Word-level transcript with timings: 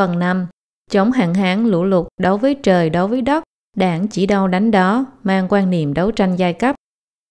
Phần 0.00 0.18
5. 0.18 0.46
Chống 0.90 1.12
hạn 1.12 1.34
hán 1.34 1.66
lũ 1.66 1.84
lụt 1.84 2.06
đấu 2.20 2.36
với 2.36 2.54
trời 2.62 2.90
đấu 2.90 3.08
với 3.08 3.22
đất, 3.22 3.44
đảng 3.76 4.08
chỉ 4.08 4.26
đâu 4.26 4.48
đánh 4.48 4.70
đó, 4.70 5.06
mang 5.22 5.46
quan 5.48 5.70
niệm 5.70 5.94
đấu 5.94 6.10
tranh 6.10 6.36
giai 6.36 6.52
cấp. 6.52 6.76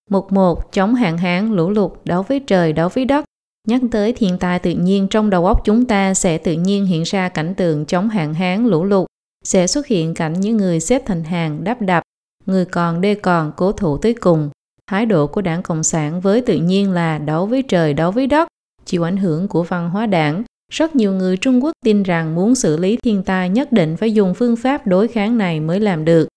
Mục 0.09 0.31
1. 0.31 0.71
Chống 0.71 0.95
hạn 0.95 1.17
hán 1.17 1.53
lũ 1.53 1.69
lụt 1.69 1.91
đấu 2.03 2.23
với 2.23 2.39
trời 2.39 2.73
đấu 2.73 2.89
với 2.89 3.05
đất. 3.05 3.25
Nhắc 3.67 3.81
tới 3.91 4.13
thiên 4.13 4.37
tai 4.37 4.59
tự 4.59 4.71
nhiên 4.71 5.07
trong 5.07 5.29
đầu 5.29 5.45
óc 5.45 5.61
chúng 5.65 5.85
ta 5.85 6.13
sẽ 6.13 6.37
tự 6.37 6.53
nhiên 6.53 6.85
hiện 6.85 7.03
ra 7.03 7.29
cảnh 7.29 7.55
tượng 7.55 7.85
chống 7.85 8.09
hạn 8.09 8.33
hán 8.33 8.65
lũ 8.65 8.83
lụt, 8.83 9.07
sẽ 9.43 9.67
xuất 9.67 9.87
hiện 9.87 10.13
cảnh 10.13 10.33
những 10.33 10.57
người 10.57 10.79
xếp 10.79 11.01
thành 11.05 11.23
hàng 11.23 11.63
đắp 11.63 11.81
đập, 11.81 12.03
người 12.45 12.65
còn 12.65 13.01
đê 13.01 13.15
còn 13.15 13.51
cố 13.57 13.71
thủ 13.71 13.97
tới 13.97 14.13
cùng. 14.13 14.49
Thái 14.87 15.05
độ 15.05 15.27
của 15.27 15.41
đảng 15.41 15.63
Cộng 15.63 15.83
sản 15.83 16.21
với 16.21 16.41
tự 16.41 16.57
nhiên 16.57 16.91
là 16.91 17.17
đấu 17.17 17.45
với 17.45 17.63
trời 17.63 17.93
đấu 17.93 18.11
với 18.11 18.27
đất, 18.27 18.47
chịu 18.85 19.03
ảnh 19.03 19.17
hưởng 19.17 19.47
của 19.47 19.63
văn 19.63 19.89
hóa 19.89 20.05
đảng. 20.05 20.43
Rất 20.69 20.95
nhiều 20.95 21.13
người 21.13 21.37
Trung 21.37 21.63
Quốc 21.63 21.71
tin 21.85 22.03
rằng 22.03 22.35
muốn 22.35 22.55
xử 22.55 22.77
lý 22.77 22.97
thiên 23.03 23.23
tai 23.23 23.49
nhất 23.49 23.71
định 23.71 23.97
phải 23.97 24.13
dùng 24.13 24.33
phương 24.33 24.55
pháp 24.55 24.87
đối 24.87 25.07
kháng 25.07 25.37
này 25.37 25.59
mới 25.59 25.79
làm 25.79 26.05
được. 26.05 26.27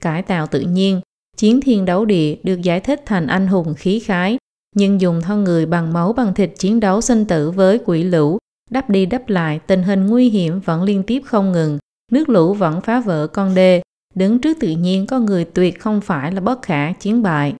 Cải 0.00 0.22
tạo 0.22 0.46
tự 0.46 0.60
nhiên, 0.60 1.00
chiến 1.36 1.60
thiên 1.60 1.84
đấu 1.84 2.04
địa 2.04 2.36
được 2.42 2.62
giải 2.62 2.80
thích 2.80 3.02
thành 3.06 3.26
anh 3.26 3.46
hùng 3.46 3.74
khí 3.74 4.00
khái, 4.00 4.38
nhưng 4.76 5.00
dùng 5.00 5.20
thân 5.22 5.44
người 5.44 5.66
bằng 5.66 5.92
máu 5.92 6.12
bằng 6.12 6.34
thịt 6.34 6.52
chiến 6.58 6.80
đấu 6.80 7.00
sinh 7.00 7.24
tử 7.24 7.50
với 7.50 7.80
quỷ 7.84 8.02
lũ, 8.04 8.38
đắp 8.70 8.90
đi 8.90 9.06
đắp 9.06 9.28
lại 9.28 9.60
tình 9.66 9.82
hình 9.82 10.06
nguy 10.06 10.28
hiểm 10.28 10.60
vẫn 10.60 10.82
liên 10.82 11.02
tiếp 11.02 11.22
không 11.24 11.52
ngừng, 11.52 11.78
nước 12.12 12.28
lũ 12.28 12.54
vẫn 12.54 12.80
phá 12.80 13.00
vỡ 13.00 13.26
con 13.26 13.54
đê, 13.54 13.82
đứng 14.14 14.38
trước 14.38 14.56
tự 14.60 14.68
nhiên 14.68 15.06
có 15.06 15.18
người 15.18 15.44
tuyệt 15.44 15.80
không 15.80 16.00
phải 16.00 16.32
là 16.32 16.40
bất 16.40 16.62
khả 16.62 16.92
chiến 16.92 17.22
bại. 17.22 17.54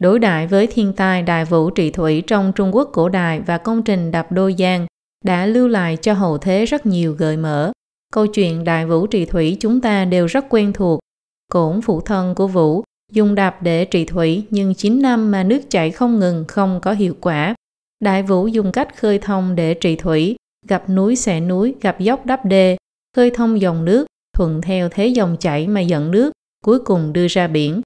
Đối 0.00 0.18
đại 0.18 0.46
với 0.46 0.66
thiên 0.66 0.92
tai 0.92 1.22
đài 1.22 1.44
vũ 1.44 1.70
trị 1.70 1.90
thủy 1.90 2.22
trong 2.26 2.52
Trung 2.52 2.74
Quốc 2.74 2.90
cổ 2.92 3.08
đại 3.08 3.40
và 3.40 3.58
công 3.58 3.82
trình 3.82 4.10
đập 4.10 4.32
đôi 4.32 4.54
giang 4.58 4.86
đã 5.24 5.46
lưu 5.46 5.68
lại 5.68 5.96
cho 5.96 6.12
hậu 6.12 6.38
thế 6.38 6.64
rất 6.64 6.86
nhiều 6.86 7.14
gợi 7.18 7.36
mở. 7.36 7.72
Câu 8.12 8.26
chuyện 8.26 8.64
đại 8.64 8.86
vũ 8.86 9.06
trị 9.06 9.24
thủy 9.24 9.56
chúng 9.60 9.80
ta 9.80 10.04
đều 10.04 10.26
rất 10.26 10.44
quen 10.50 10.72
thuộc. 10.72 11.00
Cổn 11.52 11.80
phụ 11.80 12.00
thân 12.00 12.34
của 12.34 12.46
Vũ 12.46 12.84
dùng 13.12 13.34
đạp 13.34 13.62
để 13.62 13.84
trị 13.84 14.04
thủy 14.04 14.44
nhưng 14.50 14.74
9 14.74 15.02
năm 15.02 15.30
mà 15.30 15.42
nước 15.42 15.60
chảy 15.70 15.90
không 15.90 16.18
ngừng 16.18 16.44
không 16.48 16.80
có 16.82 16.92
hiệu 16.92 17.14
quả. 17.20 17.54
Đại 18.04 18.22
vũ 18.22 18.46
dùng 18.46 18.72
cách 18.72 18.96
khơi 18.96 19.18
thông 19.18 19.54
để 19.54 19.74
trị 19.74 19.96
thủy, 19.96 20.36
gặp 20.68 20.90
núi 20.90 21.16
xẻ 21.16 21.40
núi, 21.40 21.74
gặp 21.80 22.00
dốc 22.00 22.26
đắp 22.26 22.44
đê, 22.44 22.76
khơi 23.16 23.30
thông 23.30 23.60
dòng 23.60 23.84
nước, 23.84 24.06
thuận 24.36 24.60
theo 24.62 24.88
thế 24.88 25.06
dòng 25.06 25.36
chảy 25.40 25.68
mà 25.68 25.80
dẫn 25.80 26.10
nước, 26.10 26.32
cuối 26.64 26.78
cùng 26.78 27.12
đưa 27.12 27.26
ra 27.28 27.46
biển. 27.46 27.80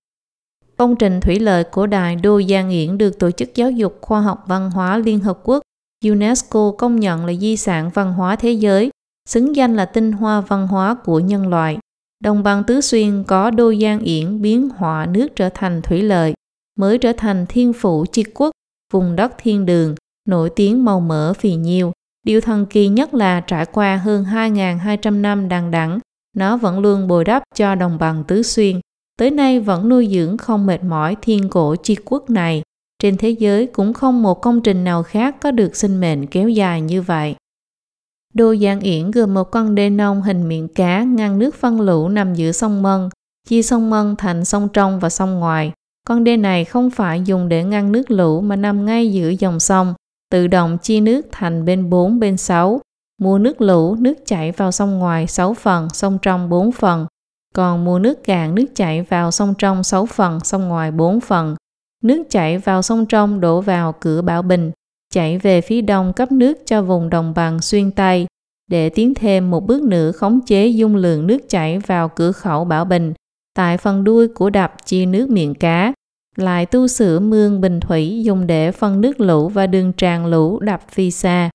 Công 0.77 0.97
trình 0.97 1.21
thủy 1.21 1.41
lợi 1.41 1.65
của 1.65 1.87
đài 1.87 2.17
Đô 2.17 2.43
Giang 2.43 2.71
Yển 2.71 2.99
được 2.99 3.19
Tổ 3.19 3.31
chức 3.31 3.55
Giáo 3.55 3.71
dục 3.71 3.99
Khoa 4.01 4.21
học 4.21 4.45
Văn 4.47 4.71
hóa 4.71 4.99
Liên 4.99 5.19
Hợp 5.19 5.39
Quốc 5.45 5.63
UNESCO 6.03 6.73
công 6.79 7.01
nhận 7.01 7.27
là 7.27 7.33
di 7.35 7.57
sản 7.57 7.91
văn 7.95 8.13
hóa 8.13 8.37
thế 8.37 8.53
giới, 8.53 8.91
xứng 9.29 9.57
danh 9.57 9.77
là 9.77 9.85
tinh 9.85 10.13
hoa 10.13 10.41
văn 10.41 10.67
hóa 10.67 10.95
của 11.05 11.21
nhân 11.21 11.49
loại. 11.49 11.79
Đồng 12.25 12.43
bằng 12.43 12.65
Tứ 12.65 12.81
Xuyên 12.81 13.25
có 13.25 13.51
Đô 13.51 13.75
Giang 13.75 14.01
Yển 14.01 14.43
biến 14.43 14.69
họa 14.69 15.07
nước 15.07 15.29
trở 15.37 15.49
thành 15.49 15.83
thủy 15.83 16.03
lợi, 16.03 16.35
mới 16.79 16.99
trở 16.99 17.13
thành 17.13 17.47
thiên 17.49 17.73
phủ 17.73 18.05
chi 18.13 18.25
quốc, 18.35 18.51
vùng 18.93 19.17
đất 19.17 19.33
thiên 19.39 19.67
đường, 19.67 19.95
nổi 20.29 20.51
tiếng 20.51 20.85
màu 20.85 21.01
mỡ 21.01 21.33
phì 21.33 21.55
nhiêu. 21.55 21.93
Điều 22.23 22.41
thần 22.41 22.67
kỳ 22.67 22.89
nhất 22.89 23.15
là 23.15 23.41
trải 23.41 23.67
qua 23.67 23.97
hơn 23.97 24.25
2.200 24.25 25.21
năm 25.21 25.49
đằng 25.49 25.71
đẵng, 25.71 25.99
nó 26.37 26.57
vẫn 26.57 26.79
luôn 26.81 27.09
bồi 27.09 27.25
đắp 27.25 27.43
cho 27.55 27.75
đồng 27.75 27.99
bằng 27.99 28.25
Tứ 28.25 28.43
Xuyên, 28.43 28.81
tới 29.19 29.31
nay 29.31 29.61
vẫn 29.61 29.89
nuôi 29.89 30.09
dưỡng 30.13 30.37
không 30.37 30.67
mệt 30.67 30.85
mỏi 30.85 31.17
thiên 31.23 31.49
cổ 31.49 31.77
chi 31.77 31.97
quốc 32.05 32.31
này. 32.31 32.63
Trên 33.03 33.17
thế 33.17 33.31
giới 33.31 33.67
cũng 33.67 33.93
không 33.93 34.23
một 34.23 34.43
công 34.43 34.61
trình 34.61 34.85
nào 34.85 35.03
khác 35.03 35.37
có 35.41 35.51
được 35.51 35.77
sinh 35.77 36.01
mệnh 36.01 36.27
kéo 36.27 36.49
dài 36.49 36.81
như 36.81 37.03
vậy. 37.03 37.35
Đô 38.35 38.55
Giang 38.57 38.81
Yển 38.81 39.11
gồm 39.11 39.35
một 39.35 39.45
con 39.45 39.75
đê 39.75 39.91
nông 39.91 40.23
hình 40.23 40.49
miệng 40.49 40.69
cá 40.69 41.03
ngăn 41.03 41.39
nước 41.39 41.55
phân 41.55 41.81
lũ 41.81 42.09
nằm 42.09 42.35
giữa 42.35 42.53
sông 42.53 42.83
Mân, 42.83 43.09
chia 43.49 43.63
sông 43.63 43.91
Mân 43.91 44.17
thành 44.17 44.45
sông 44.45 44.69
trong 44.73 45.01
và 45.01 45.09
sông 45.09 45.41
ngoài. 45.41 45.73
Con 46.09 46.25
đê 46.25 46.37
này 46.37 46.65
không 46.65 46.91
phải 46.91 47.23
dùng 47.25 47.49
để 47.49 47.65
ngăn 47.65 47.93
nước 47.93 48.11
lũ 48.11 48.41
mà 48.41 48.57
nằm 48.57 48.87
ngay 48.87 49.13
giữa 49.13 49.29
dòng 49.29 49.61
sông, 49.61 49.95
tự 50.31 50.47
động 50.47 50.79
chia 50.79 51.01
nước 51.01 51.27
thành 51.33 51.65
bên 51.65 51.91
4 51.91 52.21
bên 52.21 52.37
6. 52.37 52.81
Mùa 53.23 53.39
nước 53.39 53.61
lũ, 53.61 53.95
nước 53.95 54.15
chảy 54.27 54.53
vào 54.53 54.73
sông 54.73 54.99
ngoài 54.99 55.27
6 55.27 55.55
phần, 55.55 55.89
sông 55.93 56.19
trong 56.23 56.49
4 56.49 56.73
phần. 56.73 57.07
Còn 57.55 57.85
mùa 57.85 57.99
nước 57.99 58.25
cạn, 58.25 58.55
nước 58.55 58.67
chảy 58.75 59.03
vào 59.03 59.31
sông 59.31 59.55
trong 59.59 59.83
6 59.83 60.07
phần, 60.07 60.41
sông 60.45 60.69
ngoài 60.69 60.91
4 60.91 61.21
phần. 61.21 61.57
Nước 62.03 62.23
chảy 62.31 62.59
vào 62.59 62.83
sông 62.83 63.07
trong 63.07 63.41
đổ 63.41 63.61
vào 63.61 63.95
cửa 64.01 64.23
Bảo 64.23 64.43
Bình, 64.43 64.71
chảy 65.15 65.39
về 65.39 65.61
phía 65.61 65.81
đông 65.81 66.13
cấp 66.13 66.33
nước 66.33 66.59
cho 66.67 66.83
vùng 66.83 67.11
đồng 67.11 67.35
bằng 67.35 67.61
xuyên 67.61 67.91
Tây 67.91 68.27
để 68.71 68.89
tiến 68.89 69.15
thêm 69.15 69.51
một 69.51 69.67
bước 69.67 69.83
nữa 69.83 70.13
khống 70.13 70.41
chế 70.47 70.67
dung 70.67 70.97
lượng 70.97 71.27
nước 71.27 71.49
chảy 71.49 71.79
vào 71.79 72.09
cửa 72.09 72.33
khẩu 72.33 72.65
Bảo 72.65 72.85
Bình. 72.85 73.13
Tại 73.55 73.79
phần 73.79 74.05
đuôi 74.05 74.29
của 74.29 74.51
đập 74.51 74.75
chia 74.87 75.07
nước 75.07 75.31
miệng 75.31 75.55
cá, 75.55 75.93
lại 76.37 76.67
tu 76.67 76.89
sửa 76.89 77.21
mương 77.21 77.61
bình 77.61 77.81
thủy 77.81 78.23
dùng 78.25 78.47
để 78.47 78.73
phân 78.73 79.01
nước 79.01 79.21
lũ 79.21 79.49
và 79.49 79.67
đường 79.67 79.93
tràn 79.93 80.27
lũ 80.27 80.61
đập 80.61 80.83
phi 80.91 81.11
xa. 81.11 81.51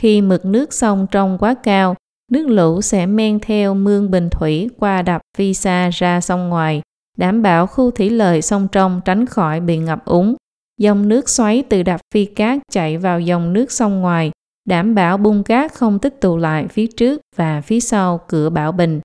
Khi 0.00 0.20
mực 0.20 0.44
nước 0.44 0.72
sông 0.72 1.06
trong 1.10 1.38
quá 1.38 1.54
cao, 1.62 1.94
nước 2.32 2.46
lũ 2.46 2.80
sẽ 2.82 3.06
men 3.06 3.40
theo 3.40 3.74
mương 3.74 4.10
bình 4.10 4.30
thủy 4.30 4.70
qua 4.78 5.02
đập 5.02 5.22
phi 5.36 5.54
xa 5.54 5.90
ra 5.92 6.20
sông 6.20 6.48
ngoài, 6.48 6.82
đảm 7.16 7.42
bảo 7.42 7.66
khu 7.66 7.90
thủy 7.90 8.10
lợi 8.10 8.42
sông 8.42 8.68
trong 8.72 9.00
tránh 9.04 9.26
khỏi 9.26 9.60
bị 9.60 9.78
ngập 9.78 10.04
úng. 10.04 10.34
Dòng 10.80 11.08
nước 11.08 11.28
xoáy 11.28 11.62
từ 11.68 11.82
đập 11.82 12.00
phi 12.14 12.24
cát 12.24 12.58
chạy 12.72 12.98
vào 12.98 13.20
dòng 13.20 13.52
nước 13.52 13.72
sông 13.72 14.00
ngoài, 14.00 14.30
đảm 14.68 14.94
bảo 14.94 15.18
bung 15.18 15.42
cát 15.42 15.72
không 15.74 15.98
tích 15.98 16.20
tụ 16.20 16.36
lại 16.36 16.68
phía 16.68 16.86
trước 16.86 17.20
và 17.36 17.60
phía 17.60 17.80
sau 17.80 18.20
cửa 18.28 18.50
Bảo 18.50 18.72
Bình. 18.72 19.00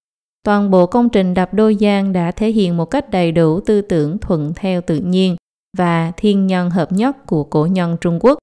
Toàn 0.45 0.71
bộ 0.71 0.85
công 0.85 1.09
trình 1.09 1.33
đập 1.33 1.53
đôi 1.53 1.77
giang 1.79 2.13
đã 2.13 2.31
thể 2.31 2.51
hiện 2.51 2.77
một 2.77 2.85
cách 2.85 3.09
đầy 3.09 3.31
đủ 3.31 3.59
tư 3.59 3.81
tưởng 3.81 4.17
thuận 4.17 4.53
theo 4.55 4.81
tự 4.81 4.97
nhiên 4.97 5.35
và 5.77 6.11
thiên 6.17 6.47
nhân 6.47 6.69
hợp 6.69 6.91
nhất 6.91 7.25
của 7.25 7.43
cổ 7.43 7.65
nhân 7.65 7.97
Trung 8.01 8.19
Quốc, 8.21 8.37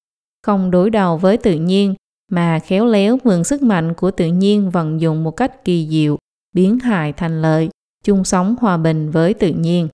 không 0.47 0.71
đối 0.71 0.91
đầu 0.91 1.17
với 1.17 1.37
tự 1.37 1.55
nhiên 1.55 1.95
mà 2.33 2.59
khéo 2.59 2.87
léo 2.87 3.19
mượn 3.25 3.45
sức 3.45 3.62
mạnh 3.62 3.95
của 3.95 4.11
tự 4.11 4.27
nhiên 4.27 4.71
vận 4.71 5.00
dụng 5.00 5.25
một 5.25 5.31
cách 5.31 5.65
kỳ 5.65 5.89
diệu, 5.91 6.19
biến 6.55 6.79
hại 6.79 7.12
thành 7.12 7.43
lợi, 7.43 7.69
chung 8.04 8.25
sống 8.25 8.56
hòa 8.60 8.76
bình 8.76 9.10
với 9.10 9.34
tự 9.34 9.48
nhiên. 9.48 9.88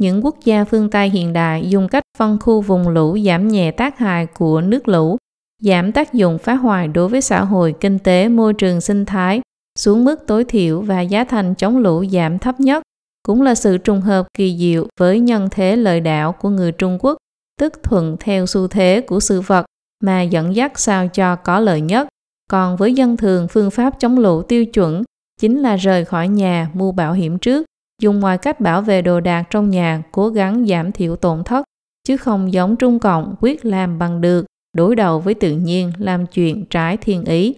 Những 0.00 0.24
quốc 0.24 0.36
gia 0.44 0.64
phương 0.64 0.90
Tây 0.90 1.10
hiện 1.10 1.32
đại 1.32 1.68
dùng 1.68 1.88
cách 1.88 2.02
phân 2.18 2.38
khu 2.40 2.60
vùng 2.60 2.88
lũ 2.88 3.18
giảm 3.26 3.48
nhẹ 3.48 3.70
tác 3.70 3.98
hại 3.98 4.26
của 4.26 4.60
nước 4.60 4.88
lũ, 4.88 5.16
giảm 5.62 5.92
tác 5.92 6.12
dụng 6.12 6.38
phá 6.38 6.54
hoại 6.54 6.88
đối 6.88 7.08
với 7.08 7.20
xã 7.20 7.44
hội, 7.44 7.74
kinh 7.80 7.98
tế, 7.98 8.28
môi 8.28 8.54
trường 8.54 8.80
sinh 8.80 9.04
thái 9.04 9.40
xuống 9.78 10.04
mức 10.04 10.26
tối 10.26 10.44
thiểu 10.44 10.80
và 10.80 11.00
giá 11.00 11.24
thành 11.24 11.54
chống 11.54 11.78
lũ 11.78 12.04
giảm 12.12 12.38
thấp 12.38 12.60
nhất, 12.60 12.82
cũng 13.22 13.42
là 13.42 13.54
sự 13.54 13.78
trùng 13.78 14.00
hợp 14.00 14.26
kỳ 14.34 14.56
diệu 14.58 14.86
với 15.00 15.20
nhân 15.20 15.48
thế 15.50 15.76
lợi 15.76 16.00
đạo 16.00 16.32
của 16.32 16.48
người 16.48 16.72
Trung 16.72 16.98
Quốc, 17.00 17.16
tức 17.60 17.72
thuận 17.82 18.16
theo 18.20 18.46
xu 18.46 18.68
thế 18.68 19.00
của 19.06 19.20
sự 19.20 19.40
vật 19.40 19.66
mà 20.04 20.22
dẫn 20.22 20.56
dắt 20.56 20.78
sao 20.78 21.08
cho 21.08 21.36
có 21.36 21.60
lợi 21.60 21.80
nhất. 21.80 22.08
Còn 22.50 22.76
với 22.76 22.94
dân 22.94 23.16
thường, 23.16 23.48
phương 23.48 23.70
pháp 23.70 24.00
chống 24.00 24.18
lũ 24.18 24.42
tiêu 24.42 24.66
chuẩn 24.66 25.02
chính 25.40 25.60
là 25.60 25.76
rời 25.76 26.04
khỏi 26.04 26.28
nhà 26.28 26.70
mua 26.74 26.92
bảo 26.92 27.12
hiểm 27.12 27.38
trước, 27.38 27.66
dùng 28.02 28.20
mọi 28.20 28.38
cách 28.38 28.60
bảo 28.60 28.82
vệ 28.82 29.02
đồ 29.02 29.20
đạc 29.20 29.44
trong 29.50 29.70
nhà, 29.70 30.02
cố 30.12 30.28
gắng 30.28 30.66
giảm 30.66 30.92
thiểu 30.92 31.16
tổn 31.16 31.44
thất, 31.44 31.64
chứ 32.04 32.16
không 32.16 32.52
giống 32.52 32.76
Trung 32.76 32.98
Cộng 32.98 33.34
quyết 33.40 33.64
làm 33.64 33.98
bằng 33.98 34.20
được, 34.20 34.46
đối 34.76 34.96
đầu 34.96 35.20
với 35.20 35.34
tự 35.34 35.50
nhiên, 35.50 35.92
làm 35.98 36.26
chuyện 36.26 36.64
trái 36.70 36.96
thiên 36.96 37.24
ý. 37.24 37.54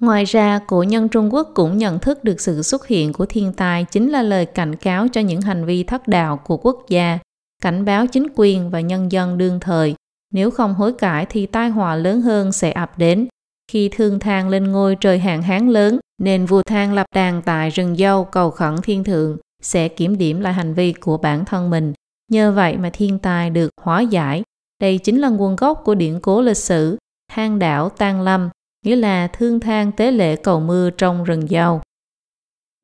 Ngoài 0.00 0.24
ra, 0.24 0.60
cổ 0.66 0.82
nhân 0.82 1.08
Trung 1.08 1.34
Quốc 1.34 1.50
cũng 1.54 1.78
nhận 1.78 1.98
thức 1.98 2.24
được 2.24 2.40
sự 2.40 2.62
xuất 2.62 2.86
hiện 2.86 3.12
của 3.12 3.26
thiên 3.26 3.52
tai 3.52 3.84
chính 3.84 4.10
là 4.10 4.22
lời 4.22 4.46
cảnh 4.46 4.76
cáo 4.76 5.08
cho 5.08 5.20
những 5.20 5.40
hành 5.40 5.64
vi 5.64 5.84
thất 5.84 6.08
đạo 6.08 6.36
của 6.36 6.56
quốc 6.56 6.84
gia, 6.88 7.18
cảnh 7.62 7.84
báo 7.84 8.06
chính 8.06 8.26
quyền 8.34 8.70
và 8.70 8.80
nhân 8.80 9.12
dân 9.12 9.38
đương 9.38 9.60
thời. 9.60 9.94
Nếu 10.32 10.50
không 10.50 10.74
hối 10.74 10.92
cải 10.92 11.26
thì 11.26 11.46
tai 11.46 11.68
họa 11.68 11.94
lớn 11.96 12.20
hơn 12.20 12.52
sẽ 12.52 12.72
ập 12.72 12.98
đến. 12.98 13.28
Khi 13.70 13.88
thương 13.92 14.18
thang 14.18 14.48
lên 14.48 14.72
ngôi 14.72 14.96
trời 14.96 15.18
hạn 15.18 15.42
hán 15.42 15.68
lớn, 15.68 15.98
nên 16.18 16.46
vua 16.46 16.62
thang 16.62 16.92
lập 16.92 17.06
đàn 17.14 17.42
tại 17.42 17.70
rừng 17.70 17.96
dâu 17.96 18.24
cầu 18.24 18.50
khẩn 18.50 18.76
thiên 18.82 19.04
thượng 19.04 19.38
sẽ 19.62 19.88
kiểm 19.88 20.18
điểm 20.18 20.40
lại 20.40 20.52
hành 20.52 20.74
vi 20.74 20.92
của 20.92 21.16
bản 21.16 21.44
thân 21.44 21.70
mình. 21.70 21.92
Nhờ 22.30 22.52
vậy 22.52 22.76
mà 22.76 22.90
thiên 22.92 23.18
tai 23.18 23.50
được 23.50 23.70
hóa 23.80 24.00
giải. 24.00 24.42
Đây 24.80 24.98
chính 24.98 25.20
là 25.20 25.28
nguồn 25.28 25.56
gốc 25.56 25.82
của 25.84 25.94
điển 25.94 26.20
cố 26.20 26.40
lịch 26.40 26.56
sử 26.56 26.98
hang 27.32 27.58
đảo 27.58 27.88
Tang 27.88 28.20
Lâm, 28.20 28.50
nghĩa 28.84 28.96
là 28.96 29.26
thương 29.26 29.60
thang 29.60 29.92
tế 29.92 30.10
lễ 30.10 30.36
cầu 30.36 30.60
mưa 30.60 30.90
trong 30.90 31.24
rừng 31.24 31.48
dâu. 31.48 31.80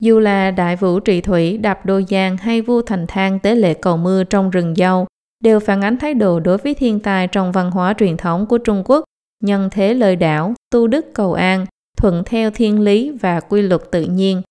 Dù 0.03 0.21
là 0.21 0.51
đại 0.51 0.77
vũ 0.77 1.01
trị 1.01 1.21
thủy, 1.21 1.59
đạp 1.59 1.87
đôi 1.87 2.05
giang 2.09 2.37
hay 2.37 2.63
vua 2.63 2.83
thành 2.83 3.07
thang 3.09 3.39
tế 3.39 3.55
lễ 3.55 3.75
cầu 3.75 3.97
mưa 3.97 4.25
trong 4.25 4.51
rừng 4.51 4.75
dâu, 4.75 5.07
đều 5.45 5.61
phản 5.61 5.83
ánh 5.83 5.97
thái 5.97 6.15
độ 6.15 6.41
đối 6.41 6.59
với 6.59 6.75
thiên 6.75 7.01
tai 7.01 7.27
trong 7.27 7.53
văn 7.53 7.71
hóa 7.71 7.95
truyền 7.99 8.17
thống 8.17 8.47
của 8.47 8.59
Trung 8.59 8.83
Quốc, 8.85 9.05
nhân 9.45 9.69
thế 9.73 9.95
lời 9.95 10.17
đảo, 10.17 10.55
tu 10.71 10.87
đức 10.87 11.07
cầu 11.15 11.33
an, 11.33 11.67
thuận 11.97 12.23
theo 12.27 12.51
thiên 12.51 12.81
lý 12.81 13.11
và 13.11 13.41
quy 13.41 13.63
luật 13.63 13.91
tự 13.91 14.03
nhiên. 14.03 14.43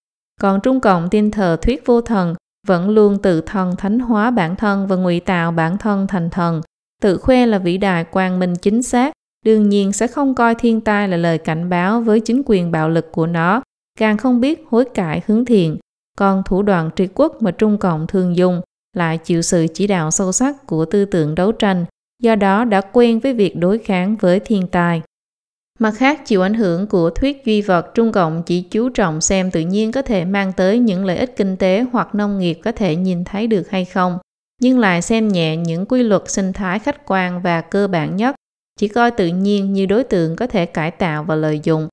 Còn 0.41 0.59
Trung 0.61 0.79
Cộng 0.79 1.09
tin 1.09 1.31
thờ 1.31 1.57
thuyết 1.61 1.85
vô 1.85 2.01
thần, 2.01 2.35
vẫn 2.67 2.89
luôn 2.89 3.17
tự 3.17 3.41
thần 3.41 3.75
thánh 3.75 3.99
hóa 3.99 4.31
bản 4.31 4.55
thân 4.55 4.87
và 4.87 4.95
ngụy 4.95 5.19
tạo 5.19 5.51
bản 5.51 5.77
thân 5.77 6.07
thành 6.07 6.29
thần, 6.29 6.61
tự 7.01 7.17
khoe 7.17 7.45
là 7.45 7.57
vĩ 7.59 7.77
đại 7.77 8.03
quang 8.03 8.39
minh 8.39 8.55
chính 8.55 8.83
xác, 8.83 9.13
đương 9.45 9.69
nhiên 9.69 9.93
sẽ 9.93 10.07
không 10.07 10.35
coi 10.35 10.55
thiên 10.55 10.81
tai 10.81 11.07
là 11.07 11.17
lời 11.17 11.37
cảnh 11.37 11.69
báo 11.69 12.01
với 12.01 12.19
chính 12.19 12.41
quyền 12.45 12.71
bạo 12.71 12.89
lực 12.89 13.11
của 13.11 13.27
nó, 13.27 13.61
càng 13.99 14.17
không 14.17 14.41
biết 14.41 14.63
hối 14.69 14.85
cải 14.85 15.21
hướng 15.27 15.45
thiện. 15.45 15.77
Còn 16.17 16.43
thủ 16.45 16.61
đoạn 16.61 16.89
triệt 16.95 17.09
quốc 17.15 17.41
mà 17.41 17.51
Trung 17.51 17.77
Cộng 17.77 18.07
thường 18.07 18.37
dùng 18.37 18.61
lại 18.97 19.17
chịu 19.17 19.41
sự 19.41 19.67
chỉ 19.73 19.87
đạo 19.87 20.11
sâu 20.11 20.31
sắc 20.31 20.67
của 20.67 20.85
tư 20.85 21.05
tưởng 21.05 21.35
đấu 21.35 21.51
tranh, 21.51 21.85
do 22.23 22.35
đó 22.35 22.65
đã 22.65 22.81
quen 22.81 23.19
với 23.19 23.33
việc 23.33 23.55
đối 23.55 23.77
kháng 23.77 24.15
với 24.15 24.39
thiên 24.39 24.67
tai. 24.67 25.01
Mặt 25.79 25.93
khác, 25.97 26.25
chịu 26.25 26.41
ảnh 26.41 26.53
hưởng 26.53 26.87
của 26.87 27.09
thuyết 27.09 27.45
duy 27.45 27.61
vật, 27.61 27.91
Trung 27.93 28.11
Cộng 28.11 28.43
chỉ 28.43 28.61
chú 28.61 28.89
trọng 28.89 29.21
xem 29.21 29.51
tự 29.51 29.61
nhiên 29.61 29.91
có 29.91 30.01
thể 30.01 30.25
mang 30.25 30.53
tới 30.53 30.79
những 30.79 31.05
lợi 31.05 31.17
ích 31.17 31.35
kinh 31.35 31.57
tế 31.57 31.85
hoặc 31.91 32.15
nông 32.15 32.39
nghiệp 32.39 32.59
có 32.63 32.71
thể 32.71 32.95
nhìn 32.95 33.23
thấy 33.23 33.47
được 33.47 33.69
hay 33.69 33.85
không, 33.85 34.17
nhưng 34.61 34.79
lại 34.79 35.01
xem 35.01 35.27
nhẹ 35.27 35.57
những 35.57 35.85
quy 35.85 36.03
luật 36.03 36.21
sinh 36.27 36.53
thái 36.53 36.79
khách 36.79 37.05
quan 37.05 37.41
và 37.41 37.61
cơ 37.61 37.87
bản 37.87 38.15
nhất, 38.15 38.35
chỉ 38.79 38.87
coi 38.87 39.11
tự 39.11 39.27
nhiên 39.27 39.73
như 39.73 39.85
đối 39.85 40.03
tượng 40.03 40.35
có 40.35 40.47
thể 40.47 40.65
cải 40.65 40.91
tạo 40.91 41.23
và 41.23 41.35
lợi 41.35 41.59
dụng. 41.63 41.87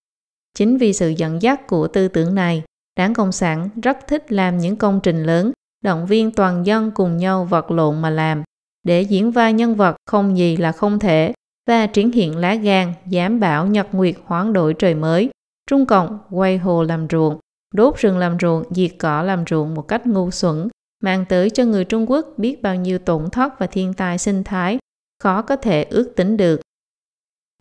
Chính 0.58 0.76
vì 0.78 0.92
sự 0.92 1.08
dẫn 1.08 1.42
dắt 1.42 1.66
của 1.66 1.88
tư 1.88 2.08
tưởng 2.08 2.34
này, 2.34 2.62
Đảng 2.98 3.14
Cộng 3.14 3.32
sản 3.32 3.68
rất 3.82 3.98
thích 4.06 4.32
làm 4.32 4.58
những 4.58 4.76
công 4.76 5.00
trình 5.02 5.22
lớn, 5.22 5.52
động 5.84 6.06
viên 6.06 6.30
toàn 6.30 6.66
dân 6.66 6.90
cùng 6.90 7.16
nhau 7.16 7.44
vật 7.44 7.70
lộn 7.70 8.02
mà 8.02 8.10
làm, 8.10 8.42
để 8.82 9.02
diễn 9.02 9.30
vai 9.30 9.52
nhân 9.52 9.74
vật 9.74 9.96
không 10.06 10.38
gì 10.38 10.56
là 10.56 10.72
không 10.72 10.98
thể 10.98 11.32
và 11.66 11.86
triển 11.86 12.12
hiện 12.12 12.36
lá 12.36 12.54
gan, 12.54 12.92
dám 13.06 13.40
bảo 13.40 13.66
nhật 13.66 13.86
nguyệt 13.92 14.14
hoán 14.24 14.52
đổi 14.52 14.74
trời 14.74 14.94
mới. 14.94 15.30
Trung 15.66 15.86
Cộng 15.86 16.18
quay 16.30 16.58
hồ 16.58 16.82
làm 16.82 17.06
ruộng, 17.10 17.38
đốt 17.74 17.96
rừng 17.96 18.18
làm 18.18 18.36
ruộng, 18.40 18.64
diệt 18.70 18.90
cỏ 18.98 19.22
làm 19.22 19.44
ruộng 19.50 19.74
một 19.74 19.82
cách 19.88 20.06
ngu 20.06 20.30
xuẩn, 20.30 20.68
mang 21.02 21.24
tới 21.28 21.50
cho 21.50 21.64
người 21.64 21.84
Trung 21.84 22.10
Quốc 22.10 22.26
biết 22.36 22.62
bao 22.62 22.74
nhiêu 22.74 22.98
tổn 22.98 23.30
thất 23.30 23.58
và 23.58 23.66
thiên 23.66 23.94
tai 23.94 24.18
sinh 24.18 24.44
thái, 24.44 24.78
khó 25.22 25.42
có 25.42 25.56
thể 25.56 25.82
ước 25.82 26.12
tính 26.16 26.36
được. 26.36 26.60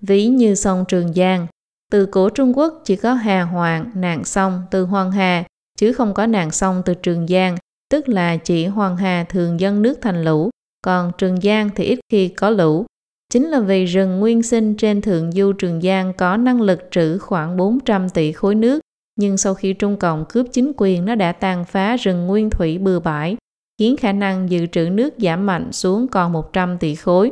Ví 0.02 0.28
như 0.28 0.56
sông 0.56 0.86
Trường 0.88 1.14
Giang, 1.14 1.48
từ 1.92 2.06
cổ 2.06 2.30
Trung 2.30 2.58
Quốc 2.58 2.82
chỉ 2.86 2.96
có 2.96 3.14
Hà 3.14 3.44
Hoàng, 3.44 3.92
nạn 3.96 4.24
sông 4.26 4.64
từ 4.72 4.84
Hoàng 4.84 5.12
Hà, 5.12 5.44
chứ 5.80 5.94
không 5.94 6.14
có 6.14 6.26
nạn 6.26 6.52
sông 6.52 6.82
từ 6.86 6.94
Trường 6.94 7.28
Giang, 7.28 7.56
tức 7.90 8.10
là 8.10 8.38
chỉ 8.38 8.66
Hoàng 8.66 8.98
Hà 8.98 9.24
thường 9.24 9.60
dân 9.60 9.82
nước 9.82 10.00
thành 10.02 10.24
lũ, 10.24 10.50
còn 10.82 11.12
Trường 11.18 11.42
Giang 11.42 11.70
thì 11.76 11.84
ít 11.84 12.00
khi 12.12 12.28
có 12.28 12.50
lũ. 12.50 12.86
Chính 13.34 13.48
là 13.50 13.60
vì 13.60 13.86
rừng 13.86 14.20
nguyên 14.20 14.44
sinh 14.44 14.76
trên 14.76 15.02
thượng 15.02 15.32
du 15.32 15.54
Trường 15.54 15.82
Giang 15.82 16.14
có 16.14 16.38
năng 16.38 16.62
lực 16.62 16.80
trữ 16.92 17.18
khoảng 17.18 17.58
400 17.58 18.10
tỷ 18.10 18.32
khối 18.32 18.56
nước, 18.56 18.80
nhưng 19.20 19.38
sau 19.38 19.54
khi 19.54 19.74
Trung 19.74 19.98
Cộng 19.98 20.26
cướp 20.30 20.46
chính 20.52 20.72
quyền 20.78 21.06
nó 21.06 21.16
đã 21.16 21.32
tàn 21.32 21.66
phá 21.66 21.96
rừng 21.96 22.28
nguyên 22.28 22.50
thủy 22.50 22.78
bừa 22.78 23.00
bãi, 23.00 23.38
khiến 23.80 23.98
khả 23.98 24.12
năng 24.12 24.50
dự 24.50 24.66
trữ 24.66 24.90
nước 24.90 25.14
giảm 25.18 25.46
mạnh 25.46 25.72
xuống 25.72 26.08
còn 26.08 26.32
100 26.32 26.78
tỷ 26.78 26.96
khối. 26.96 27.32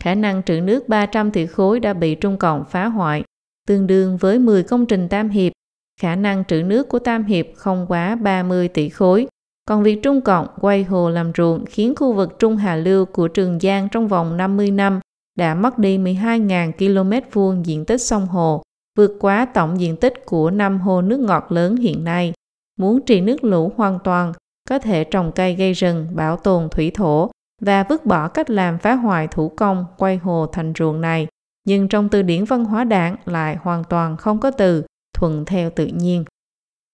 Khả 0.00 0.14
năng 0.14 0.42
trữ 0.42 0.60
nước 0.60 0.88
300 0.88 1.30
tỷ 1.30 1.46
khối 1.46 1.80
đã 1.80 1.94
bị 1.94 2.14
Trung 2.14 2.36
Cộng 2.36 2.64
phá 2.70 2.86
hoại, 2.86 3.22
tương 3.66 3.86
đương 3.86 4.16
với 4.16 4.38
10 4.38 4.62
công 4.62 4.86
trình 4.86 5.08
Tam 5.08 5.28
Hiệp. 5.28 5.52
Khả 6.00 6.16
năng 6.16 6.44
trữ 6.44 6.62
nước 6.62 6.88
của 6.88 6.98
Tam 6.98 7.24
Hiệp 7.24 7.46
không 7.56 7.86
quá 7.88 8.16
30 8.16 8.68
tỷ 8.68 8.88
khối. 8.88 9.26
Còn 9.64 9.82
việc 9.82 10.02
Trung 10.02 10.20
Cộng 10.20 10.46
quay 10.60 10.84
hồ 10.84 11.10
làm 11.10 11.32
ruộng 11.36 11.64
khiến 11.66 11.94
khu 11.96 12.12
vực 12.12 12.38
Trung 12.38 12.56
Hà 12.56 12.76
Lưu 12.76 13.04
của 13.04 13.28
Trường 13.28 13.60
Giang 13.60 13.88
trong 13.88 14.08
vòng 14.08 14.36
50 14.36 14.70
năm 14.70 15.00
đã 15.38 15.54
mất 15.54 15.78
đi 15.78 15.98
12.000 15.98 16.72
km 16.72 17.28
vuông 17.32 17.66
diện 17.66 17.84
tích 17.84 18.00
sông 18.00 18.26
hồ, 18.26 18.62
vượt 18.96 19.16
quá 19.20 19.46
tổng 19.54 19.80
diện 19.80 19.96
tích 19.96 20.14
của 20.26 20.50
năm 20.50 20.80
hồ 20.80 21.02
nước 21.02 21.20
ngọt 21.20 21.52
lớn 21.52 21.76
hiện 21.76 22.04
nay. 22.04 22.32
Muốn 22.78 23.00
trị 23.06 23.20
nước 23.20 23.44
lũ 23.44 23.72
hoàn 23.76 23.98
toàn, 24.04 24.32
có 24.68 24.78
thể 24.78 25.04
trồng 25.04 25.32
cây 25.32 25.54
gây 25.54 25.72
rừng, 25.72 26.06
bảo 26.14 26.36
tồn 26.36 26.68
thủy 26.68 26.90
thổ 26.94 27.30
và 27.62 27.82
vứt 27.82 28.06
bỏ 28.06 28.28
cách 28.28 28.50
làm 28.50 28.78
phá 28.78 28.94
hoại 28.94 29.28
thủ 29.28 29.48
công 29.48 29.84
quay 29.98 30.16
hồ 30.16 30.46
thành 30.52 30.72
ruộng 30.78 31.00
này. 31.00 31.26
Nhưng 31.64 31.88
trong 31.88 32.08
từ 32.08 32.22
điển 32.22 32.44
văn 32.44 32.64
hóa 32.64 32.84
đảng 32.84 33.16
lại 33.24 33.56
hoàn 33.60 33.84
toàn 33.84 34.16
không 34.16 34.40
có 34.40 34.50
từ 34.50 34.84
thuận 35.16 35.44
theo 35.44 35.70
tự 35.70 35.86
nhiên. 35.86 36.24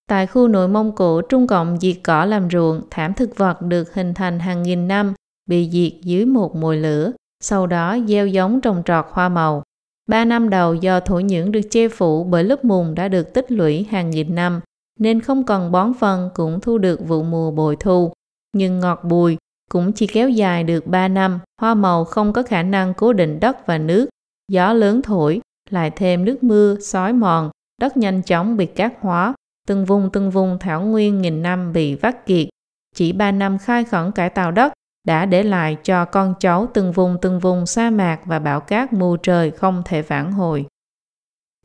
Tại 0.09 0.27
khu 0.27 0.47
nội 0.47 0.67
Mông 0.67 0.95
Cổ, 0.95 1.21
Trung 1.21 1.47
Cộng 1.47 1.77
diệt 1.79 1.95
cỏ 2.03 2.25
làm 2.25 2.49
ruộng, 2.49 2.81
thảm 2.91 3.13
thực 3.13 3.37
vật 3.37 3.61
được 3.61 3.93
hình 3.93 4.13
thành 4.13 4.39
hàng 4.39 4.63
nghìn 4.63 4.87
năm, 4.87 5.13
bị 5.45 5.69
diệt 5.71 6.01
dưới 6.03 6.25
một 6.25 6.55
mồi 6.55 6.77
lửa, 6.77 7.11
sau 7.43 7.67
đó 7.67 7.97
gieo 8.07 8.27
giống 8.27 8.61
trồng 8.61 8.83
trọt 8.85 9.05
hoa 9.09 9.29
màu. 9.29 9.63
Ba 10.09 10.25
năm 10.25 10.49
đầu 10.49 10.75
do 10.75 10.99
thổ 10.99 11.19
nhưỡng 11.19 11.51
được 11.51 11.61
che 11.69 11.87
phủ 11.87 12.23
bởi 12.23 12.43
lớp 12.43 12.65
mùn 12.65 12.95
đã 12.95 13.07
được 13.07 13.33
tích 13.33 13.51
lũy 13.51 13.83
hàng 13.83 14.09
nghìn 14.09 14.35
năm, 14.35 14.61
nên 14.99 15.21
không 15.21 15.45
cần 15.45 15.71
bón 15.71 15.93
phân 15.99 16.29
cũng 16.33 16.59
thu 16.59 16.77
được 16.77 17.07
vụ 17.07 17.23
mùa 17.23 17.51
bội 17.51 17.75
thu. 17.79 18.13
Nhưng 18.53 18.79
ngọt 18.79 18.99
bùi 19.03 19.37
cũng 19.71 19.91
chỉ 19.93 20.07
kéo 20.07 20.29
dài 20.29 20.63
được 20.63 20.87
3 20.87 21.07
năm, 21.07 21.39
hoa 21.61 21.73
màu 21.73 22.05
không 22.05 22.33
có 22.33 22.43
khả 22.43 22.63
năng 22.63 22.93
cố 22.93 23.13
định 23.13 23.39
đất 23.39 23.67
và 23.67 23.77
nước. 23.77 24.09
Gió 24.51 24.73
lớn 24.73 25.01
thổi, 25.01 25.41
lại 25.69 25.91
thêm 25.95 26.25
nước 26.25 26.43
mưa, 26.43 26.75
sói 26.79 27.13
mòn, 27.13 27.49
đất 27.81 27.97
nhanh 27.97 28.21
chóng 28.21 28.57
bị 28.57 28.65
cát 28.65 28.93
hóa, 28.99 29.33
từng 29.67 29.85
vùng 29.85 30.09
từng 30.13 30.31
vùng 30.31 30.57
thảo 30.59 30.81
nguyên 30.81 31.21
nghìn 31.21 31.41
năm 31.41 31.73
bị 31.73 31.95
vắt 31.95 32.25
kiệt. 32.25 32.47
Chỉ 32.95 33.11
3 33.11 33.31
năm 33.31 33.57
khai 33.57 33.83
khẩn 33.83 34.11
cải 34.11 34.29
tạo 34.29 34.51
đất 34.51 34.73
đã 35.05 35.25
để 35.25 35.43
lại 35.43 35.77
cho 35.83 36.05
con 36.05 36.33
cháu 36.39 36.67
từng 36.73 36.91
vùng 36.91 37.17
từng 37.21 37.39
vùng 37.39 37.65
sa 37.65 37.89
mạc 37.89 38.19
và 38.25 38.39
bão 38.39 38.59
cát 38.59 38.93
mù 38.93 39.17
trời 39.17 39.51
không 39.51 39.81
thể 39.85 40.01
vãn 40.01 40.31
hồi. 40.31 40.65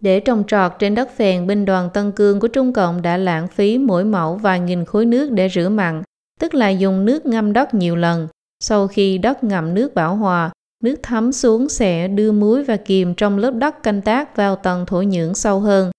Để 0.01 0.21
trồng 0.21 0.45
trọt 0.47 0.73
trên 0.79 0.95
đất 0.95 1.17
phèn, 1.17 1.47
binh 1.47 1.65
đoàn 1.65 1.91
Tân 1.95 2.13
Cương 2.13 2.41
của 2.41 2.49
Trung 2.49 2.73
Cộng 2.73 3.03
đã 3.03 3.17
lãng 3.17 3.49
phí 3.49 3.79
mỗi 3.79 4.05
mẫu 4.05 4.37
vài 4.37 4.61
nghìn 4.61 4.85
khối 4.85 5.07
nước 5.07 5.31
để 5.31 5.49
rửa 5.49 5.69
mặn, 5.69 6.03
tức 6.41 6.55
là 6.55 6.69
dùng 6.69 7.05
nước 7.05 7.27
ngâm 7.27 7.53
đất 7.53 7.75
nhiều 7.75 7.97
lần. 7.97 8.29
Sau 8.65 8.89
khi 8.89 9.19
đất 9.19 9.45
ngậm 9.45 9.75
nước 9.75 9.95
bảo 9.95 10.17
hòa, 10.17 10.51
nước 10.85 10.97
thấm 11.03 11.33
xuống 11.33 11.69
sẽ 11.69 12.09
đưa 12.09 12.33
muối 12.33 12.65
và 12.65 12.77
kiềm 12.77 13.15
trong 13.15 13.39
lớp 13.39 13.51
đất 13.51 13.83
canh 13.83 14.03
tác 14.03 14.37
vào 14.37 14.57
tầng 14.57 14.87
thổ 14.87 15.03
nhưỡng 15.03 15.35
sâu 15.35 15.61
hơn. 15.61 15.91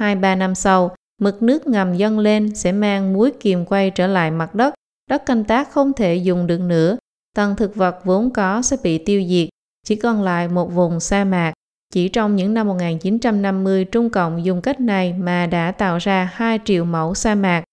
Hai 0.00 0.14
ba 0.14 0.34
năm 0.34 0.54
sau, 0.54 0.94
mực 1.20 1.42
nước 1.42 1.66
ngầm 1.66 1.94
dâng 1.94 2.18
lên 2.18 2.54
sẽ 2.54 2.72
mang 2.72 3.12
muối 3.12 3.30
kiềm 3.40 3.64
quay 3.64 3.90
trở 3.90 4.06
lại 4.06 4.30
mặt 4.30 4.54
đất 4.54 4.74
đất 5.08 5.26
canh 5.26 5.44
tác 5.44 5.70
không 5.70 5.92
thể 5.92 6.16
dùng 6.16 6.46
được 6.46 6.60
nữa, 6.60 6.96
tầng 7.34 7.56
thực 7.56 7.74
vật 7.74 8.04
vốn 8.04 8.30
có 8.30 8.62
sẽ 8.62 8.76
bị 8.82 8.98
tiêu 8.98 9.24
diệt, 9.28 9.48
chỉ 9.86 9.96
còn 9.96 10.22
lại 10.22 10.48
một 10.48 10.72
vùng 10.72 11.00
sa 11.00 11.24
mạc. 11.24 11.52
Chỉ 11.92 12.08
trong 12.08 12.36
những 12.36 12.54
năm 12.54 12.68
1950, 12.68 13.84
Trung 13.84 14.10
Cộng 14.10 14.44
dùng 14.44 14.62
cách 14.62 14.80
này 14.80 15.12
mà 15.12 15.46
đã 15.46 15.72
tạo 15.72 15.98
ra 15.98 16.30
2 16.32 16.58
triệu 16.64 16.84
mẫu 16.84 17.14
sa 17.14 17.34
mạc. 17.34 17.64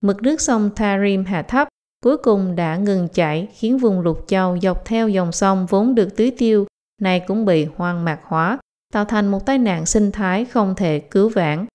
Mực 0.00 0.22
nước 0.22 0.40
sông 0.40 0.70
Tarim 0.70 1.24
hạ 1.24 1.42
thấp, 1.42 1.68
cuối 2.04 2.16
cùng 2.16 2.56
đã 2.56 2.76
ngừng 2.76 3.08
chảy, 3.08 3.48
khiến 3.54 3.78
vùng 3.78 4.00
Lục 4.00 4.24
Châu 4.26 4.58
dọc 4.58 4.84
theo 4.84 5.08
dòng 5.08 5.32
sông 5.32 5.66
vốn 5.66 5.94
được 5.94 6.16
tưới 6.16 6.30
tiêu, 6.38 6.66
này 7.02 7.20
cũng 7.20 7.44
bị 7.44 7.66
hoang 7.76 8.04
mạc 8.04 8.18
hóa, 8.22 8.58
tạo 8.92 9.04
thành 9.04 9.28
một 9.28 9.46
tai 9.46 9.58
nạn 9.58 9.86
sinh 9.86 10.12
thái 10.12 10.44
không 10.44 10.74
thể 10.74 10.98
cứu 10.98 11.28
vãn. 11.28 11.66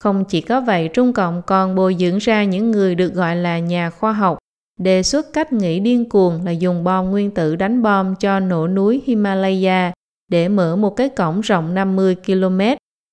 Không 0.00 0.24
chỉ 0.24 0.40
có 0.40 0.60
vậy, 0.60 0.88
Trung 0.88 1.12
Cộng 1.12 1.42
còn 1.46 1.74
bồi 1.74 1.96
dưỡng 1.98 2.18
ra 2.18 2.44
những 2.44 2.70
người 2.70 2.94
được 2.94 3.14
gọi 3.14 3.36
là 3.36 3.58
nhà 3.58 3.90
khoa 3.90 4.12
học, 4.12 4.38
đề 4.80 5.02
xuất 5.02 5.32
cách 5.32 5.52
nghĩ 5.52 5.80
điên 5.80 6.08
cuồng 6.08 6.44
là 6.44 6.50
dùng 6.50 6.84
bom 6.84 7.10
nguyên 7.10 7.30
tử 7.30 7.56
đánh 7.56 7.82
bom 7.82 8.14
cho 8.20 8.40
nổ 8.40 8.68
núi 8.68 9.02
Himalaya 9.06 9.92
để 10.28 10.48
mở 10.48 10.76
một 10.76 10.90
cái 10.90 11.08
cổng 11.08 11.40
rộng 11.40 11.74
50 11.74 12.16
km 12.26 12.60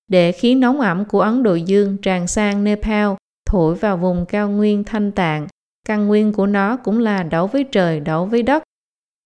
để 0.08 0.32
khí 0.32 0.56
nóng 0.56 0.82
ẩm 0.82 1.06
của 1.06 1.22
Ấn 1.22 1.44
Độ 1.44 1.56
Dương 1.56 1.98
tràn 1.98 2.28
sang 2.28 2.64
Nepal, 2.64 3.12
thổi 3.46 3.76
vào 3.76 3.98
vùng 3.98 4.26
cao 4.26 4.50
nguyên 4.50 4.84
thanh 4.84 5.12
tạng. 5.12 5.48
Căn 5.88 6.08
nguyên 6.08 6.34
của 6.34 6.46
nó 6.46 6.78
cũng 6.78 7.00
là 7.00 7.24
đấu 7.24 7.48
với 7.48 7.64
trời, 7.64 8.00
đấu 8.00 8.26
với 8.26 8.44
đất. 8.44 8.64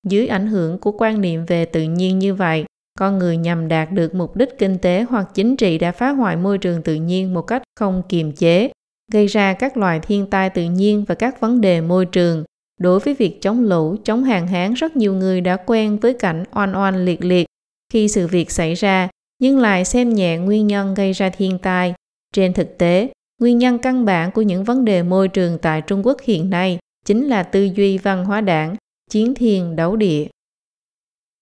Dưới 0.07 0.27
ảnh 0.27 0.47
hưởng 0.47 0.77
của 0.79 0.91
quan 0.91 1.21
niệm 1.21 1.45
về 1.45 1.65
tự 1.65 1.83
nhiên 1.83 2.19
như 2.19 2.33
vậy, 2.33 2.65
con 2.99 3.17
người 3.17 3.37
nhằm 3.37 3.67
đạt 3.67 3.91
được 3.91 4.15
mục 4.15 4.35
đích 4.35 4.57
kinh 4.57 4.77
tế 4.77 5.05
hoặc 5.09 5.27
chính 5.33 5.57
trị 5.57 5.77
đã 5.77 5.91
phá 5.91 6.09
hoại 6.09 6.35
môi 6.35 6.57
trường 6.57 6.81
tự 6.81 6.95
nhiên 6.95 7.33
một 7.33 7.41
cách 7.41 7.63
không 7.79 8.01
kiềm 8.09 8.31
chế 8.31 8.71
gây 9.11 9.27
ra 9.27 9.53
các 9.53 9.77
loài 9.77 9.99
thiên 9.99 10.25
tai 10.29 10.49
tự 10.49 10.63
nhiên 10.63 11.05
và 11.07 11.15
các 11.15 11.39
vấn 11.39 11.61
đề 11.61 11.81
môi 11.81 12.05
trường. 12.05 12.43
Đối 12.79 12.99
với 12.99 13.13
việc 13.13 13.41
chống 13.41 13.63
lũ, 13.63 13.95
chống 14.03 14.23
hạn 14.23 14.47
hán, 14.47 14.73
rất 14.73 14.95
nhiều 14.95 15.13
người 15.13 15.41
đã 15.41 15.57
quen 15.65 15.97
với 15.97 16.13
cảnh 16.13 16.43
oan 16.53 16.73
oan 16.73 17.05
liệt 17.05 17.25
liệt 17.25 17.47
khi 17.93 18.07
sự 18.07 18.27
việc 18.27 18.51
xảy 18.51 18.73
ra, 18.73 19.09
nhưng 19.39 19.59
lại 19.59 19.85
xem 19.85 20.13
nhẹ 20.13 20.37
nguyên 20.37 20.67
nhân 20.67 20.93
gây 20.93 21.13
ra 21.13 21.29
thiên 21.29 21.57
tai. 21.59 21.93
Trên 22.33 22.53
thực 22.53 22.77
tế, 22.77 23.09
nguyên 23.41 23.57
nhân 23.57 23.77
căn 23.77 24.05
bản 24.05 24.31
của 24.31 24.41
những 24.41 24.63
vấn 24.63 24.85
đề 24.85 25.03
môi 25.03 25.27
trường 25.27 25.57
tại 25.61 25.81
Trung 25.81 26.05
Quốc 26.05 26.21
hiện 26.21 26.49
nay 26.49 26.79
chính 27.05 27.27
là 27.27 27.43
tư 27.43 27.63
duy 27.63 27.97
văn 27.97 28.25
hóa 28.25 28.41
đảng, 28.41 28.75
chiến 29.09 29.35
thiên 29.35 29.75
đấu 29.75 29.95
địa. 29.95 30.27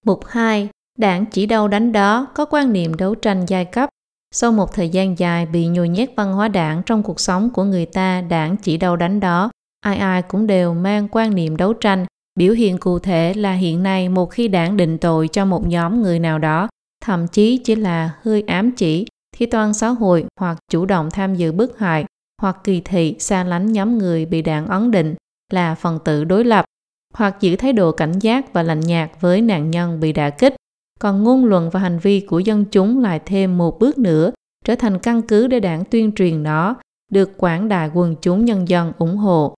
Mục 0.06 0.26
2. 0.26 0.70
Đảng 0.98 1.26
chỉ 1.32 1.46
đâu 1.46 1.68
đánh 1.68 1.92
đó 1.92 2.28
có 2.36 2.46
quan 2.46 2.74
niệm 2.74 2.94
đấu 2.94 3.16
tranh 3.16 3.46
giai 3.48 3.66
cấp 3.66 3.90
sau 4.38 4.52
một 4.52 4.74
thời 4.74 4.90
gian 4.90 5.20
dài 5.20 5.46
bị 5.46 5.68
nhồi 5.68 5.90
nhét 5.90 6.10
văn 6.16 6.34
hóa 6.34 6.48
đảng 6.48 6.82
trong 6.86 7.04
cuộc 7.04 7.20
sống 7.20 7.50
của 7.50 7.64
người 7.64 7.86
ta, 7.86 8.22
đảng 8.22 8.58
chỉ 8.58 8.78
đâu 8.78 8.96
đánh 8.96 9.20
đó. 9.20 9.50
Ai 9.82 9.98
ai 9.98 10.22
cũng 10.22 10.48
đều 10.48 10.74
mang 10.74 11.08
quan 11.12 11.36
niệm 11.36 11.58
đấu 11.58 11.74
tranh. 11.74 12.06
Biểu 12.40 12.54
hiện 12.54 12.78
cụ 12.78 13.00
thể 13.00 13.34
là 13.34 13.54
hiện 13.54 13.84
nay 13.84 14.10
một 14.10 14.26
khi 14.26 14.48
đảng 14.48 14.78
định 14.78 14.98
tội 14.98 15.28
cho 15.28 15.46
một 15.46 15.68
nhóm 15.68 16.02
người 16.02 16.20
nào 16.20 16.40
đó, 16.40 16.68
thậm 17.06 17.28
chí 17.28 17.58
chỉ 17.58 17.76
là 17.76 18.12
hơi 18.22 18.44
ám 18.48 18.72
chỉ, 18.72 19.06
thì 19.38 19.46
toàn 19.46 19.74
xã 19.74 19.90
hội 19.90 20.26
hoặc 20.40 20.58
chủ 20.72 20.86
động 20.86 21.10
tham 21.12 21.36
dự 21.36 21.52
bức 21.52 21.80
hại 21.80 22.06
hoặc 22.42 22.58
kỳ 22.64 22.82
thị 22.82 23.16
xa 23.20 23.44
lánh 23.44 23.74
nhóm 23.74 23.98
người 23.98 24.26
bị 24.26 24.42
đảng 24.42 24.68
ấn 24.68 24.92
định 24.92 25.16
là 25.54 25.76
phần 25.76 26.00
tử 26.06 26.24
đối 26.24 26.44
lập 26.44 26.66
hoặc 27.14 27.36
giữ 27.40 27.56
thái 27.56 27.74
độ 27.74 27.92
cảnh 27.92 28.20
giác 28.20 28.54
và 28.54 28.64
lạnh 28.64 28.80
nhạt 28.80 29.12
với 29.20 29.42
nạn 29.42 29.72
nhân 29.72 30.00
bị 30.00 30.14
đả 30.14 30.30
kích 30.30 30.56
còn 31.00 31.24
ngôn 31.24 31.46
luận 31.46 31.70
và 31.70 31.80
hành 31.80 32.00
vi 32.00 32.20
của 32.20 32.40
dân 32.40 32.66
chúng 32.66 33.02
lại 33.02 33.20
thêm 33.26 33.58
một 33.58 33.80
bước 33.80 33.98
nữa, 33.98 34.32
trở 34.66 34.76
thành 34.76 35.00
căn 35.00 35.22
cứ 35.22 35.48
để 35.48 35.60
đảng 35.60 35.84
tuyên 35.86 36.12
truyền 36.12 36.44
nó, 36.44 36.76
được 37.12 37.38
quảng 37.38 37.70
đại 37.70 37.90
quần 37.94 38.16
chúng 38.22 38.46
nhân 38.46 38.70
dân 38.70 38.92
ủng 38.98 39.18
hộ. 39.18 39.56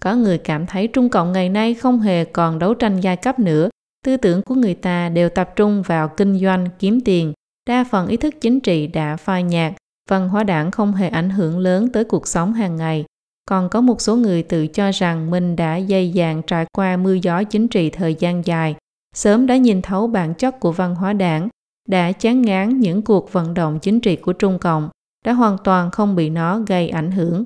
Có 0.00 0.14
người 0.14 0.38
cảm 0.38 0.66
thấy 0.66 0.88
Trung 0.88 1.08
Cộng 1.08 1.32
ngày 1.32 1.48
nay 1.48 1.74
không 1.74 2.00
hề 2.00 2.24
còn 2.24 2.58
đấu 2.58 2.74
tranh 2.74 3.00
giai 3.00 3.16
cấp 3.16 3.38
nữa, 3.38 3.68
tư 4.04 4.16
tưởng 4.16 4.42
của 4.42 4.54
người 4.54 4.74
ta 4.74 5.08
đều 5.08 5.28
tập 5.28 5.50
trung 5.56 5.82
vào 5.82 6.08
kinh 6.08 6.38
doanh, 6.38 6.68
kiếm 6.78 7.00
tiền, 7.00 7.32
đa 7.68 7.84
phần 7.90 8.06
ý 8.06 8.16
thức 8.16 8.34
chính 8.40 8.60
trị 8.60 8.86
đã 8.86 9.16
phai 9.16 9.42
nhạt, 9.42 9.72
văn 10.10 10.28
hóa 10.28 10.44
đảng 10.44 10.70
không 10.70 10.92
hề 10.92 11.08
ảnh 11.08 11.30
hưởng 11.30 11.58
lớn 11.58 11.88
tới 11.92 12.04
cuộc 12.04 12.26
sống 12.26 12.52
hàng 12.52 12.76
ngày. 12.76 13.04
Còn 13.48 13.68
có 13.68 13.80
một 13.80 14.00
số 14.00 14.16
người 14.16 14.42
tự 14.42 14.66
cho 14.66 14.90
rằng 14.90 15.30
mình 15.30 15.56
đã 15.56 15.76
dây 15.76 16.12
dàn 16.16 16.42
trải 16.46 16.66
qua 16.72 16.96
mưa 16.96 17.14
gió 17.14 17.44
chính 17.44 17.68
trị 17.68 17.90
thời 17.90 18.14
gian 18.14 18.46
dài, 18.46 18.74
sớm 19.16 19.46
đã 19.46 19.56
nhìn 19.56 19.82
thấu 19.82 20.06
bản 20.06 20.34
chất 20.34 20.60
của 20.60 20.72
văn 20.72 20.94
hóa 20.94 21.12
đảng, 21.12 21.48
đã 21.88 22.12
chán 22.12 22.42
ngán 22.42 22.80
những 22.80 23.02
cuộc 23.02 23.32
vận 23.32 23.54
động 23.54 23.78
chính 23.78 24.00
trị 24.00 24.16
của 24.16 24.32
Trung 24.32 24.58
Cộng, 24.58 24.88
đã 25.24 25.32
hoàn 25.32 25.58
toàn 25.64 25.90
không 25.90 26.14
bị 26.14 26.30
nó 26.30 26.58
gây 26.58 26.88
ảnh 26.88 27.10
hưởng. 27.10 27.44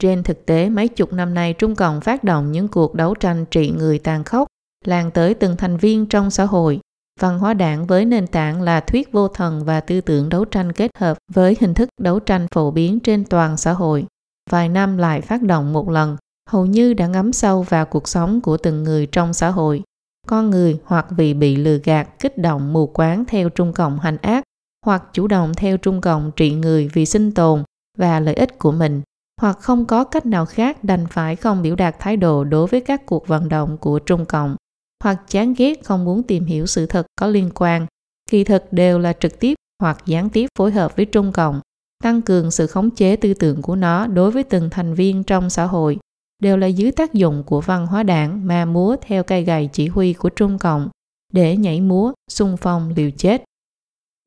Trên 0.00 0.22
thực 0.22 0.46
tế, 0.46 0.68
mấy 0.68 0.88
chục 0.88 1.12
năm 1.12 1.34
nay 1.34 1.52
Trung 1.52 1.74
Cộng 1.74 2.00
phát 2.00 2.24
động 2.24 2.52
những 2.52 2.68
cuộc 2.68 2.94
đấu 2.94 3.14
tranh 3.14 3.44
trị 3.50 3.70
người 3.70 3.98
tàn 3.98 4.24
khốc, 4.24 4.48
lan 4.84 5.10
tới 5.10 5.34
từng 5.34 5.56
thành 5.56 5.76
viên 5.76 6.06
trong 6.06 6.30
xã 6.30 6.44
hội. 6.44 6.80
Văn 7.20 7.38
hóa 7.38 7.54
đảng 7.54 7.86
với 7.86 8.04
nền 8.04 8.26
tảng 8.26 8.62
là 8.62 8.80
thuyết 8.80 9.12
vô 9.12 9.28
thần 9.28 9.64
và 9.64 9.80
tư 9.80 10.00
tưởng 10.00 10.28
đấu 10.28 10.44
tranh 10.44 10.72
kết 10.72 10.90
hợp 10.98 11.18
với 11.32 11.56
hình 11.60 11.74
thức 11.74 11.88
đấu 12.00 12.20
tranh 12.20 12.46
phổ 12.54 12.70
biến 12.70 13.00
trên 13.00 13.24
toàn 13.24 13.56
xã 13.56 13.72
hội. 13.72 14.06
Vài 14.50 14.68
năm 14.68 14.98
lại 14.98 15.20
phát 15.20 15.42
động 15.42 15.72
một 15.72 15.90
lần, 15.90 16.16
hầu 16.48 16.66
như 16.66 16.94
đã 16.94 17.06
ngấm 17.06 17.32
sâu 17.32 17.62
vào 17.62 17.86
cuộc 17.86 18.08
sống 18.08 18.40
của 18.40 18.56
từng 18.56 18.84
người 18.84 19.06
trong 19.06 19.34
xã 19.34 19.48
hội. 19.48 19.82
Con 20.28 20.50
người 20.50 20.78
hoặc 20.84 21.06
vì 21.10 21.34
bị 21.34 21.56
lừa 21.56 21.78
gạt, 21.84 22.08
kích 22.18 22.38
động 22.38 22.72
mù 22.72 22.86
quáng 22.86 23.24
theo 23.24 23.48
Trung 23.48 23.72
Cộng 23.72 23.98
hành 23.98 24.16
ác, 24.16 24.44
hoặc 24.86 25.02
chủ 25.12 25.26
động 25.26 25.54
theo 25.54 25.76
Trung 25.76 26.00
Cộng 26.00 26.30
trị 26.36 26.54
người 26.54 26.88
vì 26.92 27.06
sinh 27.06 27.32
tồn 27.32 27.62
và 27.98 28.20
lợi 28.20 28.34
ích 28.34 28.58
của 28.58 28.72
mình, 28.72 29.02
hoặc 29.40 29.58
không 29.60 29.86
có 29.86 30.04
cách 30.04 30.26
nào 30.26 30.46
khác 30.46 30.84
đành 30.84 31.06
phải 31.10 31.36
không 31.36 31.62
biểu 31.62 31.76
đạt 31.76 31.96
thái 31.98 32.16
độ 32.16 32.44
đối 32.44 32.66
với 32.66 32.80
các 32.80 33.06
cuộc 33.06 33.28
vận 33.28 33.48
động 33.48 33.78
của 33.78 33.98
Trung 33.98 34.24
Cộng 34.24 34.56
hoặc 35.04 35.20
chán 35.28 35.54
ghét 35.56 35.84
không 35.84 36.04
muốn 36.04 36.22
tìm 36.22 36.44
hiểu 36.44 36.66
sự 36.66 36.86
thật 36.86 37.06
có 37.20 37.26
liên 37.26 37.50
quan, 37.54 37.86
kỳ 38.30 38.44
thực 38.44 38.72
đều 38.72 38.98
là 38.98 39.12
trực 39.12 39.40
tiếp 39.40 39.54
hoặc 39.82 39.98
gián 40.06 40.30
tiếp 40.30 40.46
phối 40.58 40.70
hợp 40.70 40.96
với 40.96 41.06
Trung 41.06 41.32
Cộng, 41.32 41.60
tăng 42.04 42.22
cường 42.22 42.50
sự 42.50 42.66
khống 42.66 42.90
chế 42.90 43.16
tư 43.16 43.34
tưởng 43.34 43.62
của 43.62 43.76
nó 43.76 44.06
đối 44.06 44.30
với 44.30 44.42
từng 44.44 44.70
thành 44.70 44.94
viên 44.94 45.24
trong 45.24 45.50
xã 45.50 45.64
hội, 45.64 45.98
đều 46.42 46.56
là 46.56 46.66
dưới 46.66 46.92
tác 46.92 47.14
dụng 47.14 47.42
của 47.46 47.60
văn 47.60 47.86
hóa 47.86 48.02
đảng 48.02 48.46
mà 48.46 48.64
múa 48.64 48.96
theo 49.00 49.22
cây 49.22 49.44
gầy 49.44 49.68
chỉ 49.72 49.88
huy 49.88 50.12
của 50.12 50.28
Trung 50.28 50.58
Cộng 50.58 50.88
để 51.32 51.56
nhảy 51.56 51.80
múa, 51.80 52.12
xung 52.30 52.56
phong 52.56 52.92
liều 52.96 53.10
chết. 53.10 53.44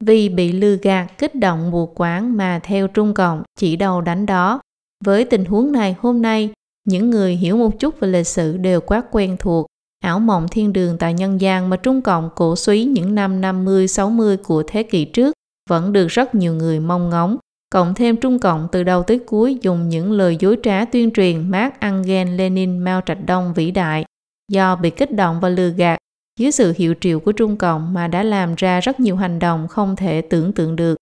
Vì 0.04 0.30
bị 0.30 0.52
lừa 0.52 0.76
gạt, 0.76 1.18
kích 1.18 1.36
động 1.36 1.72
mù 1.72 1.86
quáng 1.86 2.38
mà 2.38 2.60
theo 2.64 2.88
Trung 2.88 3.14
Cộng 3.14 3.44
chỉ 3.60 3.76
đầu 3.76 4.02
đánh 4.02 4.26
đó. 4.26 4.60
Với 5.04 5.26
tình 5.26 5.46
huống 5.46 5.72
này 5.72 5.96
hôm 6.00 6.22
nay, 6.22 6.50
những 6.86 7.10
người 7.10 7.36
hiểu 7.36 7.58
một 7.58 7.80
chút 7.80 8.00
về 8.00 8.08
lịch 8.08 8.28
sử 8.28 8.58
đều 8.58 8.82
quá 8.82 9.04
quen 9.12 9.36
thuộc 9.40 9.66
ảo 10.04 10.20
mộng 10.20 10.48
thiên 10.52 10.74
đường 10.74 10.98
tại 10.98 11.14
nhân 11.14 11.42
gian 11.42 11.70
mà 11.70 11.78
Trung 11.78 12.02
Cộng 12.02 12.30
cổ 12.36 12.56
suý 12.56 12.86
những 12.86 13.16
năm 13.16 13.42
50-60 13.42 14.38
của 14.38 14.64
thế 14.68 14.84
kỷ 14.84 15.06
trước 15.06 15.34
vẫn 15.70 15.94
được 15.94 16.08
rất 16.08 16.36
nhiều 16.36 16.54
người 16.54 16.80
mong 16.80 17.10
ngóng. 17.10 17.38
Cộng 17.74 17.94
thêm 17.94 18.18
Trung 18.18 18.40
Cộng 18.40 18.68
từ 18.72 18.84
đầu 18.84 19.04
tới 19.04 19.20
cuối 19.20 19.58
dùng 19.62 19.90
những 19.90 20.12
lời 20.12 20.38
dối 20.40 20.58
trá 20.64 20.86
tuyên 20.86 21.12
truyền 21.12 21.52
Mark 21.52 21.80
Angel 21.80 22.28
Lenin 22.36 22.80
Mao 22.80 23.02
Trạch 23.06 23.26
Đông 23.26 23.54
vĩ 23.54 23.72
đại 23.72 24.06
do 24.52 24.76
bị 24.76 24.90
kích 24.90 25.12
động 25.12 25.40
và 25.40 25.50
lừa 25.50 25.70
gạt 25.70 25.98
dưới 26.40 26.52
sự 26.52 26.74
hiệu 26.78 26.94
triệu 27.02 27.20
của 27.20 27.32
Trung 27.32 27.58
Cộng 27.58 27.94
mà 27.94 28.08
đã 28.08 28.24
làm 28.24 28.56
ra 28.58 28.80
rất 28.80 29.00
nhiều 29.00 29.16
hành 29.16 29.40
động 29.40 29.68
không 29.68 29.96
thể 29.96 30.22
tưởng 30.22 30.54
tượng 30.54 30.76
được. 30.76 30.98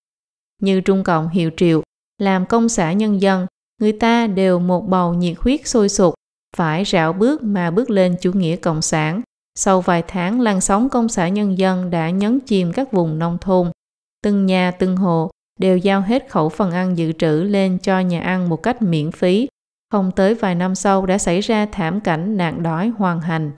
Như 0.61 0.81
Trung 0.81 1.03
Cộng 1.03 1.29
hiệu 1.29 1.51
triệu, 1.57 1.83
làm 2.17 2.45
công 2.45 2.69
xã 2.69 2.93
nhân 2.93 3.21
dân, 3.21 3.47
người 3.81 3.91
ta 3.91 4.27
đều 4.27 4.59
một 4.59 4.87
bầu 4.87 5.13
nhiệt 5.13 5.37
huyết 5.39 5.67
sôi 5.67 5.89
sục, 5.89 6.13
phải 6.57 6.85
rảo 6.85 7.13
bước 7.13 7.43
mà 7.43 7.71
bước 7.71 7.89
lên 7.89 8.15
chủ 8.21 8.31
nghĩa 8.31 8.55
cộng 8.55 8.81
sản. 8.81 9.21
Sau 9.55 9.81
vài 9.81 10.03
tháng, 10.07 10.41
làn 10.41 10.61
sóng 10.61 10.89
công 10.89 11.09
xã 11.09 11.29
nhân 11.29 11.57
dân 11.57 11.89
đã 11.89 12.09
nhấn 12.09 12.39
chìm 12.39 12.73
các 12.73 12.91
vùng 12.91 13.19
nông 13.19 13.37
thôn. 13.41 13.71
Từng 14.23 14.45
nhà, 14.45 14.71
từng 14.71 14.97
hộ 14.97 15.31
đều 15.59 15.77
giao 15.77 16.01
hết 16.01 16.29
khẩu 16.29 16.49
phần 16.49 16.71
ăn 16.71 16.97
dự 16.97 17.11
trữ 17.11 17.43
lên 17.43 17.77
cho 17.77 17.99
nhà 17.99 18.21
ăn 18.21 18.49
một 18.49 18.63
cách 18.63 18.81
miễn 18.81 19.11
phí. 19.11 19.47
Không 19.91 20.11
tới 20.15 20.33
vài 20.33 20.55
năm 20.55 20.75
sau 20.75 21.05
đã 21.05 21.17
xảy 21.17 21.41
ra 21.41 21.65
thảm 21.71 21.99
cảnh 22.01 22.37
nạn 22.37 22.63
đói 22.63 22.91
hoàn 22.97 23.21
hành. 23.21 23.51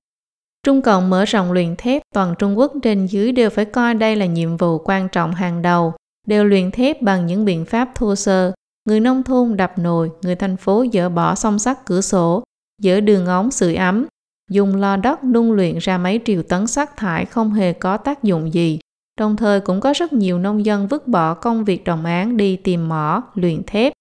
Trung 0.63 0.81
Cộng 0.81 1.09
mở 1.09 1.25
rộng 1.25 1.51
luyện 1.51 1.75
thép, 1.77 2.01
toàn 2.13 2.35
Trung 2.39 2.57
Quốc 2.57 2.73
trên 2.81 3.05
dưới 3.05 3.31
đều 3.31 3.49
phải 3.49 3.65
coi 3.65 3.93
đây 3.93 4.15
là 4.15 4.25
nhiệm 4.25 4.57
vụ 4.57 4.77
quan 4.77 5.09
trọng 5.09 5.33
hàng 5.33 5.61
đầu, 5.61 5.93
đều 6.27 6.45
luyện 6.45 6.71
thép 6.71 7.01
bằng 7.01 7.25
những 7.25 7.45
biện 7.45 7.65
pháp 7.65 7.89
thô 7.95 8.15
sơ. 8.15 8.53
Người 8.85 8.99
nông 8.99 9.23
thôn 9.23 9.57
đập 9.57 9.73
nồi, 9.77 10.09
người 10.21 10.35
thành 10.35 10.57
phố 10.57 10.85
dỡ 10.93 11.09
bỏ 11.09 11.35
song 11.35 11.59
sắt 11.59 11.85
cửa 11.85 12.01
sổ, 12.01 12.43
dỡ 12.81 12.99
đường 12.99 13.25
ống 13.25 13.51
sưởi 13.51 13.75
ấm, 13.75 14.05
dùng 14.51 14.75
lò 14.75 14.97
đất 14.97 15.23
nung 15.23 15.51
luyện 15.51 15.77
ra 15.77 15.97
mấy 15.97 16.19
triệu 16.25 16.43
tấn 16.43 16.67
sắt 16.67 16.97
thải 16.97 17.25
không 17.25 17.53
hề 17.53 17.73
có 17.73 17.97
tác 17.97 18.23
dụng 18.23 18.53
gì. 18.53 18.79
Đồng 19.19 19.35
thời 19.35 19.59
cũng 19.59 19.79
có 19.79 19.93
rất 19.95 20.13
nhiều 20.13 20.39
nông 20.39 20.65
dân 20.65 20.87
vứt 20.87 21.07
bỏ 21.07 21.33
công 21.33 21.63
việc 21.63 21.83
đồng 21.83 22.05
án 22.05 22.37
đi 22.37 22.55
tìm 22.55 22.89
mỏ, 22.89 23.23
luyện 23.35 23.63
thép. 23.67 23.93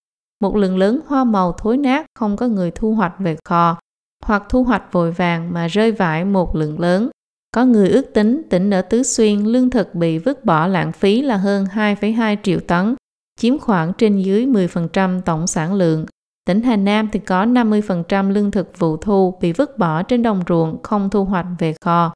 Một 0.43 0.57
lượng 0.57 0.79
lớn 0.79 1.01
hoa 1.07 1.25
màu 1.25 1.53
thối 1.53 1.77
nát 1.77 2.07
không 2.15 2.37
có 2.37 2.49
người 2.49 2.71
thu 2.71 2.95
hoạch 2.95 3.15
về 3.19 3.37
kho, 3.45 3.79
hoặc 4.25 4.43
thu 4.49 4.65
hoạch 4.65 4.93
vội 4.93 5.13
vàng 5.13 5.53
mà 5.53 5.67
rơi 5.67 5.93
vãi 5.93 6.25
một 6.25 6.57
lượng 6.57 6.81
lớn. 6.81 7.11
Có 7.55 7.65
người 7.65 7.89
ước 7.89 8.15
tính 8.15 8.43
tỉnh 8.51 8.71
ở 8.71 8.83
Tứ 8.83 9.03
Xuyên 9.03 9.41
lương 9.41 9.71
thực 9.71 9.95
bị 9.95 10.19
vứt 10.19 10.45
bỏ 10.45 10.67
lãng 10.67 10.93
phí 10.93 11.23
là 11.23 11.37
hơn 11.37 11.67
2,2 11.75 12.37
triệu 12.43 12.61
tấn, 12.61 12.95
chiếm 13.41 13.59
khoảng 13.59 13.93
trên 13.99 14.19
dưới 14.19 14.47
10% 14.47 15.21
tổng 15.21 15.47
sản 15.47 15.75
lượng. 15.75 16.07
Tỉnh 16.45 16.63
Hà 16.63 16.77
Nam 16.77 17.09
thì 17.13 17.21
có 17.21 17.45
50% 17.45 18.31
lương 18.31 18.51
thực 18.51 18.79
vụ 18.79 18.97
thu 18.97 19.39
bị 19.41 19.53
vứt 19.53 19.79
bỏ 19.79 20.03
trên 20.03 20.23
đồng 20.23 20.43
ruộng 20.49 20.83
không 20.83 21.11
thu 21.11 21.25
hoạch 21.25 21.47
về 21.59 21.75
kho. 21.81 22.13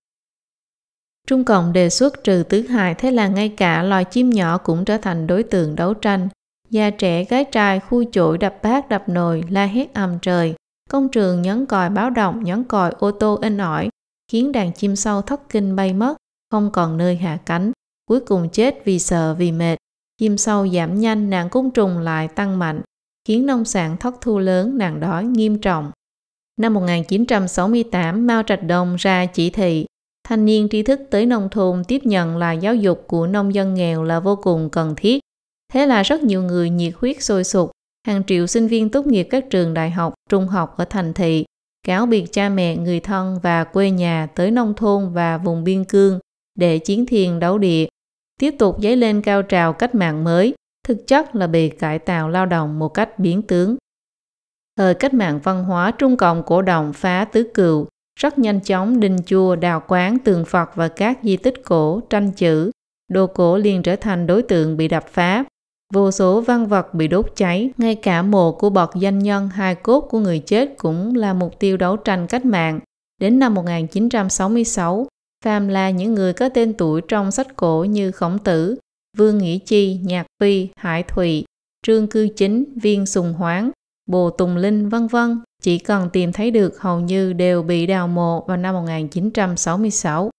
Trung 1.29 1.45
Cộng 1.45 1.73
đề 1.73 1.91
xuất 1.91 2.25
trừ 2.25 2.43
tứ 2.49 2.61
hại 2.61 2.95
thế 2.95 3.11
là 3.11 3.29
ngay 3.29 3.49
cả 3.49 3.83
loài 3.83 4.05
chim 4.05 4.31
nhỏ 4.31 4.59
cũng 4.59 4.85
trở 4.85 4.99
thành 4.99 5.27
đối 5.27 5.43
tượng 5.43 5.77
đấu 5.77 5.95
tranh. 5.95 6.29
Già 6.71 6.91
trẻ 6.91 7.25
gái 7.25 7.45
trai 7.45 7.81
khui 7.81 8.09
chổi 8.13 8.39
đập 8.39 8.63
bát 8.63 8.89
đập 8.89 9.09
nồi 9.09 9.45
la 9.49 9.67
hét 9.67 9.95
ầm 9.95 10.19
trời. 10.23 10.55
Công 10.91 11.09
trường 11.09 11.43
nhấn 11.43 11.67
còi 11.67 11.91
báo 11.91 12.11
động 12.11 12.45
nhấn 12.45 12.65
còi 12.65 12.93
ô 12.99 13.11
tô 13.11 13.39
in 13.43 13.59
ỏi 13.59 13.89
khiến 14.33 14.53
đàn 14.53 14.73
chim 14.73 14.97
sâu 14.97 15.23
thất 15.23 15.49
kinh 15.49 15.77
bay 15.77 15.93
mất, 15.93 16.17
không 16.51 16.71
còn 16.73 16.97
nơi 16.97 17.17
hạ 17.17 17.39
cánh. 17.47 17.73
Cuối 18.07 18.21
cùng 18.21 18.49
chết 18.53 18.83
vì 18.85 18.99
sợ 18.99 19.35
vì 19.35 19.53
mệt. 19.53 19.77
Chim 20.19 20.37
sâu 20.39 20.69
giảm 20.69 21.01
nhanh 21.01 21.31
nạn 21.31 21.51
côn 21.51 21.71
trùng 21.71 21.99
lại 21.99 22.29
tăng 22.29 22.59
mạnh 22.59 22.81
khiến 23.29 23.47
nông 23.47 23.65
sản 23.65 23.97
thất 23.97 24.15
thu 24.21 24.39
lớn 24.39 24.79
nạn 24.79 25.01
đói 25.01 25.25
nghiêm 25.25 25.59
trọng. 25.59 25.91
Năm 26.61 26.75
1968, 26.75 28.27
Mao 28.27 28.43
Trạch 28.43 28.63
Đông 28.63 28.97
ra 28.97 29.27
chỉ 29.27 29.51
thị 29.51 29.87
thanh 30.25 30.45
niên 30.45 30.69
tri 30.71 30.83
thức 30.83 31.01
tới 31.11 31.27
nông 31.27 31.49
thôn 31.51 31.85
tiếp 31.89 32.01
nhận 32.05 32.37
là 32.37 32.53
giáo 32.53 32.75
dục 32.75 33.05
của 33.07 33.27
nông 33.27 33.55
dân 33.55 33.75
nghèo 33.75 34.03
là 34.03 34.21
vô 34.21 34.37
cùng 34.37 34.71
cần 34.71 34.95
thiết. 34.97 35.21
Thế 35.73 35.87
là 35.87 36.03
rất 36.03 36.23
nhiều 36.23 36.43
người 36.43 36.71
nhiệt 36.71 36.95
huyết 36.97 37.23
sôi 37.23 37.45
sục, 37.45 37.71
hàng 38.07 38.23
triệu 38.27 38.47
sinh 38.47 38.67
viên 38.67 38.91
tốt 38.91 39.07
nghiệp 39.07 39.29
các 39.31 39.45
trường 39.51 39.75
đại 39.75 39.91
học, 39.91 40.15
trung 40.31 40.49
học 40.49 40.75
ở 40.77 40.85
thành 40.85 41.13
thị, 41.13 41.45
cáo 41.87 42.07
biệt 42.07 42.33
cha 42.33 42.49
mẹ, 42.49 42.77
người 42.77 43.01
thân 43.01 43.39
và 43.43 43.65
quê 43.65 43.91
nhà 43.91 44.27
tới 44.35 44.51
nông 44.51 44.75
thôn 44.75 45.13
và 45.13 45.39
vùng 45.39 45.65
biên 45.65 45.85
cương 45.85 46.19
để 46.55 46.79
chiến 46.79 47.07
thiền 47.07 47.39
đấu 47.39 47.59
địa, 47.59 47.87
tiếp 48.41 48.55
tục 48.59 48.77
dấy 48.83 48.97
lên 48.97 49.23
cao 49.23 49.43
trào 49.43 49.73
cách 49.73 49.95
mạng 49.95 50.25
mới, 50.25 50.55
thực 50.87 51.07
chất 51.07 51.35
là 51.35 51.47
bị 51.47 51.69
cải 51.69 51.99
tạo 51.99 52.29
lao 52.29 52.47
động 52.47 52.79
một 52.79 52.89
cách 52.89 53.19
biến 53.19 53.43
tướng. 53.43 53.77
Thời 54.77 54.95
cách 54.95 55.15
mạng 55.15 55.41
văn 55.43 55.65
hóa 55.65 55.91
Trung 55.91 56.17
Cộng 56.17 56.43
cổ 56.43 56.63
động 56.63 56.93
phá 56.93 57.25
tứ 57.25 57.51
cựu, 57.55 57.87
rất 58.21 58.39
nhanh 58.39 58.61
chóng 58.61 59.01
đình 59.01 59.17
chùa 59.27 59.57
đào 59.57 59.83
quán, 59.89 60.19
tường 60.25 60.45
Phật 60.45 60.71
và 60.75 60.89
các 60.89 61.19
di 61.23 61.37
tích 61.37 61.65
cổ, 61.65 62.01
tranh 62.11 62.33
chữ. 62.33 62.71
Đồ 63.09 63.27
cổ 63.27 63.57
liền 63.57 63.83
trở 63.83 63.97
thành 63.97 64.27
đối 64.27 64.43
tượng 64.43 64.77
bị 64.77 64.89
đập 64.89 65.05
phá. 65.09 65.45
Vô 65.95 66.11
số 66.11 66.41
văn 66.41 66.67
vật 66.67 66.95
bị 66.95 67.09
đốt 67.09 67.33
cháy, 67.37 67.71
ngay 67.77 67.95
cả 67.95 68.23
mộ 68.23 68.53
của 68.53 68.71
bậc 68.71 68.91
danh 68.95 69.19
nhân 69.19 69.49
hai 69.49 69.75
cốt 69.75 70.01
của 70.01 70.19
người 70.19 70.39
chết 70.39 70.75
cũng 70.77 71.15
là 71.15 71.35
mục 71.35 71.59
tiêu 71.59 71.77
đấu 71.77 71.97
tranh 71.97 72.27
cách 72.27 72.45
mạng. 72.45 72.81
Đến 73.21 73.39
năm 73.39 73.55
1966, 73.55 75.07
phàm 75.45 75.69
là 75.69 75.91
những 75.91 76.15
người 76.15 76.33
có 76.33 76.49
tên 76.49 76.75
tuổi 76.75 77.01
trong 77.09 77.31
sách 77.31 77.57
cổ 77.57 77.85
như 77.85 78.11
Khổng 78.11 78.39
Tử, 78.39 78.77
Vương 79.17 79.39
nghĩa 79.39 79.59
Chi, 79.59 80.01
Nhạc 80.03 80.27
Phi, 80.41 80.69
Hải 80.77 81.03
Thụy, 81.03 81.45
Trương 81.87 82.07
Cư 82.07 82.29
Chính, 82.37 82.65
Viên 82.77 83.07
Sùng 83.07 83.33
Hoáng, 83.33 83.71
Bồ 84.07 84.31
Tùng 84.31 84.57
Linh 84.57 84.89
vân 84.89 85.07
vân 85.07 85.41
chỉ 85.65 85.79
cần 85.79 86.11
tìm 86.13 86.33
thấy 86.33 86.51
được 86.51 86.81
hầu 86.81 87.01
như 87.01 87.33
đều 87.33 87.63
bị 87.63 87.87
đào 87.87 88.09
mộ 88.09 88.45
vào 88.47 88.57
năm 88.57 88.75
1966. 88.75 90.31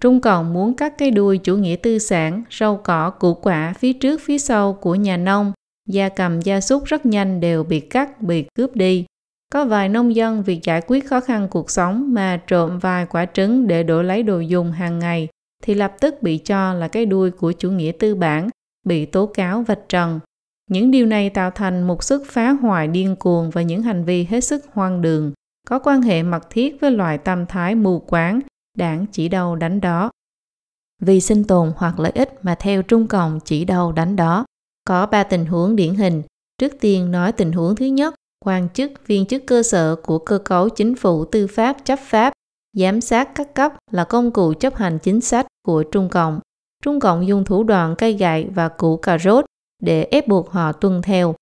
Trung 0.00 0.20
Cộng 0.20 0.52
muốn 0.52 0.74
cắt 0.74 0.94
cái 0.98 1.10
đuôi 1.10 1.38
chủ 1.38 1.56
nghĩa 1.56 1.76
tư 1.76 1.98
sản, 1.98 2.42
rau 2.50 2.76
cỏ, 2.84 3.10
củ 3.10 3.34
quả 3.34 3.74
phía 3.78 3.92
trước 3.92 4.20
phía 4.24 4.38
sau 4.38 4.72
của 4.72 4.94
nhà 4.94 5.16
nông, 5.16 5.52
gia 5.88 6.08
cầm 6.08 6.40
gia 6.40 6.60
súc 6.60 6.84
rất 6.84 7.06
nhanh 7.06 7.40
đều 7.40 7.64
bị 7.64 7.80
cắt, 7.80 8.22
bị 8.22 8.44
cướp 8.54 8.76
đi. 8.76 9.04
Có 9.52 9.64
vài 9.64 9.88
nông 9.88 10.14
dân 10.14 10.42
vì 10.42 10.60
giải 10.62 10.82
quyết 10.86 11.08
khó 11.08 11.20
khăn 11.20 11.48
cuộc 11.50 11.70
sống 11.70 12.14
mà 12.14 12.40
trộm 12.46 12.78
vài 12.78 13.06
quả 13.06 13.26
trứng 13.26 13.66
để 13.66 13.82
đổi 13.82 14.04
lấy 14.04 14.22
đồ 14.22 14.40
dùng 14.40 14.72
hàng 14.72 14.98
ngày 14.98 15.28
thì 15.62 15.74
lập 15.74 15.94
tức 16.00 16.22
bị 16.22 16.38
cho 16.38 16.74
là 16.74 16.88
cái 16.88 17.06
đuôi 17.06 17.30
của 17.30 17.52
chủ 17.52 17.70
nghĩa 17.70 17.92
tư 17.98 18.14
bản, 18.14 18.48
bị 18.86 19.06
tố 19.06 19.26
cáo 19.26 19.62
vạch 19.62 19.88
trần. 19.88 20.20
Những 20.72 20.90
điều 20.90 21.06
này 21.06 21.30
tạo 21.30 21.50
thành 21.50 21.82
một 21.82 22.04
sức 22.04 22.22
phá 22.26 22.50
hoại 22.50 22.88
điên 22.88 23.16
cuồng 23.16 23.50
và 23.50 23.62
những 23.62 23.82
hành 23.82 24.04
vi 24.04 24.24
hết 24.24 24.40
sức 24.40 24.64
hoang 24.72 25.02
đường, 25.02 25.32
có 25.68 25.78
quan 25.78 26.02
hệ 26.02 26.22
mật 26.22 26.50
thiết 26.50 26.80
với 26.80 26.90
loại 26.90 27.18
tâm 27.18 27.46
thái 27.46 27.74
mù 27.74 27.98
quáng, 27.98 28.40
đảng 28.78 29.06
chỉ 29.12 29.28
đâu 29.28 29.56
đánh 29.56 29.80
đó. 29.80 30.10
Vì 31.02 31.20
sinh 31.20 31.44
tồn 31.44 31.72
hoặc 31.76 32.00
lợi 32.00 32.12
ích 32.14 32.38
mà 32.42 32.54
theo 32.54 32.82
Trung 32.82 33.06
Cộng 33.06 33.40
chỉ 33.44 33.64
đâu 33.64 33.92
đánh 33.92 34.16
đó. 34.16 34.44
Có 34.84 35.06
ba 35.06 35.22
tình 35.22 35.46
huống 35.46 35.76
điển 35.76 35.94
hình. 35.94 36.22
Trước 36.58 36.72
tiên 36.80 37.10
nói 37.10 37.32
tình 37.32 37.52
huống 37.52 37.76
thứ 37.76 37.86
nhất, 37.86 38.14
quan 38.44 38.68
chức, 38.74 39.06
viên 39.06 39.26
chức 39.26 39.42
cơ 39.46 39.62
sở 39.62 39.96
của 39.96 40.18
cơ 40.18 40.38
cấu 40.38 40.68
chính 40.68 40.94
phủ 40.94 41.24
tư 41.24 41.46
pháp 41.46 41.76
chấp 41.84 41.98
pháp, 42.02 42.32
giám 42.76 43.00
sát 43.00 43.34
các 43.34 43.54
cấp 43.54 43.72
là 43.90 44.04
công 44.04 44.30
cụ 44.30 44.54
chấp 44.54 44.74
hành 44.74 44.98
chính 44.98 45.20
sách 45.20 45.46
của 45.66 45.82
Trung 45.82 46.08
Cộng. 46.08 46.40
Trung 46.84 47.00
Cộng 47.00 47.26
dùng 47.26 47.44
thủ 47.44 47.64
đoạn 47.64 47.94
cây 47.98 48.12
gậy 48.12 48.46
và 48.54 48.68
củ 48.68 48.96
cà 48.96 49.18
rốt 49.18 49.44
để 49.82 50.04
ép 50.10 50.28
buộc 50.28 50.50
họ 50.50 50.72
tuân 50.72 51.02
theo. 51.02 51.34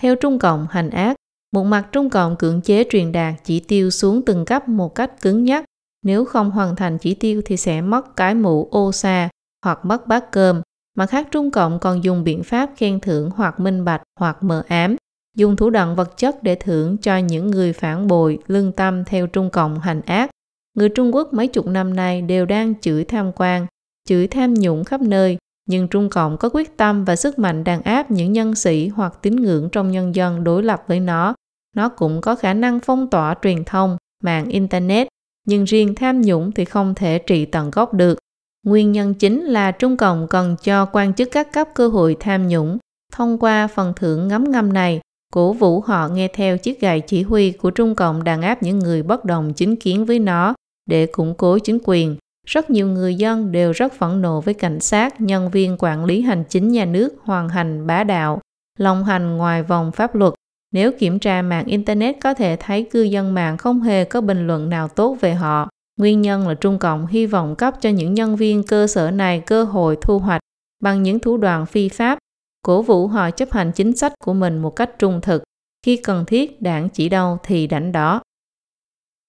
Theo 0.00 0.16
Trung 0.16 0.38
Cộng 0.38 0.66
hành 0.70 0.90
ác, 0.90 1.16
một 1.52 1.64
mặt 1.64 1.88
Trung 1.92 2.10
Cộng 2.10 2.36
cưỡng 2.36 2.60
chế 2.60 2.84
truyền 2.90 3.12
đạt 3.12 3.34
chỉ 3.44 3.60
tiêu 3.60 3.90
xuống 3.90 4.22
từng 4.26 4.44
cấp 4.44 4.68
một 4.68 4.94
cách 4.94 5.20
cứng 5.20 5.44
nhắc. 5.44 5.64
Nếu 6.02 6.24
không 6.24 6.50
hoàn 6.50 6.76
thành 6.76 6.98
chỉ 6.98 7.14
tiêu 7.14 7.42
thì 7.44 7.56
sẽ 7.56 7.80
mất 7.80 8.16
cái 8.16 8.34
mũ 8.34 8.68
ô 8.70 8.92
xa 8.92 9.28
hoặc 9.64 9.84
mất 9.84 10.06
bát 10.06 10.32
cơm. 10.32 10.62
Mặt 10.96 11.06
khác 11.06 11.28
Trung 11.30 11.50
Cộng 11.50 11.78
còn 11.78 12.04
dùng 12.04 12.24
biện 12.24 12.42
pháp 12.42 12.70
khen 12.76 13.00
thưởng 13.00 13.30
hoặc 13.36 13.60
minh 13.60 13.84
bạch 13.84 14.02
hoặc 14.20 14.42
mờ 14.42 14.62
ám, 14.68 14.96
dùng 15.36 15.56
thủ 15.56 15.70
đoạn 15.70 15.96
vật 15.96 16.16
chất 16.16 16.42
để 16.42 16.54
thưởng 16.54 16.96
cho 16.96 17.16
những 17.16 17.46
người 17.46 17.72
phản 17.72 18.06
bội, 18.06 18.38
lương 18.46 18.72
tâm 18.72 19.04
theo 19.04 19.26
Trung 19.26 19.50
Cộng 19.50 19.80
hành 19.80 20.00
ác. 20.00 20.30
Người 20.74 20.88
Trung 20.88 21.14
Quốc 21.14 21.34
mấy 21.34 21.46
chục 21.46 21.66
năm 21.66 21.96
nay 21.96 22.22
đều 22.22 22.46
đang 22.46 22.80
chửi 22.80 23.04
tham 23.04 23.32
quan, 23.36 23.66
chửi 24.08 24.26
tham 24.26 24.54
nhũng 24.54 24.84
khắp 24.84 25.00
nơi, 25.00 25.38
nhưng 25.66 25.88
Trung 25.88 26.10
Cộng 26.10 26.36
có 26.36 26.48
quyết 26.52 26.76
tâm 26.76 27.04
và 27.04 27.16
sức 27.16 27.38
mạnh 27.38 27.64
đàn 27.64 27.82
áp 27.82 28.10
những 28.10 28.32
nhân 28.32 28.54
sĩ 28.54 28.88
hoặc 28.88 29.18
tín 29.22 29.36
ngưỡng 29.36 29.68
trong 29.72 29.90
nhân 29.90 30.14
dân 30.14 30.44
đối 30.44 30.62
lập 30.62 30.84
với 30.86 31.00
nó. 31.00 31.34
Nó 31.76 31.88
cũng 31.88 32.20
có 32.20 32.34
khả 32.34 32.54
năng 32.54 32.80
phong 32.80 33.10
tỏa 33.10 33.34
truyền 33.42 33.64
thông, 33.64 33.96
mạng 34.22 34.48
Internet, 34.48 35.08
nhưng 35.46 35.64
riêng 35.64 35.94
tham 35.94 36.22
nhũng 36.22 36.52
thì 36.52 36.64
không 36.64 36.94
thể 36.94 37.18
trị 37.18 37.44
tận 37.44 37.70
gốc 37.70 37.94
được. 37.94 38.18
Nguyên 38.66 38.92
nhân 38.92 39.14
chính 39.14 39.44
là 39.44 39.70
Trung 39.70 39.96
Cộng 39.96 40.26
cần 40.28 40.56
cho 40.62 40.84
quan 40.84 41.14
chức 41.14 41.28
các 41.32 41.52
cấp 41.52 41.68
cơ 41.74 41.88
hội 41.88 42.16
tham 42.20 42.48
nhũng. 42.48 42.78
Thông 43.12 43.38
qua 43.38 43.66
phần 43.66 43.92
thưởng 43.96 44.28
ngấm 44.28 44.50
ngâm 44.50 44.72
này, 44.72 45.00
cổ 45.32 45.52
vũ 45.52 45.80
họ 45.80 46.08
nghe 46.08 46.28
theo 46.28 46.58
chiếc 46.58 46.80
gài 46.80 47.00
chỉ 47.00 47.22
huy 47.22 47.50
của 47.52 47.70
Trung 47.70 47.94
Cộng 47.94 48.24
đàn 48.24 48.42
áp 48.42 48.62
những 48.62 48.78
người 48.78 49.02
bất 49.02 49.24
đồng 49.24 49.52
chính 49.54 49.76
kiến 49.76 50.04
với 50.04 50.18
nó 50.18 50.54
để 50.86 51.06
củng 51.06 51.34
cố 51.34 51.58
chính 51.58 51.78
quyền. 51.84 52.16
Rất 52.46 52.70
nhiều 52.70 52.88
người 52.88 53.14
dân 53.14 53.52
đều 53.52 53.72
rất 53.72 53.92
phẫn 53.92 54.22
nộ 54.22 54.40
với 54.40 54.54
cảnh 54.54 54.80
sát, 54.80 55.20
nhân 55.20 55.50
viên 55.50 55.76
quản 55.78 56.04
lý 56.04 56.22
hành 56.22 56.44
chính 56.48 56.68
nhà 56.68 56.84
nước 56.84 57.14
hoàn 57.22 57.48
hành 57.48 57.86
bá 57.86 58.04
đạo, 58.04 58.40
lòng 58.78 59.04
hành 59.04 59.36
ngoài 59.36 59.62
vòng 59.62 59.92
pháp 59.92 60.14
luật. 60.14 60.34
Nếu 60.72 60.92
kiểm 60.92 61.18
tra 61.18 61.42
mạng 61.42 61.64
Internet 61.66 62.16
có 62.20 62.34
thể 62.34 62.56
thấy 62.60 62.82
cư 62.90 63.02
dân 63.02 63.34
mạng 63.34 63.56
không 63.56 63.80
hề 63.80 64.04
có 64.04 64.20
bình 64.20 64.46
luận 64.46 64.68
nào 64.68 64.88
tốt 64.88 65.16
về 65.20 65.34
họ. 65.34 65.68
Nguyên 65.98 66.22
nhân 66.22 66.48
là 66.48 66.54
Trung 66.54 66.78
Cộng 66.78 67.06
hy 67.06 67.26
vọng 67.26 67.56
cấp 67.56 67.74
cho 67.80 67.90
những 67.90 68.14
nhân 68.14 68.36
viên 68.36 68.62
cơ 68.62 68.86
sở 68.86 69.10
này 69.10 69.40
cơ 69.40 69.64
hội 69.64 69.96
thu 70.02 70.18
hoạch 70.18 70.40
bằng 70.82 71.02
những 71.02 71.18
thủ 71.18 71.36
đoạn 71.36 71.66
phi 71.66 71.88
pháp, 71.88 72.18
cổ 72.62 72.82
vũ 72.82 73.06
họ 73.06 73.30
chấp 73.30 73.50
hành 73.52 73.72
chính 73.72 73.96
sách 73.96 74.12
của 74.24 74.34
mình 74.34 74.58
một 74.58 74.76
cách 74.76 74.90
trung 74.98 75.20
thực. 75.20 75.42
Khi 75.86 75.96
cần 75.96 76.24
thiết, 76.24 76.62
đảng 76.62 76.88
chỉ 76.88 77.08
đâu 77.08 77.38
thì 77.42 77.66
đánh 77.66 77.92
đó. 77.92 78.22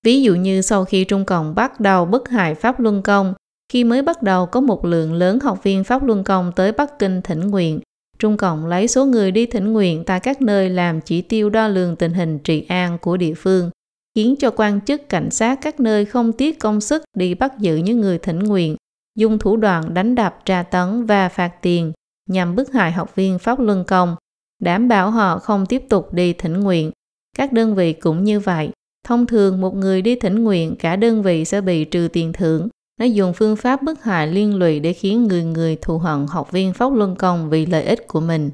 Ví 0.08 0.22
dụ 0.22 0.36
như 0.36 0.62
sau 0.62 0.86
khi 0.86 1.04
Trung 1.04 1.26
Cộng 1.26 1.56
bắt 1.56 1.80
đầu 1.80 2.06
bức 2.06 2.30
hại 2.30 2.56
Pháp 2.56 2.80
Luân 2.80 3.02
Công, 3.02 3.34
khi 3.72 3.84
mới 3.84 4.02
bắt 4.02 4.24
đầu 4.24 4.46
có 4.46 4.62
một 4.62 4.86
lượng 4.86 5.14
lớn 5.14 5.40
học 5.40 5.64
viên 5.64 5.84
Pháp 5.84 6.04
Luân 6.04 6.24
Công 6.24 6.52
tới 6.56 6.72
Bắc 6.72 7.00
Kinh 7.00 7.22
thỉnh 7.22 7.40
nguyện, 7.40 7.80
Trung 8.20 8.38
Cộng 8.38 8.66
lấy 8.66 8.88
số 8.88 9.06
người 9.06 9.32
đi 9.32 9.46
thỉnh 9.46 9.74
nguyện 9.74 10.04
tại 10.06 10.20
các 10.20 10.42
nơi 10.42 10.70
làm 10.70 11.02
chỉ 11.02 11.22
tiêu 11.22 11.50
đo 11.50 11.68
lường 11.68 11.96
tình 11.96 12.14
hình 12.14 12.40
trị 12.40 12.66
an 12.70 12.98
của 13.02 13.18
địa 13.18 13.34
phương, 13.34 13.70
khiến 14.16 14.36
cho 14.40 14.52
quan 14.56 14.82
chức 14.82 15.10
cảnh 15.10 15.32
sát 15.32 15.60
các 15.62 15.80
nơi 15.80 16.06
không 16.06 16.34
tiếc 16.34 16.60
công 16.60 16.82
sức 16.82 17.04
đi 17.18 17.34
bắt 17.34 17.60
giữ 17.60 17.76
những 17.76 18.02
người 18.02 18.18
thỉnh 18.18 18.40
nguyện, 18.40 18.76
dùng 19.16 19.40
thủ 19.40 19.58
đoạn 19.58 19.94
đánh 19.94 20.16
đập 20.16 20.40
tra 20.46 20.64
tấn 20.64 21.06
và 21.06 21.30
phạt 21.30 21.52
tiền 21.62 21.94
nhằm 22.30 22.56
bức 22.56 22.74
hại 22.74 22.92
học 22.92 23.16
viên 23.16 23.40
Pháp 23.40 23.60
Luân 23.60 23.84
Công, 23.84 24.16
đảm 24.62 24.88
bảo 24.88 25.12
họ 25.12 25.40
không 25.40 25.66
tiếp 25.66 25.84
tục 25.90 26.14
đi 26.14 26.34
thỉnh 26.34 26.60
nguyện. 26.60 26.92
Các 27.38 27.54
đơn 27.54 27.76
vị 27.76 27.94
cũng 27.94 28.24
như 28.24 28.40
vậy, 28.40 28.70
Thông 29.04 29.26
thường 29.26 29.62
một 29.62 29.76
người 29.76 30.02
đi 30.02 30.16
thỉnh 30.16 30.44
nguyện 30.44 30.76
cả 30.76 30.96
đơn 30.96 31.24
vị 31.24 31.46
sẽ 31.46 31.62
bị 31.62 31.86
trừ 31.86 32.08
tiền 32.14 32.34
thưởng. 32.34 32.70
Nó 33.00 33.06
dùng 33.06 33.34
phương 33.34 33.56
pháp 33.56 33.84
bức 33.84 34.04
hại 34.04 34.28
liên 34.28 34.56
lụy 34.56 34.80
để 34.80 34.94
khiến 34.94 35.28
người 35.28 35.44
người 35.44 35.76
thù 35.82 35.98
hận 35.98 36.26
học 36.30 36.52
viên 36.52 36.74
Pháp 36.74 36.94
Luân 36.94 37.16
Công 37.16 37.50
vì 37.50 37.66
lợi 37.66 37.84
ích 37.84 38.08
của 38.08 38.20
mình. 38.20 38.52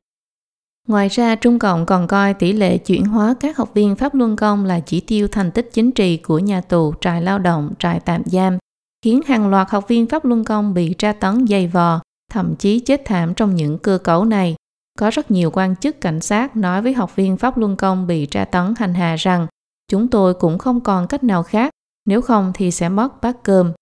Ngoài 0.87 1.09
ra, 1.09 1.35
Trung 1.35 1.59
Cộng 1.59 1.85
còn 1.85 2.07
coi 2.07 2.33
tỷ 2.33 2.53
lệ 2.53 2.77
chuyển 2.77 3.05
hóa 3.05 3.35
các 3.39 3.57
học 3.57 3.71
viên 3.73 3.95
Pháp 3.95 4.15
Luân 4.15 4.35
Công 4.35 4.65
là 4.65 4.79
chỉ 4.79 4.99
tiêu 4.99 5.27
thành 5.27 5.51
tích 5.51 5.69
chính 5.73 5.91
trị 5.91 6.17
của 6.17 6.39
nhà 6.39 6.61
tù, 6.61 6.93
trại 7.01 7.21
lao 7.21 7.39
động, 7.39 7.73
trại 7.79 7.99
tạm 7.99 8.21
giam, 8.25 8.57
khiến 9.05 9.21
hàng 9.27 9.49
loạt 9.49 9.69
học 9.69 9.87
viên 9.87 10.07
Pháp 10.07 10.25
Luân 10.25 10.43
Công 10.43 10.73
bị 10.73 10.93
tra 10.97 11.13
tấn 11.13 11.47
dày 11.47 11.67
vò, 11.67 12.01
thậm 12.31 12.55
chí 12.55 12.79
chết 12.79 13.01
thảm 13.05 13.33
trong 13.33 13.55
những 13.55 13.77
cơ 13.77 13.97
cấu 13.97 14.25
này. 14.25 14.55
Có 14.99 15.09
rất 15.09 15.31
nhiều 15.31 15.51
quan 15.53 15.75
chức 15.75 16.01
cảnh 16.01 16.21
sát 16.21 16.55
nói 16.55 16.81
với 16.81 16.93
học 16.93 17.15
viên 17.15 17.37
Pháp 17.37 17.57
Luân 17.57 17.75
Công 17.75 18.07
bị 18.07 18.25
tra 18.25 18.45
tấn 18.45 18.73
hành 18.77 18.93
hạ 18.93 19.15
rằng 19.15 19.47
chúng 19.93 20.07
tôi 20.07 20.33
cũng 20.33 20.57
không 20.57 20.81
còn 20.81 21.07
cách 21.07 21.23
nào 21.23 21.43
khác, 21.43 21.71
nếu 22.05 22.21
không 22.21 22.51
thì 22.55 22.71
sẽ 22.71 22.89
mất 22.89 23.21
bát 23.21 23.43
cơm. 23.43 23.73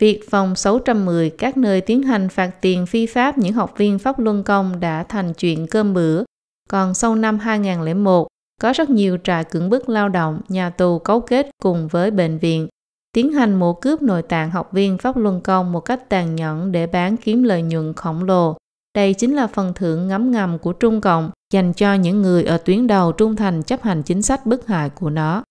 Việc 0.00 0.30
phòng 0.30 0.54
610 0.54 1.30
các 1.30 1.56
nơi 1.56 1.80
tiến 1.80 2.02
hành 2.02 2.28
phạt 2.28 2.50
tiền 2.60 2.86
phi 2.86 3.06
pháp 3.06 3.38
những 3.38 3.52
học 3.52 3.74
viên 3.76 3.98
pháp 3.98 4.18
luân 4.18 4.42
công 4.42 4.80
đã 4.80 5.02
thành 5.08 5.34
chuyện 5.34 5.66
cơm 5.66 5.94
bữa. 5.94 6.24
Còn 6.68 6.94
sau 6.94 7.14
năm 7.14 7.38
2001, 7.38 8.26
có 8.60 8.72
rất 8.72 8.90
nhiều 8.90 9.18
trại 9.24 9.44
cưỡng 9.44 9.70
bức 9.70 9.88
lao 9.88 10.08
động, 10.08 10.40
nhà 10.48 10.70
tù 10.70 10.98
cấu 10.98 11.20
kết 11.20 11.46
cùng 11.62 11.88
với 11.88 12.10
bệnh 12.10 12.38
viện, 12.38 12.68
tiến 13.12 13.32
hành 13.32 13.54
mổ 13.54 13.72
cướp 13.72 14.02
nội 14.02 14.22
tạng 14.22 14.50
học 14.50 14.72
viên 14.72 14.98
pháp 14.98 15.16
luân 15.16 15.40
công 15.40 15.72
một 15.72 15.80
cách 15.80 16.08
tàn 16.08 16.36
nhẫn 16.36 16.72
để 16.72 16.86
bán 16.86 17.16
kiếm 17.16 17.42
lợi 17.42 17.62
nhuận 17.62 17.94
khổng 17.94 18.24
lồ. 18.24 18.56
Đây 18.96 19.14
chính 19.14 19.34
là 19.34 19.46
phần 19.46 19.72
thưởng 19.74 20.08
ngấm 20.08 20.30
ngầm 20.30 20.58
của 20.58 20.72
Trung 20.72 21.00
Cộng 21.00 21.30
dành 21.52 21.72
cho 21.72 21.94
những 21.94 22.22
người 22.22 22.44
ở 22.44 22.58
tuyến 22.58 22.86
đầu 22.86 23.12
trung 23.12 23.36
thành 23.36 23.62
chấp 23.62 23.82
hành 23.82 24.02
chính 24.02 24.22
sách 24.22 24.46
bức 24.46 24.66
hại 24.66 24.90
của 24.90 25.10
nó. 25.10 25.44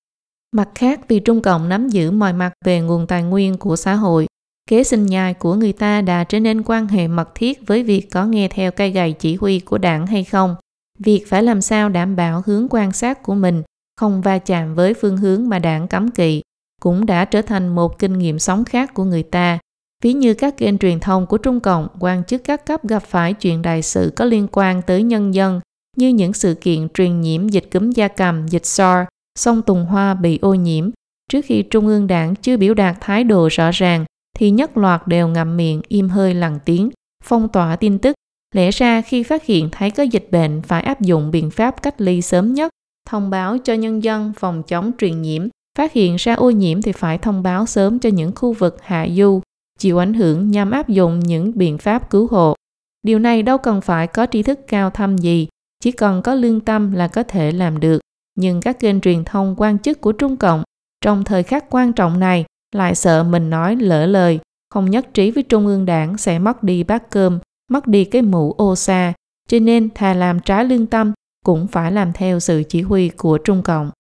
Mặt 0.55 0.69
khác, 0.75 1.07
vì 1.07 1.19
Trung 1.19 1.41
Cộng 1.41 1.69
nắm 1.69 1.89
giữ 1.89 2.11
mọi 2.11 2.33
mặt 2.33 2.53
về 2.65 2.81
nguồn 2.81 3.07
tài 3.07 3.23
nguyên 3.23 3.57
của 3.57 3.75
xã 3.75 3.93
hội, 3.93 4.27
kế 4.69 4.83
sinh 4.83 5.05
nhai 5.05 5.33
của 5.33 5.53
người 5.53 5.73
ta 5.73 6.01
đã 6.01 6.23
trở 6.23 6.39
nên 6.39 6.63
quan 6.63 6.87
hệ 6.87 7.07
mật 7.07 7.29
thiết 7.35 7.67
với 7.67 7.83
việc 7.83 8.11
có 8.11 8.25
nghe 8.25 8.47
theo 8.47 8.71
cây 8.71 8.91
gầy 8.91 9.13
chỉ 9.13 9.35
huy 9.35 9.59
của 9.59 9.77
đảng 9.77 10.07
hay 10.07 10.23
không. 10.23 10.55
Việc 10.99 11.25
phải 11.27 11.43
làm 11.43 11.61
sao 11.61 11.89
đảm 11.89 12.15
bảo 12.15 12.43
hướng 12.45 12.67
quan 12.69 12.91
sát 12.91 13.23
của 13.23 13.35
mình 13.35 13.63
không 13.97 14.21
va 14.21 14.37
chạm 14.37 14.75
với 14.75 14.93
phương 14.93 15.17
hướng 15.17 15.49
mà 15.49 15.59
đảng 15.59 15.87
cấm 15.87 16.11
kỵ 16.11 16.41
cũng 16.81 17.05
đã 17.05 17.25
trở 17.25 17.41
thành 17.41 17.67
một 17.67 17.99
kinh 17.99 18.17
nghiệm 18.17 18.39
sống 18.39 18.65
khác 18.65 18.93
của 18.93 19.03
người 19.03 19.23
ta 19.23 19.59
Ví 20.03 20.13
như 20.13 20.33
các 20.33 20.57
kênh 20.57 20.77
truyền 20.77 20.99
thông 20.99 21.25
của 21.25 21.37
Trung 21.37 21.59
Cộng, 21.59 21.87
quan 21.99 22.23
chức 22.23 22.43
các 22.43 22.65
cấp 22.65 22.87
gặp 22.87 22.99
phải 22.99 23.33
chuyện 23.33 23.61
đại 23.61 23.81
sự 23.81 24.13
có 24.15 24.25
liên 24.25 24.47
quan 24.51 24.81
tới 24.81 25.03
nhân 25.03 25.33
dân, 25.33 25.59
như 25.97 26.07
những 26.07 26.33
sự 26.33 26.53
kiện 26.61 26.89
truyền 26.89 27.21
nhiễm 27.21 27.47
dịch 27.47 27.71
cúm 27.71 27.89
da 27.89 28.07
cầm, 28.07 28.47
dịch 28.47 28.65
SARS, 28.65 29.07
sông 29.39 29.61
Tùng 29.61 29.85
Hoa 29.85 30.13
bị 30.13 30.39
ô 30.41 30.53
nhiễm. 30.53 30.89
Trước 31.31 31.45
khi 31.45 31.63
Trung 31.63 31.87
ương 31.87 32.07
đảng 32.07 32.35
chưa 32.35 32.57
biểu 32.57 32.73
đạt 32.73 32.97
thái 33.01 33.23
độ 33.23 33.47
rõ 33.51 33.71
ràng, 33.73 34.05
thì 34.37 34.51
nhất 34.51 34.77
loạt 34.77 35.07
đều 35.07 35.27
ngậm 35.27 35.57
miệng 35.57 35.81
im 35.87 36.09
hơi 36.09 36.33
lặng 36.33 36.59
tiếng, 36.65 36.89
phong 37.23 37.49
tỏa 37.49 37.75
tin 37.75 37.99
tức. 37.99 38.15
Lẽ 38.55 38.71
ra 38.71 39.01
khi 39.01 39.23
phát 39.23 39.45
hiện 39.45 39.69
thấy 39.71 39.91
có 39.91 40.03
dịch 40.03 40.27
bệnh 40.31 40.61
phải 40.61 40.81
áp 40.81 41.01
dụng 41.01 41.31
biện 41.31 41.49
pháp 41.51 41.81
cách 41.81 42.01
ly 42.01 42.21
sớm 42.21 42.53
nhất, 42.53 42.71
thông 43.09 43.29
báo 43.29 43.57
cho 43.57 43.73
nhân 43.73 44.03
dân 44.03 44.33
phòng 44.39 44.63
chống 44.63 44.91
truyền 44.97 45.21
nhiễm. 45.21 45.47
Phát 45.77 45.93
hiện 45.93 46.15
ra 46.15 46.33
ô 46.33 46.49
nhiễm 46.49 46.81
thì 46.81 46.91
phải 46.91 47.17
thông 47.17 47.43
báo 47.43 47.65
sớm 47.65 47.99
cho 47.99 48.09
những 48.09 48.31
khu 48.35 48.53
vực 48.53 48.77
hạ 48.81 49.07
du, 49.15 49.41
chịu 49.77 49.97
ảnh 49.97 50.13
hưởng 50.13 50.51
nhằm 50.51 50.71
áp 50.71 50.89
dụng 50.89 51.19
những 51.19 51.51
biện 51.55 51.77
pháp 51.77 52.09
cứu 52.09 52.27
hộ. 52.27 52.55
Điều 53.03 53.19
này 53.19 53.43
đâu 53.43 53.57
cần 53.57 53.81
phải 53.81 54.07
có 54.07 54.27
tri 54.31 54.43
thức 54.43 54.59
cao 54.67 54.89
thâm 54.89 55.17
gì, 55.17 55.47
chỉ 55.83 55.91
cần 55.91 56.21
có 56.21 56.33
lương 56.33 56.59
tâm 56.59 56.91
là 56.91 57.07
có 57.07 57.23
thể 57.23 57.51
làm 57.51 57.79
được. 57.79 57.99
Nhưng 58.35 58.61
các 58.61 58.79
kênh 58.79 59.01
truyền 59.01 59.25
thông 59.25 59.55
quan 59.57 59.79
chức 59.79 60.01
của 60.01 60.11
Trung 60.11 60.37
Cộng 60.37 60.63
trong 61.01 61.23
thời 61.23 61.43
khắc 61.43 61.65
quan 61.69 61.93
trọng 61.93 62.19
này 62.19 62.45
lại 62.75 62.95
sợ 62.95 63.23
mình 63.23 63.49
nói 63.49 63.75
lỡ 63.75 64.05
lời, 64.05 64.39
không 64.69 64.91
nhất 64.91 65.13
trí 65.13 65.31
với 65.31 65.43
Trung 65.43 65.67
ương 65.67 65.85
đảng 65.85 66.17
sẽ 66.17 66.39
mất 66.39 66.63
đi 66.63 66.83
bát 66.83 67.09
cơm, 67.09 67.39
mất 67.71 67.87
đi 67.87 68.05
cái 68.05 68.21
mũ 68.21 68.53
ô 68.57 68.75
xa, 68.75 69.13
cho 69.49 69.59
nên 69.59 69.89
thà 69.95 70.13
làm 70.13 70.39
trái 70.39 70.65
lương 70.65 70.85
tâm 70.85 71.13
cũng 71.45 71.67
phải 71.67 71.91
làm 71.91 72.13
theo 72.13 72.39
sự 72.39 72.63
chỉ 72.69 72.81
huy 72.81 73.09
của 73.09 73.37
Trung 73.37 73.63
Cộng. 73.63 73.91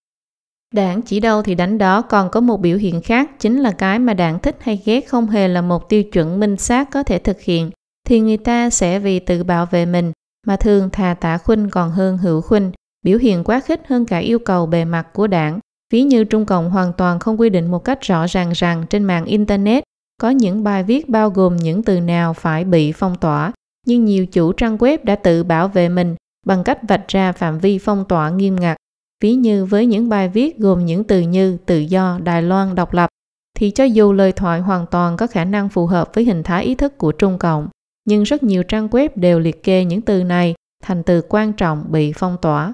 Đảng 0.77 1.01
chỉ 1.01 1.19
đâu 1.19 1.41
thì 1.41 1.55
đánh 1.55 1.77
đó 1.77 2.01
còn 2.01 2.29
có 2.29 2.41
một 2.41 2.61
biểu 2.61 2.77
hiện 2.77 3.01
khác 3.01 3.39
chính 3.39 3.59
là 3.59 3.71
cái 3.71 3.99
mà 3.99 4.13
đảng 4.13 4.39
thích 4.39 4.57
hay 4.59 4.81
ghét 4.85 5.01
không 5.07 5.27
hề 5.27 5.47
là 5.47 5.61
một 5.61 5.89
tiêu 5.89 6.03
chuẩn 6.03 6.39
minh 6.39 6.57
xác 6.57 6.91
có 6.91 7.03
thể 7.03 7.19
thực 7.19 7.41
hiện 7.41 7.71
thì 8.07 8.19
người 8.19 8.37
ta 8.37 8.69
sẽ 8.69 8.99
vì 8.99 9.19
tự 9.19 9.43
bảo 9.43 9.65
vệ 9.65 9.85
mình 9.85 10.11
mà 10.47 10.55
thường 10.55 10.89
thà 10.89 11.13
tả 11.13 11.37
khuynh 11.37 11.69
còn 11.69 11.91
hơn 11.91 12.17
hữu 12.17 12.41
khuynh 12.41 12.71
biểu 13.05 13.17
hiện 13.17 13.43
quá 13.43 13.59
khích 13.59 13.81
hơn 13.87 14.05
cả 14.05 14.17
yêu 14.17 14.39
cầu 14.39 14.65
bề 14.65 14.85
mặt 14.85 15.13
của 15.13 15.27
đảng 15.27 15.59
ví 15.93 16.03
như 16.03 16.23
Trung 16.23 16.45
Cộng 16.45 16.69
hoàn 16.69 16.93
toàn 16.93 17.19
không 17.19 17.39
quy 17.39 17.49
định 17.49 17.71
một 17.71 17.83
cách 17.83 18.01
rõ 18.01 18.25
ràng 18.27 18.51
rằng 18.51 18.85
trên 18.89 19.03
mạng 19.03 19.25
Internet 19.25 19.83
có 20.21 20.29
những 20.29 20.63
bài 20.63 20.83
viết 20.83 21.09
bao 21.09 21.29
gồm 21.29 21.57
những 21.57 21.83
từ 21.83 21.99
nào 21.99 22.33
phải 22.33 22.63
bị 22.63 22.91
phong 22.91 23.15
tỏa, 23.15 23.51
nhưng 23.87 24.05
nhiều 24.05 24.25
chủ 24.25 24.51
trang 24.51 24.77
web 24.77 24.97
đã 25.03 25.15
tự 25.15 25.43
bảo 25.43 25.67
vệ 25.67 25.89
mình 25.89 26.15
bằng 26.45 26.63
cách 26.63 26.79
vạch 26.87 27.07
ra 27.07 27.31
phạm 27.31 27.59
vi 27.59 27.77
phong 27.77 28.05
tỏa 28.05 28.29
nghiêm 28.29 28.55
ngặt. 28.55 28.77
Ví 29.23 29.35
như 29.35 29.65
với 29.65 29.85
những 29.85 30.09
bài 30.09 30.29
viết 30.29 30.57
gồm 30.59 30.85
những 30.85 31.03
từ 31.03 31.19
như 31.19 31.57
tự 31.65 31.79
do, 31.79 32.19
Đài 32.23 32.41
Loan, 32.41 32.75
độc 32.75 32.93
lập, 32.93 33.09
thì 33.57 33.71
cho 33.71 33.83
dù 33.83 34.13
lời 34.13 34.31
thoại 34.31 34.59
hoàn 34.59 34.85
toàn 34.85 35.17
có 35.17 35.27
khả 35.27 35.45
năng 35.45 35.69
phù 35.69 35.85
hợp 35.85 36.09
với 36.13 36.25
hình 36.25 36.43
thái 36.43 36.65
ý 36.65 36.75
thức 36.75 36.97
của 36.97 37.11
Trung 37.11 37.37
Cộng, 37.37 37.67
nhưng 38.05 38.23
rất 38.23 38.43
nhiều 38.43 38.63
trang 38.63 38.87
web 38.87 39.09
đều 39.15 39.39
liệt 39.39 39.63
kê 39.63 39.85
những 39.85 40.01
từ 40.01 40.23
này 40.23 40.55
thành 40.83 41.03
từ 41.03 41.21
quan 41.29 41.53
trọng 41.53 41.85
bị 41.91 42.13
phong 42.15 42.37
tỏa. 42.41 42.73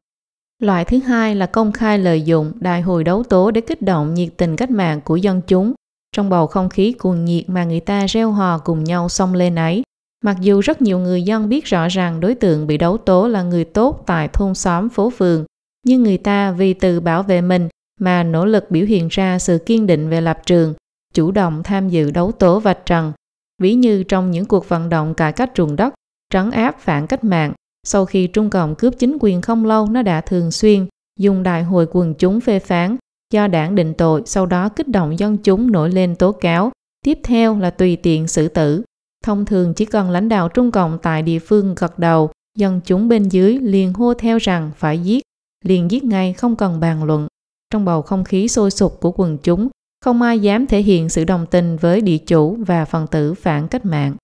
Loại 0.60 0.86
thứ 0.86 1.00
hai 1.00 1.36
là 1.36 1.46
công 1.46 1.72
khai 1.72 2.00
lợi 2.00 2.22
dụng 2.22 2.52
đại 2.60 2.82
hội 2.82 3.04
đấu 3.04 3.24
tố 3.24 3.52
để 3.52 3.62
kích 3.62 3.82
động 3.82 4.14
nhiệt 4.14 4.30
tình 4.38 4.56
cách 4.56 4.72
mạng 4.72 5.02
của 5.02 5.16
dân 5.16 5.42
chúng 5.48 5.74
trong 6.16 6.30
bầu 6.30 6.48
không 6.48 6.70
khí 6.70 6.92
cuồng 6.92 7.26
nhiệt 7.26 7.50
mà 7.50 7.64
người 7.64 7.80
ta 7.80 8.06
reo 8.06 8.32
hò 8.32 8.58
cùng 8.58 8.84
nhau 8.84 9.10
xông 9.10 9.34
lên 9.34 9.56
ấy. 9.56 9.84
Mặc 10.24 10.38
dù 10.42 10.60
rất 10.60 10.82
nhiều 10.82 11.00
người 11.00 11.24
dân 11.24 11.50
biết 11.50 11.66
rõ 11.66 11.88
ràng 11.88 12.20
đối 12.20 12.36
tượng 12.36 12.68
bị 12.68 12.78
đấu 12.78 12.98
tố 12.98 13.28
là 13.28 13.44
người 13.44 13.66
tốt 13.66 14.04
tại 14.06 14.28
thôn 14.28 14.56
xóm 14.56 14.90
phố 14.90 15.10
phường, 15.10 15.46
nhưng 15.84 16.04
người 16.04 16.18
ta 16.18 16.52
vì 16.52 16.74
tự 16.74 17.00
bảo 17.00 17.24
vệ 17.24 17.42
mình 17.42 17.70
mà 18.00 18.24
nỗ 18.24 18.46
lực 18.46 18.72
biểu 18.72 18.86
hiện 18.86 19.08
ra 19.12 19.40
sự 19.40 19.58
kiên 19.66 19.88
định 19.88 20.10
về 20.10 20.22
lập 20.22 20.40
trường, 20.46 20.74
chủ 21.14 21.32
động 21.32 21.64
tham 21.64 21.90
dự 21.90 22.12
đấu 22.12 22.32
tố 22.32 22.60
vạch 22.60 22.86
trần. 22.86 23.14
Ví 23.62 23.74
như 23.74 24.04
trong 24.04 24.32
những 24.32 24.46
cuộc 24.46 24.70
vận 24.70 24.90
động 24.90 25.14
cải 25.14 25.34
cách 25.34 25.52
ruộng 25.58 25.76
đất, 25.76 25.94
trấn 26.30 26.52
áp 26.52 26.80
phản 26.80 27.08
cách 27.08 27.24
mạng, 27.24 27.54
sau 27.88 28.06
khi 28.06 28.28
Trung 28.28 28.50
Cộng 28.50 28.76
cướp 28.76 28.94
chính 29.00 29.18
quyền 29.20 29.42
không 29.42 29.66
lâu 29.66 29.88
nó 29.88 30.02
đã 30.02 30.22
thường 30.22 30.52
xuyên 30.52 30.88
dùng 31.20 31.44
đại 31.44 31.64
hội 31.64 31.88
quần 31.92 32.14
chúng 32.14 32.40
phê 32.40 32.60
phán 32.60 32.98
do 33.34 33.48
đảng 33.48 33.76
định 33.76 33.94
tội 33.94 34.22
sau 34.26 34.46
đó 34.46 34.70
kích 34.70 34.88
động 34.88 35.20
dân 35.20 35.38
chúng 35.38 35.72
nổi 35.72 35.92
lên 35.92 36.16
tố 36.16 36.32
cáo. 36.32 36.72
Tiếp 37.06 37.20
theo 37.24 37.60
là 37.60 37.70
tùy 37.70 37.96
tiện 37.96 38.28
xử 38.28 38.48
tử. 38.48 38.84
Thông 39.24 39.46
thường 39.46 39.74
chỉ 39.74 39.86
cần 39.86 40.10
lãnh 40.10 40.30
đạo 40.30 40.50
trung 40.50 40.72
cộng 40.72 40.98
tại 41.02 41.22
địa 41.22 41.40
phương 41.40 41.76
gật 41.76 42.00
đầu 42.00 42.32
dân 42.58 42.82
chúng 42.86 43.08
bên 43.08 43.30
dưới 43.30 43.60
liền 43.60 43.94
hô 43.94 44.14
theo 44.14 44.38
rằng 44.38 44.72
phải 44.78 45.00
giết 45.00 45.24
liền 45.64 45.92
giết 45.92 46.04
ngay 46.04 46.34
không 46.34 46.56
cần 46.56 46.80
bàn 46.80 47.04
luận 47.04 47.28
trong 47.70 47.86
bầu 47.86 48.02
không 48.02 48.24
khí 48.24 48.48
sôi 48.48 48.72
sục 48.72 49.02
của 49.02 49.12
quần 49.12 49.38
chúng 49.38 49.70
không 50.02 50.22
ai 50.22 50.40
dám 50.40 50.68
thể 50.68 50.82
hiện 50.82 51.10
sự 51.10 51.24
đồng 51.24 51.46
tình 51.46 51.78
với 51.78 52.02
địa 52.02 52.18
chủ 52.18 52.58
và 52.60 52.86
phần 52.86 53.08
tử 53.08 53.34
phản 53.34 53.68
cách 53.68 53.86
mạng 53.86 54.16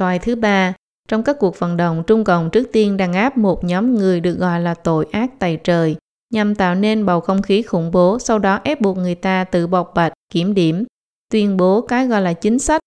loại 0.00 0.18
thứ 0.18 0.36
ba 0.36 0.74
trong 1.08 1.22
các 1.22 1.36
cuộc 1.40 1.58
vận 1.58 1.76
động 1.76 2.02
trung 2.06 2.24
cộng 2.24 2.50
trước 2.50 2.68
tiên 2.72 2.96
đàn 2.96 3.12
áp 3.12 3.38
một 3.38 3.64
nhóm 3.64 3.94
người 3.94 4.20
được 4.20 4.34
gọi 4.34 4.60
là 4.60 4.74
tội 4.74 5.06
ác 5.12 5.38
tày 5.38 5.56
trời 5.64 5.96
nhằm 6.30 6.54
tạo 6.54 6.74
nên 6.74 7.06
bầu 7.06 7.20
không 7.20 7.42
khí 7.42 7.62
khủng 7.62 7.90
bố, 7.90 8.18
sau 8.18 8.38
đó 8.38 8.60
ép 8.64 8.80
buộc 8.80 8.96
người 8.96 9.14
ta 9.14 9.44
tự 9.44 9.66
bộc 9.66 9.92
bạch, 9.94 10.12
kiểm 10.32 10.54
điểm, 10.54 10.84
tuyên 11.30 11.56
bố 11.56 11.80
cái 11.80 12.06
gọi 12.06 12.22
là 12.22 12.32
chính 12.32 12.58
sách, 12.58 12.80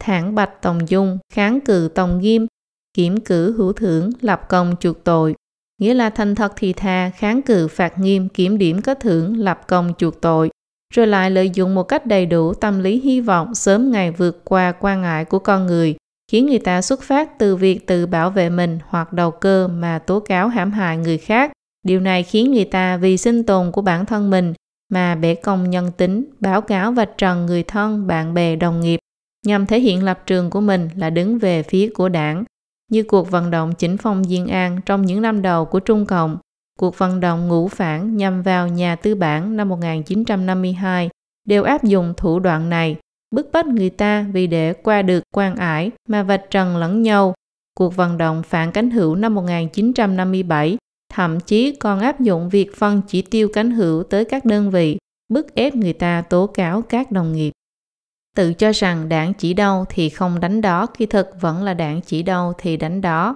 thẳng 0.00 0.34
bạch 0.34 0.62
tòng 0.62 0.88
dung, 0.88 1.18
kháng 1.32 1.60
cự 1.60 1.88
tòng 1.94 2.20
nghiêm, 2.20 2.46
kiểm 2.94 3.20
cử 3.20 3.56
hữu 3.56 3.72
thưởng, 3.72 4.10
lập 4.20 4.48
công 4.48 4.74
chuộc 4.80 5.04
tội. 5.04 5.34
Nghĩa 5.78 5.94
là 5.94 6.10
thành 6.10 6.34
thật 6.34 6.52
thì 6.56 6.72
tha, 6.72 7.10
kháng 7.10 7.42
cự 7.42 7.68
phạt 7.68 7.98
nghiêm, 7.98 8.28
kiểm 8.28 8.58
điểm 8.58 8.82
có 8.82 8.94
thưởng, 8.94 9.36
lập 9.36 9.66
công 9.66 9.92
chuộc 9.98 10.20
tội. 10.20 10.50
Rồi 10.94 11.06
lại 11.06 11.30
lợi 11.30 11.50
dụng 11.50 11.74
một 11.74 11.82
cách 11.82 12.06
đầy 12.06 12.26
đủ 12.26 12.54
tâm 12.54 12.80
lý 12.80 13.00
hy 13.00 13.20
vọng 13.20 13.54
sớm 13.54 13.90
ngày 13.90 14.10
vượt 14.10 14.44
qua 14.44 14.72
quan 14.72 15.02
ngại 15.02 15.24
của 15.24 15.38
con 15.38 15.66
người, 15.66 15.96
khiến 16.32 16.46
người 16.46 16.58
ta 16.58 16.82
xuất 16.82 17.02
phát 17.02 17.38
từ 17.38 17.56
việc 17.56 17.86
tự 17.86 18.06
bảo 18.06 18.30
vệ 18.30 18.50
mình 18.50 18.78
hoặc 18.88 19.12
đầu 19.12 19.30
cơ 19.30 19.68
mà 19.68 19.98
tố 19.98 20.20
cáo 20.20 20.48
hãm 20.48 20.72
hại 20.72 20.96
người 20.96 21.18
khác 21.18 21.52
Điều 21.88 22.00
này 22.00 22.22
khiến 22.22 22.52
người 22.52 22.64
ta 22.64 22.96
vì 22.96 23.16
sinh 23.16 23.44
tồn 23.44 23.72
của 23.72 23.82
bản 23.82 24.06
thân 24.06 24.30
mình 24.30 24.54
mà 24.92 25.14
bẻ 25.14 25.34
công 25.34 25.70
nhân 25.70 25.90
tính, 25.96 26.24
báo 26.40 26.60
cáo 26.60 26.92
và 26.92 27.04
trần 27.04 27.46
người 27.46 27.62
thân, 27.62 28.06
bạn 28.06 28.34
bè, 28.34 28.56
đồng 28.56 28.80
nghiệp 28.80 29.00
nhằm 29.46 29.66
thể 29.66 29.80
hiện 29.80 30.04
lập 30.04 30.22
trường 30.26 30.50
của 30.50 30.60
mình 30.60 30.88
là 30.96 31.10
đứng 31.10 31.38
về 31.38 31.62
phía 31.62 31.90
của 31.94 32.08
đảng, 32.08 32.44
như 32.88 33.02
cuộc 33.02 33.30
vận 33.30 33.50
động 33.50 33.72
chỉnh 33.78 33.96
phong 33.96 34.24
Diên 34.24 34.46
An 34.46 34.80
trong 34.86 35.06
những 35.06 35.22
năm 35.22 35.42
đầu 35.42 35.64
của 35.64 35.80
Trung 35.80 36.06
Cộng, 36.06 36.38
cuộc 36.78 36.98
vận 36.98 37.20
động 37.20 37.48
ngũ 37.48 37.68
phản 37.68 38.16
nhằm 38.16 38.42
vào 38.42 38.68
nhà 38.68 38.96
tư 38.96 39.14
bản 39.14 39.56
năm 39.56 39.68
1952 39.68 41.08
đều 41.46 41.62
áp 41.62 41.84
dụng 41.84 42.14
thủ 42.16 42.38
đoạn 42.38 42.68
này, 42.68 42.96
bức 43.30 43.48
bách 43.52 43.66
người 43.66 43.90
ta 43.90 44.26
vì 44.32 44.46
để 44.46 44.72
qua 44.72 45.02
được 45.02 45.22
quan 45.34 45.56
ải 45.56 45.90
mà 46.08 46.22
vạch 46.22 46.50
trần 46.50 46.76
lẫn 46.76 47.02
nhau. 47.02 47.34
Cuộc 47.74 47.96
vận 47.96 48.18
động 48.18 48.42
phản 48.42 48.72
cánh 48.72 48.90
hữu 48.90 49.14
năm 49.14 49.34
1957 49.34 50.76
thậm 51.14 51.40
chí 51.40 51.76
còn 51.76 52.00
áp 52.00 52.20
dụng 52.20 52.48
việc 52.48 52.76
phân 52.76 53.02
chỉ 53.08 53.22
tiêu 53.22 53.48
cánh 53.52 53.70
hữu 53.70 54.02
tới 54.02 54.24
các 54.24 54.44
đơn 54.44 54.70
vị, 54.70 54.98
bức 55.28 55.54
ép 55.54 55.74
người 55.74 55.92
ta 55.92 56.22
tố 56.22 56.46
cáo 56.46 56.82
các 56.82 57.10
đồng 57.10 57.32
nghiệp. 57.32 57.52
Tự 58.38 58.54
cho 58.54 58.72
rằng 58.72 59.08
đảng 59.08 59.34
chỉ 59.34 59.54
đâu 59.54 59.84
thì 59.88 60.08
không 60.08 60.40
đánh 60.40 60.60
đó, 60.60 60.86
khi 60.94 61.06
thực 61.06 61.40
vẫn 61.40 61.62
là 61.62 61.74
đảng 61.74 62.00
chỉ 62.00 62.22
đâu 62.22 62.52
thì 62.58 62.76
đánh 62.76 63.00
đó. 63.00 63.34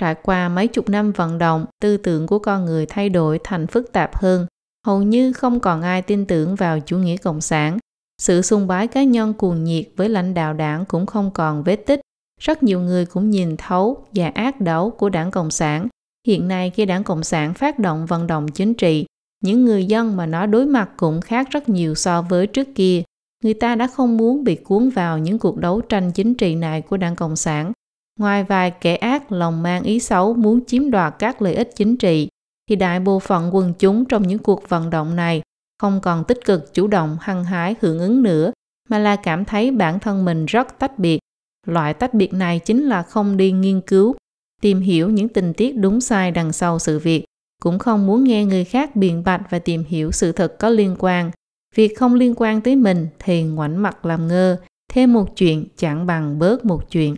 Trải 0.00 0.14
qua 0.22 0.48
mấy 0.48 0.68
chục 0.68 0.88
năm 0.88 1.12
vận 1.12 1.38
động, 1.38 1.66
tư 1.80 1.96
tưởng 1.96 2.26
của 2.26 2.38
con 2.38 2.64
người 2.64 2.86
thay 2.86 3.08
đổi 3.08 3.38
thành 3.44 3.66
phức 3.66 3.92
tạp 3.92 4.16
hơn, 4.16 4.46
hầu 4.86 5.02
như 5.02 5.32
không 5.32 5.60
còn 5.60 5.82
ai 5.82 6.02
tin 6.02 6.26
tưởng 6.26 6.54
vào 6.54 6.80
chủ 6.80 6.98
nghĩa 6.98 7.16
cộng 7.16 7.40
sản. 7.40 7.78
Sự 8.22 8.42
sùng 8.42 8.66
bái 8.66 8.86
cá 8.88 9.02
nhân 9.02 9.34
cuồng 9.34 9.64
nhiệt 9.64 9.84
với 9.96 10.08
lãnh 10.08 10.34
đạo 10.34 10.54
đảng 10.54 10.84
cũng 10.84 11.06
không 11.06 11.30
còn 11.34 11.62
vết 11.62 11.76
tích. 11.76 12.00
Rất 12.40 12.62
nhiều 12.62 12.80
người 12.80 13.06
cũng 13.06 13.30
nhìn 13.30 13.56
thấu 13.56 14.06
và 14.12 14.28
ác 14.34 14.60
đấu 14.60 14.90
của 14.90 15.08
đảng 15.08 15.30
Cộng 15.30 15.50
sản 15.50 15.88
Hiện 16.26 16.48
nay 16.48 16.70
khi 16.70 16.84
đảng 16.84 17.04
Cộng 17.04 17.24
sản 17.24 17.54
phát 17.54 17.78
động 17.78 18.06
vận 18.06 18.26
động 18.26 18.48
chính 18.48 18.74
trị, 18.74 19.06
những 19.44 19.64
người 19.64 19.84
dân 19.84 20.16
mà 20.16 20.26
nó 20.26 20.46
đối 20.46 20.66
mặt 20.66 20.90
cũng 20.96 21.20
khác 21.20 21.48
rất 21.50 21.68
nhiều 21.68 21.94
so 21.94 22.22
với 22.22 22.46
trước 22.46 22.68
kia. 22.74 23.02
Người 23.42 23.54
ta 23.54 23.74
đã 23.74 23.86
không 23.86 24.16
muốn 24.16 24.44
bị 24.44 24.54
cuốn 24.54 24.90
vào 24.90 25.18
những 25.18 25.38
cuộc 25.38 25.56
đấu 25.56 25.80
tranh 25.80 26.12
chính 26.12 26.34
trị 26.34 26.54
này 26.54 26.82
của 26.82 26.96
đảng 26.96 27.16
Cộng 27.16 27.36
sản. 27.36 27.72
Ngoài 28.18 28.44
vài 28.44 28.70
kẻ 28.70 28.96
ác 28.96 29.32
lòng 29.32 29.62
mang 29.62 29.82
ý 29.82 30.00
xấu 30.00 30.34
muốn 30.34 30.64
chiếm 30.64 30.90
đoạt 30.90 31.14
các 31.18 31.42
lợi 31.42 31.54
ích 31.54 31.70
chính 31.76 31.96
trị, 31.96 32.28
thì 32.70 32.76
đại 32.76 33.00
bộ 33.00 33.18
phận 33.18 33.54
quần 33.54 33.74
chúng 33.78 34.04
trong 34.04 34.28
những 34.28 34.38
cuộc 34.38 34.68
vận 34.68 34.90
động 34.90 35.16
này 35.16 35.42
không 35.82 36.00
còn 36.00 36.24
tích 36.24 36.44
cực 36.44 36.74
chủ 36.74 36.86
động 36.86 37.16
hăng 37.20 37.44
hái 37.44 37.74
hưởng 37.80 37.98
ứng 37.98 38.22
nữa, 38.22 38.52
mà 38.88 38.98
là 38.98 39.16
cảm 39.16 39.44
thấy 39.44 39.70
bản 39.70 40.00
thân 40.00 40.24
mình 40.24 40.46
rất 40.46 40.78
tách 40.78 40.98
biệt. 40.98 41.18
Loại 41.66 41.94
tách 41.94 42.14
biệt 42.14 42.32
này 42.32 42.58
chính 42.58 42.82
là 42.82 43.02
không 43.02 43.36
đi 43.36 43.52
nghiên 43.52 43.80
cứu, 43.80 44.14
tìm 44.60 44.80
hiểu 44.80 45.10
những 45.10 45.28
tình 45.28 45.54
tiết 45.54 45.76
đúng 45.76 46.00
sai 46.00 46.30
đằng 46.30 46.52
sau 46.52 46.78
sự 46.78 46.98
việc, 46.98 47.24
cũng 47.62 47.78
không 47.78 48.06
muốn 48.06 48.24
nghe 48.24 48.44
người 48.44 48.64
khác 48.64 48.96
biện 48.96 49.24
bạch 49.24 49.42
và 49.50 49.58
tìm 49.58 49.84
hiểu 49.84 50.12
sự 50.12 50.32
thật 50.32 50.58
có 50.58 50.68
liên 50.68 50.96
quan. 50.98 51.30
Việc 51.74 51.98
không 51.98 52.14
liên 52.14 52.34
quan 52.36 52.60
tới 52.60 52.76
mình 52.76 53.08
thì 53.18 53.42
ngoảnh 53.42 53.82
mặt 53.82 54.06
làm 54.06 54.28
ngơ, 54.28 54.60
thêm 54.92 55.12
một 55.12 55.36
chuyện 55.36 55.66
chẳng 55.76 56.06
bằng 56.06 56.38
bớt 56.38 56.64
một 56.64 56.90
chuyện. 56.90 57.16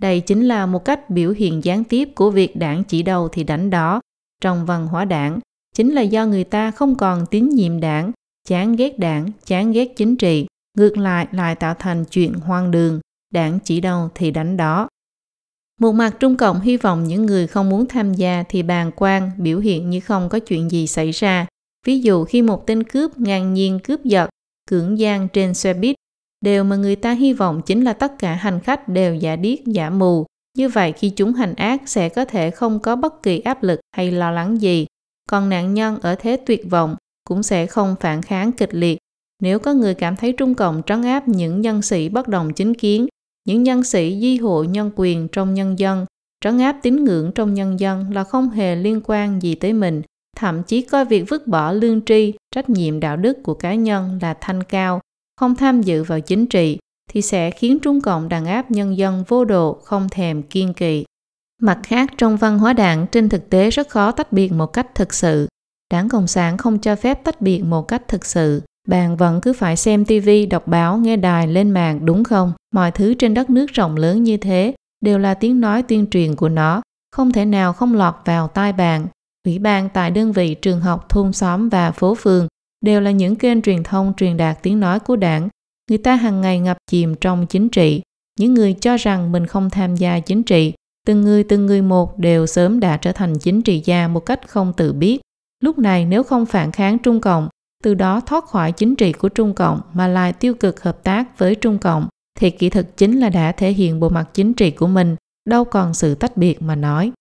Đây 0.00 0.20
chính 0.20 0.48
là 0.48 0.66
một 0.66 0.84
cách 0.84 1.10
biểu 1.10 1.32
hiện 1.32 1.64
gián 1.64 1.84
tiếp 1.84 2.08
của 2.14 2.30
việc 2.30 2.56
đảng 2.56 2.84
chỉ 2.84 3.02
đầu 3.02 3.28
thì 3.28 3.44
đánh 3.44 3.70
đó. 3.70 4.00
Trong 4.40 4.66
văn 4.66 4.86
hóa 4.86 5.04
đảng, 5.04 5.40
chính 5.74 5.94
là 5.94 6.02
do 6.02 6.26
người 6.26 6.44
ta 6.44 6.70
không 6.70 6.94
còn 6.94 7.26
tín 7.30 7.48
nhiệm 7.48 7.80
đảng, 7.80 8.12
chán 8.48 8.76
ghét 8.76 8.98
đảng, 8.98 9.30
chán 9.44 9.72
ghét 9.72 9.92
chính 9.96 10.16
trị, 10.16 10.46
ngược 10.78 10.96
lại 10.96 11.26
lại 11.32 11.54
tạo 11.54 11.74
thành 11.78 12.04
chuyện 12.04 12.34
hoang 12.34 12.70
đường, 12.70 13.00
đảng 13.32 13.58
chỉ 13.64 13.80
đầu 13.80 14.08
thì 14.14 14.30
đánh 14.30 14.56
đó. 14.56 14.88
Một 15.80 15.92
mặt 15.92 16.16
Trung 16.20 16.36
Cộng 16.36 16.60
hy 16.60 16.76
vọng 16.76 17.04
những 17.04 17.26
người 17.26 17.46
không 17.46 17.68
muốn 17.68 17.86
tham 17.86 18.14
gia 18.14 18.44
thì 18.48 18.62
bàn 18.62 18.90
quan 18.96 19.30
biểu 19.36 19.58
hiện 19.58 19.90
như 19.90 20.00
không 20.00 20.28
có 20.28 20.38
chuyện 20.38 20.70
gì 20.70 20.86
xảy 20.86 21.10
ra. 21.10 21.46
Ví 21.86 22.00
dụ 22.00 22.24
khi 22.24 22.42
một 22.42 22.66
tên 22.66 22.82
cướp 22.82 23.18
ngang 23.18 23.54
nhiên 23.54 23.78
cướp 23.78 24.04
giật, 24.04 24.30
cưỡng 24.70 24.98
gian 24.98 25.28
trên 25.28 25.54
xe 25.54 25.74
buýt, 25.74 25.96
điều 26.40 26.64
mà 26.64 26.76
người 26.76 26.96
ta 26.96 27.12
hy 27.12 27.32
vọng 27.32 27.62
chính 27.66 27.84
là 27.84 27.92
tất 27.92 28.18
cả 28.18 28.34
hành 28.34 28.60
khách 28.60 28.88
đều 28.88 29.14
giả 29.14 29.36
điếc, 29.36 29.66
giả 29.66 29.90
mù. 29.90 30.26
Như 30.58 30.68
vậy 30.68 30.92
khi 30.92 31.10
chúng 31.10 31.32
hành 31.32 31.54
ác 31.54 31.82
sẽ 31.86 32.08
có 32.08 32.24
thể 32.24 32.50
không 32.50 32.80
có 32.80 32.96
bất 32.96 33.22
kỳ 33.22 33.38
áp 33.38 33.62
lực 33.62 33.80
hay 33.96 34.10
lo 34.10 34.30
lắng 34.30 34.60
gì. 34.60 34.86
Còn 35.30 35.48
nạn 35.48 35.74
nhân 35.74 35.98
ở 36.02 36.14
thế 36.14 36.36
tuyệt 36.46 36.70
vọng 36.70 36.96
cũng 37.28 37.42
sẽ 37.42 37.66
không 37.66 37.94
phản 38.00 38.22
kháng 38.22 38.52
kịch 38.52 38.74
liệt. 38.74 38.98
Nếu 39.42 39.58
có 39.58 39.74
người 39.74 39.94
cảm 39.94 40.16
thấy 40.16 40.32
Trung 40.32 40.54
Cộng 40.54 40.82
trấn 40.86 41.02
áp 41.02 41.28
những 41.28 41.60
nhân 41.60 41.82
sĩ 41.82 42.08
bất 42.08 42.28
đồng 42.28 42.52
chính 42.52 42.74
kiến 42.74 43.06
những 43.44 43.62
nhân 43.62 43.84
sĩ 43.84 44.20
di 44.20 44.36
hộ 44.36 44.64
nhân 44.64 44.90
quyền 44.96 45.28
trong 45.28 45.54
nhân 45.54 45.78
dân, 45.78 46.06
trấn 46.40 46.58
áp 46.58 46.76
tín 46.82 47.04
ngưỡng 47.04 47.32
trong 47.34 47.54
nhân 47.54 47.80
dân 47.80 48.12
là 48.12 48.24
không 48.24 48.50
hề 48.50 48.76
liên 48.76 49.00
quan 49.04 49.42
gì 49.42 49.54
tới 49.54 49.72
mình, 49.72 50.02
thậm 50.36 50.62
chí 50.62 50.82
coi 50.82 51.04
việc 51.04 51.24
vứt 51.28 51.46
bỏ 51.46 51.72
lương 51.72 52.04
tri, 52.04 52.34
trách 52.54 52.70
nhiệm 52.70 53.00
đạo 53.00 53.16
đức 53.16 53.42
của 53.42 53.54
cá 53.54 53.74
nhân 53.74 54.18
là 54.22 54.34
thanh 54.40 54.62
cao, 54.62 55.00
không 55.40 55.54
tham 55.54 55.82
dự 55.82 56.02
vào 56.02 56.20
chính 56.20 56.46
trị, 56.46 56.78
thì 57.10 57.22
sẽ 57.22 57.50
khiến 57.50 57.78
Trung 57.78 58.00
Cộng 58.00 58.28
đàn 58.28 58.46
áp 58.46 58.70
nhân 58.70 58.96
dân 58.96 59.24
vô 59.28 59.44
độ 59.44 59.78
không 59.84 60.08
thèm 60.08 60.42
kiên 60.42 60.74
kỳ. 60.74 61.04
Mặt 61.62 61.78
khác, 61.82 62.10
trong 62.18 62.36
văn 62.36 62.58
hóa 62.58 62.72
đảng 62.72 63.06
trên 63.12 63.28
thực 63.28 63.50
tế 63.50 63.70
rất 63.70 63.88
khó 63.88 64.12
tách 64.12 64.32
biệt 64.32 64.52
một 64.52 64.66
cách 64.66 64.94
thực 64.94 65.14
sự. 65.14 65.48
Đảng 65.92 66.08
Cộng 66.08 66.26
sản 66.26 66.56
không 66.56 66.78
cho 66.78 66.96
phép 66.96 67.24
tách 67.24 67.40
biệt 67.40 67.62
một 67.62 67.88
cách 67.88 68.08
thực 68.08 68.26
sự. 68.26 68.62
Bạn 68.88 69.16
vẫn 69.16 69.40
cứ 69.40 69.52
phải 69.52 69.76
xem 69.76 70.04
TV, 70.04 70.28
đọc 70.50 70.66
báo, 70.66 70.98
nghe 70.98 71.16
đài, 71.16 71.46
lên 71.46 71.70
mạng 71.70 72.06
đúng 72.06 72.24
không? 72.24 72.52
Mọi 72.74 72.90
thứ 72.90 73.14
trên 73.14 73.34
đất 73.34 73.50
nước 73.50 73.66
rộng 73.72 73.96
lớn 73.96 74.22
như 74.22 74.36
thế 74.36 74.74
đều 75.00 75.18
là 75.18 75.34
tiếng 75.34 75.60
nói 75.60 75.82
tuyên 75.82 76.06
truyền 76.10 76.36
của 76.36 76.48
nó, 76.48 76.82
không 77.10 77.32
thể 77.32 77.44
nào 77.44 77.72
không 77.72 77.94
lọt 77.94 78.14
vào 78.24 78.48
tai 78.48 78.72
bạn. 78.72 79.06
Ủy 79.44 79.58
ban 79.58 79.88
tại 79.88 80.10
đơn 80.10 80.32
vị 80.32 80.54
trường 80.54 80.80
học, 80.80 81.08
thôn 81.08 81.32
xóm 81.32 81.68
và 81.68 81.90
phố 81.90 82.14
phường 82.14 82.48
đều 82.84 83.00
là 83.00 83.10
những 83.10 83.36
kênh 83.36 83.62
truyền 83.62 83.82
thông 83.82 84.12
truyền 84.16 84.36
đạt 84.36 84.62
tiếng 84.62 84.80
nói 84.80 85.00
của 85.00 85.16
đảng, 85.16 85.48
Người 85.90 85.98
ta 85.98 86.16
hàng 86.16 86.40
ngày 86.40 86.60
ngập 86.60 86.76
chìm 86.90 87.14
trong 87.14 87.46
chính 87.46 87.68
trị. 87.68 88.02
Những 88.38 88.54
người 88.54 88.72
cho 88.80 88.96
rằng 88.96 89.32
mình 89.32 89.46
không 89.46 89.70
tham 89.70 89.96
gia 89.96 90.20
chính 90.20 90.42
trị, 90.42 90.72
từng 91.06 91.20
người 91.22 91.44
từng 91.44 91.66
người 91.66 91.82
một 91.82 92.18
đều 92.18 92.46
sớm 92.46 92.80
đã 92.80 92.96
trở 92.96 93.12
thành 93.12 93.38
chính 93.38 93.62
trị 93.62 93.82
gia 93.84 94.08
một 94.08 94.20
cách 94.20 94.48
không 94.48 94.72
tự 94.76 94.92
biết. 94.92 95.20
Lúc 95.60 95.78
này 95.78 96.04
nếu 96.04 96.22
không 96.22 96.46
phản 96.46 96.72
kháng 96.72 96.98
Trung 96.98 97.20
Cộng, 97.20 97.48
từ 97.84 97.94
đó 97.94 98.20
thoát 98.20 98.44
khỏi 98.44 98.72
chính 98.72 98.96
trị 98.96 99.12
của 99.12 99.28
Trung 99.28 99.54
Cộng 99.54 99.80
mà 99.92 100.08
lại 100.08 100.32
tiêu 100.32 100.54
cực 100.54 100.82
hợp 100.82 101.04
tác 101.04 101.38
với 101.38 101.54
Trung 101.54 101.78
Cộng, 101.78 102.08
thì 102.38 102.50
kỹ 102.50 102.70
thực 102.70 102.96
chính 102.96 103.20
là 103.20 103.28
đã 103.28 103.52
thể 103.52 103.72
hiện 103.72 104.00
bộ 104.00 104.08
mặt 104.08 104.28
chính 104.34 104.54
trị 104.54 104.70
của 104.70 104.86
mình, 104.86 105.16
đâu 105.48 105.64
còn 105.64 105.94
sự 105.94 106.14
tách 106.14 106.36
biệt 106.36 106.62
mà 106.62 106.74
nói. 106.74 107.12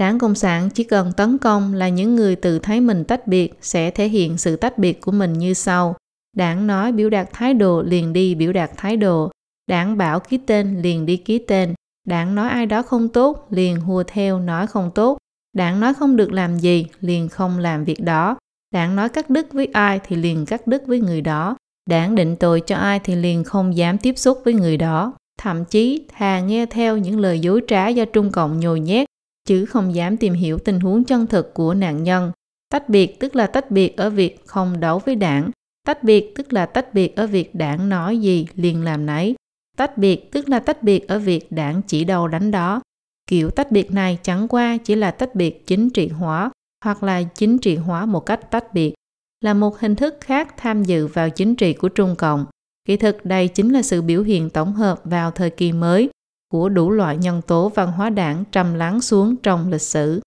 Đảng 0.00 0.18
Cộng 0.18 0.34
sản 0.34 0.70
chỉ 0.70 0.84
cần 0.84 1.12
tấn 1.12 1.38
công 1.38 1.74
là 1.74 1.88
những 1.88 2.16
người 2.16 2.36
tự 2.36 2.58
thấy 2.58 2.80
mình 2.80 3.04
tách 3.04 3.26
biệt 3.26 3.54
sẽ 3.60 3.90
thể 3.90 4.08
hiện 4.08 4.38
sự 4.38 4.56
tách 4.56 4.78
biệt 4.78 5.00
của 5.00 5.12
mình 5.12 5.32
như 5.32 5.54
sau. 5.54 5.96
Đảng 6.36 6.66
nói 6.66 6.92
biểu 6.92 7.10
đạt 7.10 7.28
thái 7.32 7.54
độ 7.54 7.82
liền 7.82 8.12
đi 8.12 8.34
biểu 8.34 8.52
đạt 8.52 8.70
thái 8.76 8.96
độ. 8.96 9.30
Đảng 9.66 9.96
bảo 9.96 10.20
ký 10.20 10.38
tên 10.38 10.82
liền 10.82 11.06
đi 11.06 11.16
ký 11.16 11.38
tên. 11.38 11.74
Đảng 12.06 12.34
nói 12.34 12.48
ai 12.48 12.66
đó 12.66 12.82
không 12.82 13.08
tốt 13.08 13.46
liền 13.50 13.80
hùa 13.80 14.02
theo 14.06 14.40
nói 14.40 14.66
không 14.66 14.90
tốt. 14.94 15.18
Đảng 15.56 15.80
nói 15.80 15.94
không 15.94 16.16
được 16.16 16.32
làm 16.32 16.58
gì 16.58 16.86
liền 17.00 17.28
không 17.28 17.58
làm 17.58 17.84
việc 17.84 18.00
đó. 18.00 18.36
Đảng 18.74 18.96
nói 18.96 19.08
cắt 19.08 19.30
đứt 19.30 19.52
với 19.52 19.66
ai 19.72 20.00
thì 20.06 20.16
liền 20.16 20.46
cắt 20.46 20.66
đứt 20.66 20.86
với 20.86 21.00
người 21.00 21.20
đó. 21.20 21.56
Đảng 21.90 22.14
định 22.14 22.36
tội 22.36 22.60
cho 22.60 22.76
ai 22.76 23.00
thì 23.04 23.16
liền 23.16 23.44
không 23.44 23.76
dám 23.76 23.98
tiếp 23.98 24.18
xúc 24.18 24.40
với 24.44 24.54
người 24.54 24.76
đó. 24.76 25.12
Thậm 25.38 25.64
chí 25.64 26.06
thà 26.08 26.40
nghe 26.40 26.66
theo 26.66 26.96
những 26.96 27.18
lời 27.18 27.40
dối 27.40 27.60
trá 27.68 27.88
do 27.88 28.04
Trung 28.04 28.30
Cộng 28.30 28.60
nhồi 28.60 28.80
nhét 28.80 29.08
chứ 29.44 29.66
không 29.66 29.94
dám 29.94 30.16
tìm 30.16 30.32
hiểu 30.32 30.58
tình 30.58 30.80
huống 30.80 31.04
chân 31.04 31.26
thực 31.26 31.54
của 31.54 31.74
nạn 31.74 32.02
nhân. 32.02 32.32
Tách 32.68 32.88
biệt 32.88 33.20
tức 33.20 33.36
là 33.36 33.46
tách 33.46 33.70
biệt 33.70 33.96
ở 33.96 34.10
việc 34.10 34.46
không 34.46 34.80
đấu 34.80 34.98
với 34.98 35.14
đảng. 35.14 35.50
Tách 35.86 36.02
biệt 36.02 36.32
tức 36.36 36.52
là 36.52 36.66
tách 36.66 36.94
biệt 36.94 37.16
ở 37.16 37.26
việc 37.26 37.54
đảng 37.54 37.88
nói 37.88 38.18
gì 38.18 38.46
liền 38.54 38.84
làm 38.84 39.06
nấy. 39.06 39.34
Tách 39.76 39.98
biệt 39.98 40.32
tức 40.32 40.48
là 40.48 40.58
tách 40.58 40.82
biệt 40.82 41.08
ở 41.08 41.18
việc 41.18 41.52
đảng 41.52 41.82
chỉ 41.86 42.04
đầu 42.04 42.28
đánh 42.28 42.50
đó. 42.50 42.80
Kiểu 43.26 43.50
tách 43.50 43.72
biệt 43.72 43.92
này 43.92 44.18
chẳng 44.22 44.48
qua 44.48 44.76
chỉ 44.76 44.94
là 44.94 45.10
tách 45.10 45.34
biệt 45.34 45.66
chính 45.66 45.90
trị 45.90 46.08
hóa 46.08 46.50
hoặc 46.84 47.02
là 47.02 47.22
chính 47.22 47.58
trị 47.58 47.76
hóa 47.76 48.06
một 48.06 48.20
cách 48.20 48.50
tách 48.50 48.74
biệt, 48.74 48.94
là 49.40 49.54
một 49.54 49.78
hình 49.78 49.94
thức 49.94 50.16
khác 50.20 50.54
tham 50.56 50.84
dự 50.84 51.06
vào 51.06 51.30
chính 51.30 51.54
trị 51.54 51.72
của 51.72 51.88
Trung 51.88 52.14
Cộng. 52.18 52.46
Kỳ 52.84 52.96
thực 52.96 53.24
đây 53.24 53.48
chính 53.48 53.72
là 53.72 53.82
sự 53.82 54.02
biểu 54.02 54.22
hiện 54.22 54.50
tổng 54.50 54.72
hợp 54.72 55.00
vào 55.04 55.30
thời 55.30 55.50
kỳ 55.50 55.72
mới 55.72 56.08
của 56.54 56.68
đủ 56.68 56.90
loại 56.90 57.16
nhân 57.16 57.42
tố 57.46 57.68
văn 57.68 57.92
hóa 57.92 58.10
đảng 58.10 58.44
trầm 58.52 58.74
lắng 58.74 59.00
xuống 59.00 59.36
trong 59.36 59.70
lịch 59.70 59.82
sử. 59.82 60.20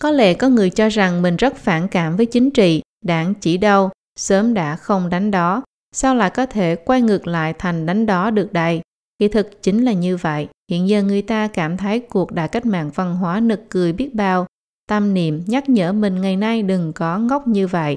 Có 0.00 0.10
lẽ 0.10 0.34
có 0.34 0.48
người 0.48 0.70
cho 0.70 0.88
rằng 0.88 1.22
mình 1.22 1.36
rất 1.36 1.56
phản 1.56 1.88
cảm 1.88 2.16
với 2.16 2.26
chính 2.26 2.50
trị, 2.50 2.82
đảng 3.04 3.34
chỉ 3.34 3.56
đâu, 3.56 3.90
sớm 4.18 4.54
đã 4.54 4.76
không 4.76 5.10
đánh 5.10 5.30
đó, 5.30 5.62
sao 5.94 6.14
lại 6.14 6.30
có 6.30 6.46
thể 6.46 6.76
quay 6.76 7.02
ngược 7.02 7.26
lại 7.26 7.54
thành 7.58 7.86
đánh 7.86 8.06
đó 8.06 8.30
được 8.30 8.52
đây? 8.52 8.80
Kỳ 9.18 9.28
thực 9.28 9.62
chính 9.62 9.84
là 9.84 9.92
như 9.92 10.16
vậy, 10.16 10.48
hiện 10.70 10.88
giờ 10.88 11.02
người 11.02 11.22
ta 11.22 11.48
cảm 11.48 11.76
thấy 11.76 12.00
cuộc 12.00 12.32
đại 12.32 12.48
cách 12.48 12.66
mạng 12.66 12.90
văn 12.94 13.16
hóa 13.16 13.40
nực 13.40 13.60
cười 13.68 13.92
biết 13.92 14.14
bao, 14.14 14.46
tâm 14.88 15.14
niệm 15.14 15.42
nhắc 15.46 15.68
nhở 15.68 15.92
mình 15.92 16.20
ngày 16.20 16.36
nay 16.36 16.62
đừng 16.62 16.92
có 16.92 17.18
ngốc 17.18 17.46
như 17.48 17.66
vậy, 17.66 17.96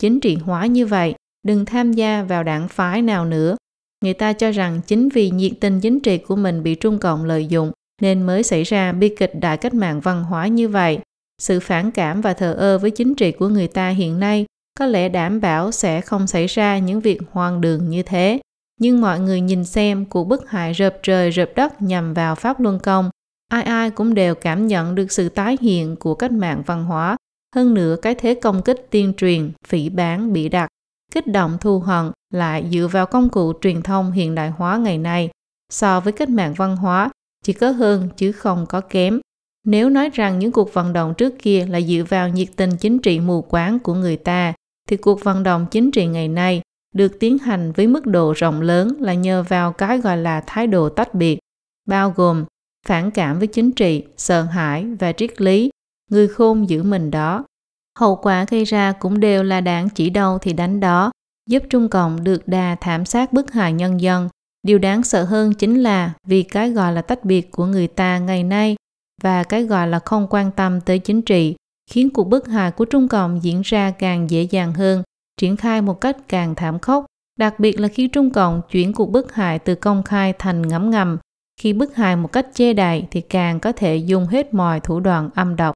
chính 0.00 0.20
trị 0.20 0.34
hóa 0.34 0.66
như 0.66 0.86
vậy, 0.86 1.14
đừng 1.46 1.64
tham 1.64 1.92
gia 1.92 2.22
vào 2.22 2.44
đảng 2.44 2.68
phái 2.68 3.02
nào 3.02 3.24
nữa, 3.24 3.56
Người 4.04 4.14
ta 4.14 4.32
cho 4.32 4.50
rằng 4.50 4.80
chính 4.86 5.08
vì 5.08 5.30
nhiệt 5.30 5.52
tình 5.60 5.80
chính 5.80 6.00
trị 6.00 6.18
của 6.18 6.36
mình 6.36 6.62
bị 6.62 6.74
Trung 6.74 6.98
Cộng 6.98 7.24
lợi 7.24 7.46
dụng 7.46 7.72
nên 8.02 8.22
mới 8.22 8.42
xảy 8.42 8.62
ra 8.62 8.92
bi 8.92 9.08
kịch 9.08 9.32
đại 9.40 9.56
cách 9.56 9.74
mạng 9.74 10.00
văn 10.00 10.24
hóa 10.24 10.46
như 10.46 10.68
vậy. 10.68 10.98
Sự 11.42 11.60
phản 11.60 11.90
cảm 11.90 12.20
và 12.20 12.34
thờ 12.34 12.52
ơ 12.52 12.78
với 12.78 12.90
chính 12.90 13.14
trị 13.14 13.32
của 13.32 13.48
người 13.48 13.68
ta 13.68 13.88
hiện 13.88 14.20
nay 14.20 14.46
có 14.78 14.86
lẽ 14.86 15.08
đảm 15.08 15.40
bảo 15.40 15.72
sẽ 15.72 16.00
không 16.00 16.26
xảy 16.26 16.46
ra 16.46 16.78
những 16.78 17.00
việc 17.00 17.20
hoang 17.30 17.60
đường 17.60 17.90
như 17.90 18.02
thế. 18.02 18.40
Nhưng 18.80 19.00
mọi 19.00 19.20
người 19.20 19.40
nhìn 19.40 19.64
xem 19.64 20.04
cuộc 20.04 20.24
bức 20.24 20.50
hại 20.50 20.72
rợp 20.72 20.96
trời 21.02 21.30
rợp 21.30 21.50
đất 21.56 21.82
nhằm 21.82 22.14
vào 22.14 22.34
Pháp 22.34 22.60
Luân 22.60 22.78
Công, 22.78 23.10
ai 23.50 23.62
ai 23.62 23.90
cũng 23.90 24.14
đều 24.14 24.34
cảm 24.34 24.66
nhận 24.66 24.94
được 24.94 25.12
sự 25.12 25.28
tái 25.28 25.56
hiện 25.60 25.96
của 25.96 26.14
cách 26.14 26.32
mạng 26.32 26.62
văn 26.66 26.84
hóa, 26.84 27.16
hơn 27.54 27.74
nữa 27.74 27.96
cái 28.02 28.14
thế 28.14 28.34
công 28.34 28.62
kích 28.62 28.86
tiên 28.90 29.12
truyền, 29.16 29.52
phỉ 29.66 29.88
bán, 29.88 30.32
bị 30.32 30.48
đặt 30.48 30.68
kích 31.12 31.26
động 31.26 31.58
thù 31.60 31.78
hận 31.78 32.12
lại 32.30 32.68
dựa 32.72 32.88
vào 32.92 33.06
công 33.06 33.28
cụ 33.28 33.52
truyền 33.60 33.82
thông 33.82 34.12
hiện 34.12 34.34
đại 34.34 34.50
hóa 34.50 34.76
ngày 34.76 34.98
nay 34.98 35.30
so 35.72 36.00
với 36.00 36.12
cách 36.12 36.28
mạng 36.28 36.54
văn 36.56 36.76
hóa 36.76 37.10
chỉ 37.44 37.52
có 37.52 37.70
hơn 37.70 38.08
chứ 38.16 38.32
không 38.32 38.66
có 38.68 38.80
kém. 38.80 39.20
Nếu 39.64 39.90
nói 39.90 40.10
rằng 40.12 40.38
những 40.38 40.52
cuộc 40.52 40.74
vận 40.74 40.92
động 40.92 41.14
trước 41.14 41.34
kia 41.38 41.66
là 41.66 41.80
dựa 41.80 42.02
vào 42.08 42.28
nhiệt 42.28 42.48
tình 42.56 42.76
chính 42.76 42.98
trị 42.98 43.20
mù 43.20 43.42
quáng 43.42 43.78
của 43.78 43.94
người 43.94 44.16
ta, 44.16 44.52
thì 44.88 44.96
cuộc 44.96 45.24
vận 45.24 45.42
động 45.42 45.66
chính 45.70 45.90
trị 45.90 46.06
ngày 46.06 46.28
nay 46.28 46.62
được 46.94 47.20
tiến 47.20 47.38
hành 47.38 47.72
với 47.72 47.86
mức 47.86 48.06
độ 48.06 48.32
rộng 48.36 48.60
lớn 48.60 48.96
là 49.00 49.14
nhờ 49.14 49.44
vào 49.48 49.72
cái 49.72 49.98
gọi 49.98 50.16
là 50.16 50.42
thái 50.46 50.66
độ 50.66 50.88
tách 50.88 51.14
biệt, 51.14 51.38
bao 51.88 52.12
gồm 52.16 52.44
phản 52.86 53.10
cảm 53.10 53.38
với 53.38 53.46
chính 53.46 53.72
trị, 53.72 54.04
sợ 54.16 54.42
hãi 54.42 54.84
và 54.84 55.12
triết 55.12 55.40
lý, 55.40 55.70
người 56.10 56.28
khôn 56.28 56.68
giữ 56.68 56.82
mình 56.82 57.10
đó, 57.10 57.44
Hậu 57.98 58.16
quả 58.16 58.46
gây 58.50 58.64
ra 58.64 58.92
cũng 58.92 59.20
đều 59.20 59.42
là 59.42 59.60
đảng 59.60 59.88
chỉ 59.88 60.10
đâu 60.10 60.38
thì 60.38 60.52
đánh 60.52 60.80
đó, 60.80 61.10
giúp 61.48 61.62
Trung 61.70 61.88
Cộng 61.88 62.24
được 62.24 62.48
đà 62.48 62.76
thảm 62.80 63.04
sát 63.04 63.32
bức 63.32 63.52
hại 63.52 63.72
nhân 63.72 64.00
dân. 64.00 64.28
Điều 64.62 64.78
đáng 64.78 65.02
sợ 65.02 65.24
hơn 65.24 65.54
chính 65.54 65.82
là 65.82 66.12
vì 66.26 66.42
cái 66.42 66.70
gọi 66.70 66.92
là 66.92 67.02
tách 67.02 67.24
biệt 67.24 67.50
của 67.50 67.66
người 67.66 67.86
ta 67.86 68.18
ngày 68.18 68.44
nay 68.44 68.76
và 69.22 69.44
cái 69.44 69.64
gọi 69.64 69.88
là 69.88 69.98
không 69.98 70.26
quan 70.30 70.50
tâm 70.52 70.80
tới 70.80 70.98
chính 70.98 71.22
trị 71.22 71.56
khiến 71.90 72.10
cuộc 72.10 72.24
bức 72.24 72.48
hại 72.48 72.70
của 72.70 72.84
Trung 72.84 73.08
Cộng 73.08 73.42
diễn 73.42 73.62
ra 73.64 73.90
càng 73.90 74.30
dễ 74.30 74.42
dàng 74.42 74.74
hơn, 74.74 75.02
triển 75.40 75.56
khai 75.56 75.82
một 75.82 76.00
cách 76.00 76.16
càng 76.28 76.54
thảm 76.54 76.78
khốc, 76.78 77.06
đặc 77.38 77.60
biệt 77.60 77.80
là 77.80 77.88
khi 77.88 78.08
Trung 78.08 78.30
Cộng 78.30 78.62
chuyển 78.70 78.92
cuộc 78.92 79.10
bức 79.10 79.34
hại 79.34 79.58
từ 79.58 79.74
công 79.74 80.02
khai 80.02 80.32
thành 80.38 80.62
ngấm 80.62 80.90
ngầm. 80.90 81.18
Khi 81.60 81.72
bức 81.72 81.96
hại 81.96 82.16
một 82.16 82.32
cách 82.32 82.46
che 82.54 82.72
đậy 82.72 83.06
thì 83.10 83.20
càng 83.20 83.60
có 83.60 83.72
thể 83.72 83.96
dùng 83.96 84.26
hết 84.26 84.54
mọi 84.54 84.80
thủ 84.80 85.00
đoạn 85.00 85.30
âm 85.34 85.56
độc. 85.56 85.74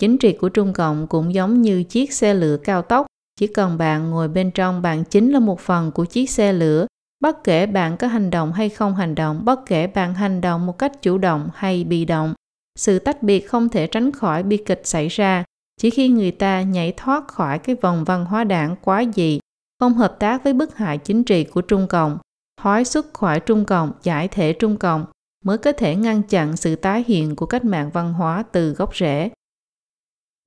Chính 0.00 0.18
trị 0.18 0.32
của 0.32 0.48
Trung 0.48 0.72
Cộng 0.72 1.06
cũng 1.06 1.34
giống 1.34 1.62
như 1.62 1.82
chiếc 1.82 2.12
xe 2.12 2.34
lửa 2.34 2.56
cao 2.64 2.82
tốc, 2.82 3.06
chỉ 3.36 3.46
cần 3.46 3.78
bạn 3.78 4.10
ngồi 4.10 4.28
bên 4.28 4.50
trong 4.50 4.82
bạn 4.82 5.04
chính 5.04 5.30
là 5.30 5.38
một 5.38 5.60
phần 5.60 5.92
của 5.92 6.04
chiếc 6.04 6.30
xe 6.30 6.52
lửa. 6.52 6.86
Bất 7.20 7.44
kể 7.44 7.66
bạn 7.66 7.96
có 7.96 8.06
hành 8.06 8.30
động 8.30 8.52
hay 8.52 8.68
không 8.68 8.94
hành 8.94 9.14
động, 9.14 9.44
bất 9.44 9.66
kể 9.66 9.86
bạn 9.86 10.14
hành 10.14 10.40
động 10.40 10.66
một 10.66 10.78
cách 10.78 11.02
chủ 11.02 11.18
động 11.18 11.48
hay 11.54 11.84
bị 11.84 12.04
động, 12.04 12.34
sự 12.78 12.98
tách 12.98 13.22
biệt 13.22 13.40
không 13.40 13.68
thể 13.68 13.86
tránh 13.86 14.12
khỏi 14.12 14.42
bi 14.42 14.56
kịch 14.56 14.80
xảy 14.84 15.08
ra. 15.08 15.44
Chỉ 15.80 15.90
khi 15.90 16.08
người 16.08 16.30
ta 16.30 16.62
nhảy 16.62 16.92
thoát 16.96 17.28
khỏi 17.28 17.58
cái 17.58 17.76
vòng 17.80 18.04
văn 18.04 18.24
hóa 18.24 18.44
đảng 18.44 18.76
quá 18.82 19.04
dị, 19.14 19.40
không 19.80 19.94
hợp 19.94 20.16
tác 20.18 20.44
với 20.44 20.52
bức 20.52 20.76
hại 20.76 20.98
chính 20.98 21.24
trị 21.24 21.44
của 21.44 21.60
Trung 21.60 21.86
Cộng, 21.88 22.18
thoái 22.62 22.84
xuất 22.84 23.14
khỏi 23.14 23.40
Trung 23.40 23.64
Cộng, 23.64 23.92
giải 24.02 24.28
thể 24.28 24.52
Trung 24.52 24.76
Cộng, 24.76 25.06
mới 25.44 25.58
có 25.58 25.72
thể 25.72 25.96
ngăn 25.96 26.22
chặn 26.22 26.56
sự 26.56 26.76
tái 26.76 27.04
hiện 27.06 27.36
của 27.36 27.46
cách 27.46 27.64
mạng 27.64 27.90
văn 27.92 28.12
hóa 28.12 28.44
từ 28.52 28.72
gốc 28.72 28.96
rễ. 28.96 29.30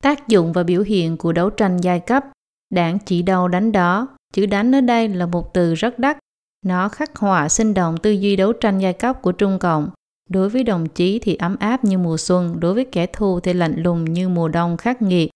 Tác 0.03 0.27
dụng 0.27 0.53
và 0.53 0.63
biểu 0.63 0.81
hiện 0.81 1.17
của 1.17 1.31
đấu 1.31 1.49
tranh 1.49 1.77
giai 1.77 1.99
cấp, 1.99 2.25
đảng 2.69 2.99
chỉ 3.05 3.21
đâu 3.21 3.47
đánh 3.47 3.71
đó, 3.71 4.07
chữ 4.33 4.45
đánh 4.45 4.75
ở 4.75 4.81
đây 4.81 5.07
là 5.07 5.25
một 5.25 5.53
từ 5.53 5.73
rất 5.73 5.99
đắt. 5.99 6.17
Nó 6.65 6.89
khắc 6.89 7.17
họa 7.17 7.49
sinh 7.49 7.73
động 7.73 7.97
tư 7.97 8.11
duy 8.11 8.35
đấu 8.35 8.53
tranh 8.53 8.79
giai 8.79 8.93
cấp 8.93 9.21
của 9.21 9.31
Trung 9.31 9.59
Cộng. 9.59 9.89
Đối 10.29 10.49
với 10.49 10.63
đồng 10.63 10.85
chí 10.89 11.19
thì 11.19 11.35
ấm 11.35 11.55
áp 11.59 11.83
như 11.83 11.97
mùa 11.97 12.17
xuân, 12.17 12.59
đối 12.59 12.73
với 12.73 12.85
kẻ 12.85 13.05
thù 13.05 13.39
thì 13.39 13.53
lạnh 13.53 13.73
lùng 13.77 14.05
như 14.05 14.29
mùa 14.29 14.47
đông 14.47 14.77
khắc 14.77 15.01
nghiệt. 15.01 15.29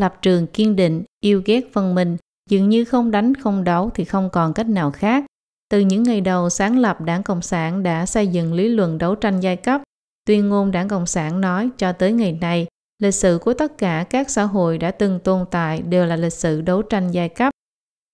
Lập 0.00 0.14
trường 0.22 0.46
kiên 0.46 0.76
định, 0.76 1.02
yêu 1.20 1.42
ghét 1.44 1.60
phân 1.72 1.94
minh, 1.94 2.16
dường 2.50 2.68
như 2.68 2.84
không 2.84 3.10
đánh 3.10 3.34
không 3.34 3.64
đấu 3.64 3.90
thì 3.94 4.04
không 4.04 4.30
còn 4.30 4.52
cách 4.52 4.68
nào 4.68 4.90
khác. 4.90 5.24
Từ 5.70 5.80
những 5.80 6.02
ngày 6.02 6.20
đầu 6.20 6.50
sáng 6.50 6.78
lập 6.78 7.00
Đảng 7.00 7.22
Cộng 7.22 7.42
sản 7.42 7.82
đã 7.82 8.06
xây 8.06 8.26
dựng 8.26 8.52
lý 8.54 8.68
luận 8.68 8.98
đấu 8.98 9.14
tranh 9.14 9.40
giai 9.40 9.56
cấp. 9.56 9.80
Tuyên 10.26 10.48
ngôn 10.48 10.70
Đảng 10.70 10.88
Cộng 10.88 11.06
sản 11.06 11.40
nói 11.40 11.70
cho 11.78 11.92
tới 11.92 12.12
ngày 12.12 12.38
nay, 12.40 12.66
Lịch 13.00 13.14
sử 13.14 13.38
của 13.42 13.54
tất 13.54 13.78
cả 13.78 14.04
các 14.10 14.30
xã 14.30 14.44
hội 14.44 14.78
đã 14.78 14.90
từng 14.90 15.20
tồn 15.20 15.44
tại 15.50 15.82
đều 15.82 16.06
là 16.06 16.16
lịch 16.16 16.32
sử 16.32 16.60
đấu 16.60 16.82
tranh 16.82 17.10
giai 17.10 17.28
cấp. 17.28 17.52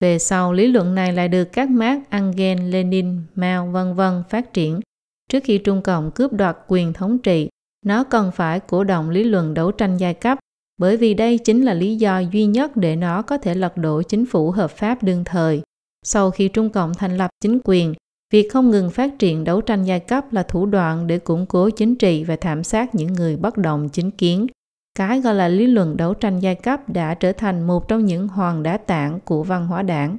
Về 0.01 0.18
sau, 0.18 0.53
lý 0.53 0.66
luận 0.66 0.94
này 0.94 1.12
lại 1.12 1.29
được 1.29 1.44
các 1.44 1.70
Marx, 1.70 2.03
Engels, 2.11 2.61
Lenin, 2.72 3.22
Mao, 3.35 3.66
vân 3.66 3.94
vân 3.94 4.22
phát 4.31 4.53
triển. 4.53 4.81
Trước 5.31 5.44
khi 5.44 5.59
Trung 5.59 5.83
Cộng 5.83 6.11
cướp 6.11 6.33
đoạt 6.33 6.57
quyền 6.68 6.92
thống 6.92 7.18
trị, 7.18 7.49
nó 7.87 8.05
cần 8.05 8.31
phải 8.35 8.61
cổ 8.61 8.85
động 8.85 9.11
lý 9.11 9.25
luận 9.25 9.55
đấu 9.55 9.72
tranh 9.72 9.96
giai 9.96 10.14
cấp, 10.14 10.38
bởi 10.79 10.96
vì 10.96 11.14
đây 11.14 11.38
chính 11.38 11.64
là 11.64 11.75
lý 11.75 11.96
do 11.96 12.18
duy 12.18 12.46
nhất 12.46 12.77
để 12.77 12.96
nó 12.96 13.22
có 13.22 13.38
thể 13.38 13.55
lật 13.55 13.77
đổ 13.77 14.03
chính 14.03 14.27
phủ 14.27 14.51
hợp 14.51 14.70
pháp 14.70 15.03
đương 15.03 15.25
thời. 15.25 15.62
Sau 16.05 16.31
khi 16.31 16.49
Trung 16.49 16.70
Cộng 16.70 16.94
thành 16.94 17.16
lập 17.16 17.31
chính 17.40 17.59
quyền, 17.64 17.94
việc 18.33 18.49
không 18.53 18.70
ngừng 18.70 18.90
phát 18.90 19.18
triển 19.18 19.44
đấu 19.44 19.61
tranh 19.61 19.85
giai 19.85 20.01
cấp 20.01 20.33
là 20.33 20.42
thủ 20.42 20.66
đoạn 20.66 21.07
để 21.07 21.18
củng 21.18 21.46
cố 21.46 21.70
chính 21.70 21.96
trị 21.96 22.25
và 22.25 22.37
thảm 22.37 22.64
sát 22.64 22.94
những 22.94 23.12
người 23.12 23.37
bất 23.37 23.57
đồng 23.57 23.88
chính 23.88 24.11
kiến. 24.11 24.46
Cái 24.96 25.20
gọi 25.20 25.35
là 25.35 25.48
lý 25.48 25.66
luận 25.66 25.96
đấu 25.96 26.14
tranh 26.14 26.40
giai 26.40 26.54
cấp 26.54 26.88
đã 26.88 27.14
trở 27.14 27.32
thành 27.32 27.66
một 27.66 27.88
trong 27.88 28.04
những 28.04 28.28
hoàng 28.28 28.62
đá 28.62 28.76
tảng 28.76 29.20
của 29.20 29.42
văn 29.42 29.66
hóa 29.66 29.82
đảng. 29.82 30.16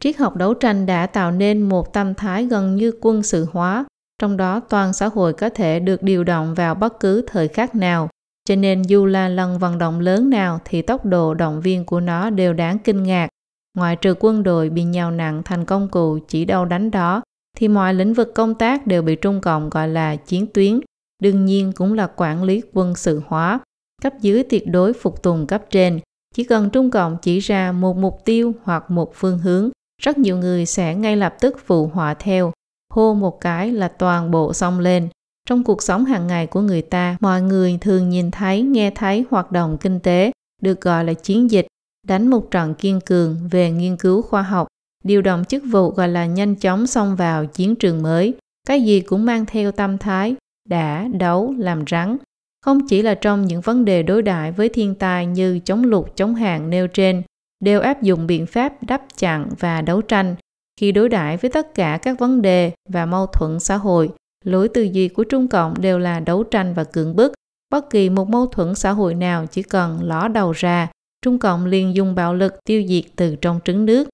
Triết 0.00 0.16
học 0.16 0.36
đấu 0.36 0.54
tranh 0.54 0.86
đã 0.86 1.06
tạo 1.06 1.32
nên 1.32 1.62
một 1.62 1.92
tâm 1.92 2.14
thái 2.14 2.46
gần 2.46 2.76
như 2.76 2.92
quân 3.00 3.22
sự 3.22 3.46
hóa, 3.52 3.84
trong 4.18 4.36
đó 4.36 4.60
toàn 4.60 4.92
xã 4.92 5.08
hội 5.08 5.32
có 5.32 5.48
thể 5.48 5.80
được 5.80 6.02
điều 6.02 6.24
động 6.24 6.54
vào 6.54 6.74
bất 6.74 7.00
cứ 7.00 7.24
thời 7.26 7.48
khắc 7.48 7.74
nào, 7.74 8.08
cho 8.48 8.56
nên 8.56 8.82
dù 8.82 9.06
là 9.06 9.28
lần 9.28 9.58
vận 9.58 9.78
động 9.78 10.00
lớn 10.00 10.30
nào 10.30 10.60
thì 10.64 10.82
tốc 10.82 11.04
độ 11.04 11.34
động 11.34 11.60
viên 11.60 11.84
của 11.84 12.00
nó 12.00 12.30
đều 12.30 12.52
đáng 12.52 12.78
kinh 12.78 13.02
ngạc. 13.02 13.28
Ngoại 13.76 13.96
trừ 13.96 14.14
quân 14.20 14.42
đội 14.42 14.70
bị 14.70 14.84
nhào 14.84 15.10
nặng 15.10 15.42
thành 15.44 15.64
công 15.64 15.88
cụ 15.88 16.18
chỉ 16.28 16.44
đâu 16.44 16.64
đánh 16.64 16.90
đó, 16.90 17.22
thì 17.56 17.68
mọi 17.68 17.94
lĩnh 17.94 18.14
vực 18.14 18.34
công 18.34 18.54
tác 18.54 18.86
đều 18.86 19.02
bị 19.02 19.16
Trung 19.16 19.40
Cộng 19.40 19.70
gọi 19.70 19.88
là 19.88 20.16
chiến 20.16 20.46
tuyến, 20.54 20.80
đương 21.22 21.44
nhiên 21.44 21.72
cũng 21.76 21.92
là 21.92 22.06
quản 22.16 22.42
lý 22.42 22.62
quân 22.72 22.94
sự 22.94 23.22
hóa, 23.26 23.60
cấp 24.02 24.12
dưới 24.20 24.42
tuyệt 24.42 24.66
đối 24.66 24.92
phục 24.92 25.22
tùng 25.22 25.46
cấp 25.46 25.64
trên. 25.70 26.00
Chỉ 26.34 26.44
cần 26.44 26.70
Trung 26.70 26.90
Cộng 26.90 27.16
chỉ 27.22 27.38
ra 27.38 27.72
một 27.72 27.96
mục 27.96 28.20
tiêu 28.24 28.52
hoặc 28.62 28.90
một 28.90 29.12
phương 29.14 29.38
hướng, 29.38 29.70
rất 30.02 30.18
nhiều 30.18 30.36
người 30.36 30.66
sẽ 30.66 30.94
ngay 30.94 31.16
lập 31.16 31.34
tức 31.40 31.56
phụ 31.66 31.86
họa 31.86 32.14
theo, 32.14 32.52
hô 32.94 33.14
một 33.14 33.40
cái 33.40 33.72
là 33.72 33.88
toàn 33.88 34.30
bộ 34.30 34.52
xông 34.52 34.78
lên. 34.78 35.08
Trong 35.48 35.64
cuộc 35.64 35.82
sống 35.82 36.04
hàng 36.04 36.26
ngày 36.26 36.46
của 36.46 36.60
người 36.60 36.82
ta, 36.82 37.16
mọi 37.20 37.42
người 37.42 37.78
thường 37.80 38.10
nhìn 38.10 38.30
thấy, 38.30 38.62
nghe 38.62 38.90
thấy 38.90 39.24
hoạt 39.30 39.52
động 39.52 39.76
kinh 39.80 40.00
tế, 40.00 40.32
được 40.62 40.80
gọi 40.80 41.04
là 41.04 41.12
chiến 41.12 41.50
dịch, 41.50 41.66
đánh 42.06 42.28
một 42.28 42.50
trận 42.50 42.74
kiên 42.74 43.00
cường 43.00 43.48
về 43.50 43.70
nghiên 43.70 43.96
cứu 43.96 44.22
khoa 44.22 44.42
học, 44.42 44.66
điều 45.04 45.22
động 45.22 45.44
chức 45.44 45.62
vụ 45.70 45.90
gọi 45.90 46.08
là 46.08 46.26
nhanh 46.26 46.54
chóng 46.54 46.86
xông 46.86 47.16
vào 47.16 47.46
chiến 47.46 47.76
trường 47.76 48.02
mới. 48.02 48.34
Cái 48.66 48.82
gì 48.82 49.00
cũng 49.00 49.24
mang 49.24 49.46
theo 49.46 49.72
tâm 49.72 49.98
thái, 49.98 50.34
đã, 50.68 51.08
đấu, 51.12 51.54
làm 51.58 51.84
rắn. 51.90 52.16
Không 52.62 52.86
chỉ 52.88 53.02
là 53.02 53.14
trong 53.14 53.46
những 53.46 53.60
vấn 53.60 53.84
đề 53.84 54.02
đối 54.02 54.22
đại 54.22 54.52
với 54.52 54.68
thiên 54.68 54.94
tai 54.94 55.26
như 55.26 55.58
chống 55.58 55.84
lụt, 55.84 56.06
chống 56.16 56.34
hạn 56.34 56.70
nêu 56.70 56.88
trên, 56.88 57.22
đều 57.60 57.80
áp 57.80 58.02
dụng 58.02 58.26
biện 58.26 58.46
pháp 58.46 58.72
đắp 58.80 59.02
chặn 59.16 59.48
và 59.58 59.80
đấu 59.80 60.02
tranh. 60.02 60.34
Khi 60.80 60.92
đối 60.92 61.08
đại 61.08 61.36
với 61.36 61.50
tất 61.50 61.74
cả 61.74 61.98
các 62.02 62.18
vấn 62.18 62.42
đề 62.42 62.72
và 62.88 63.06
mâu 63.06 63.26
thuẫn 63.26 63.60
xã 63.60 63.76
hội, 63.76 64.10
lối 64.44 64.68
tư 64.68 64.82
duy 64.82 65.08
của 65.08 65.24
Trung 65.24 65.48
Cộng 65.48 65.80
đều 65.80 65.98
là 65.98 66.20
đấu 66.20 66.44
tranh 66.44 66.74
và 66.74 66.84
cưỡng 66.84 67.16
bức. 67.16 67.32
Bất 67.70 67.90
kỳ 67.90 68.10
một 68.10 68.28
mâu 68.28 68.46
thuẫn 68.46 68.74
xã 68.74 68.90
hội 68.90 69.14
nào 69.14 69.46
chỉ 69.46 69.62
cần 69.62 70.02
ló 70.02 70.28
đầu 70.28 70.52
ra, 70.52 70.88
Trung 71.22 71.38
Cộng 71.38 71.66
liền 71.66 71.94
dùng 71.94 72.14
bạo 72.14 72.34
lực 72.34 72.54
tiêu 72.64 72.84
diệt 72.88 73.04
từ 73.16 73.36
trong 73.36 73.60
trứng 73.64 73.86
nước. 73.86 74.08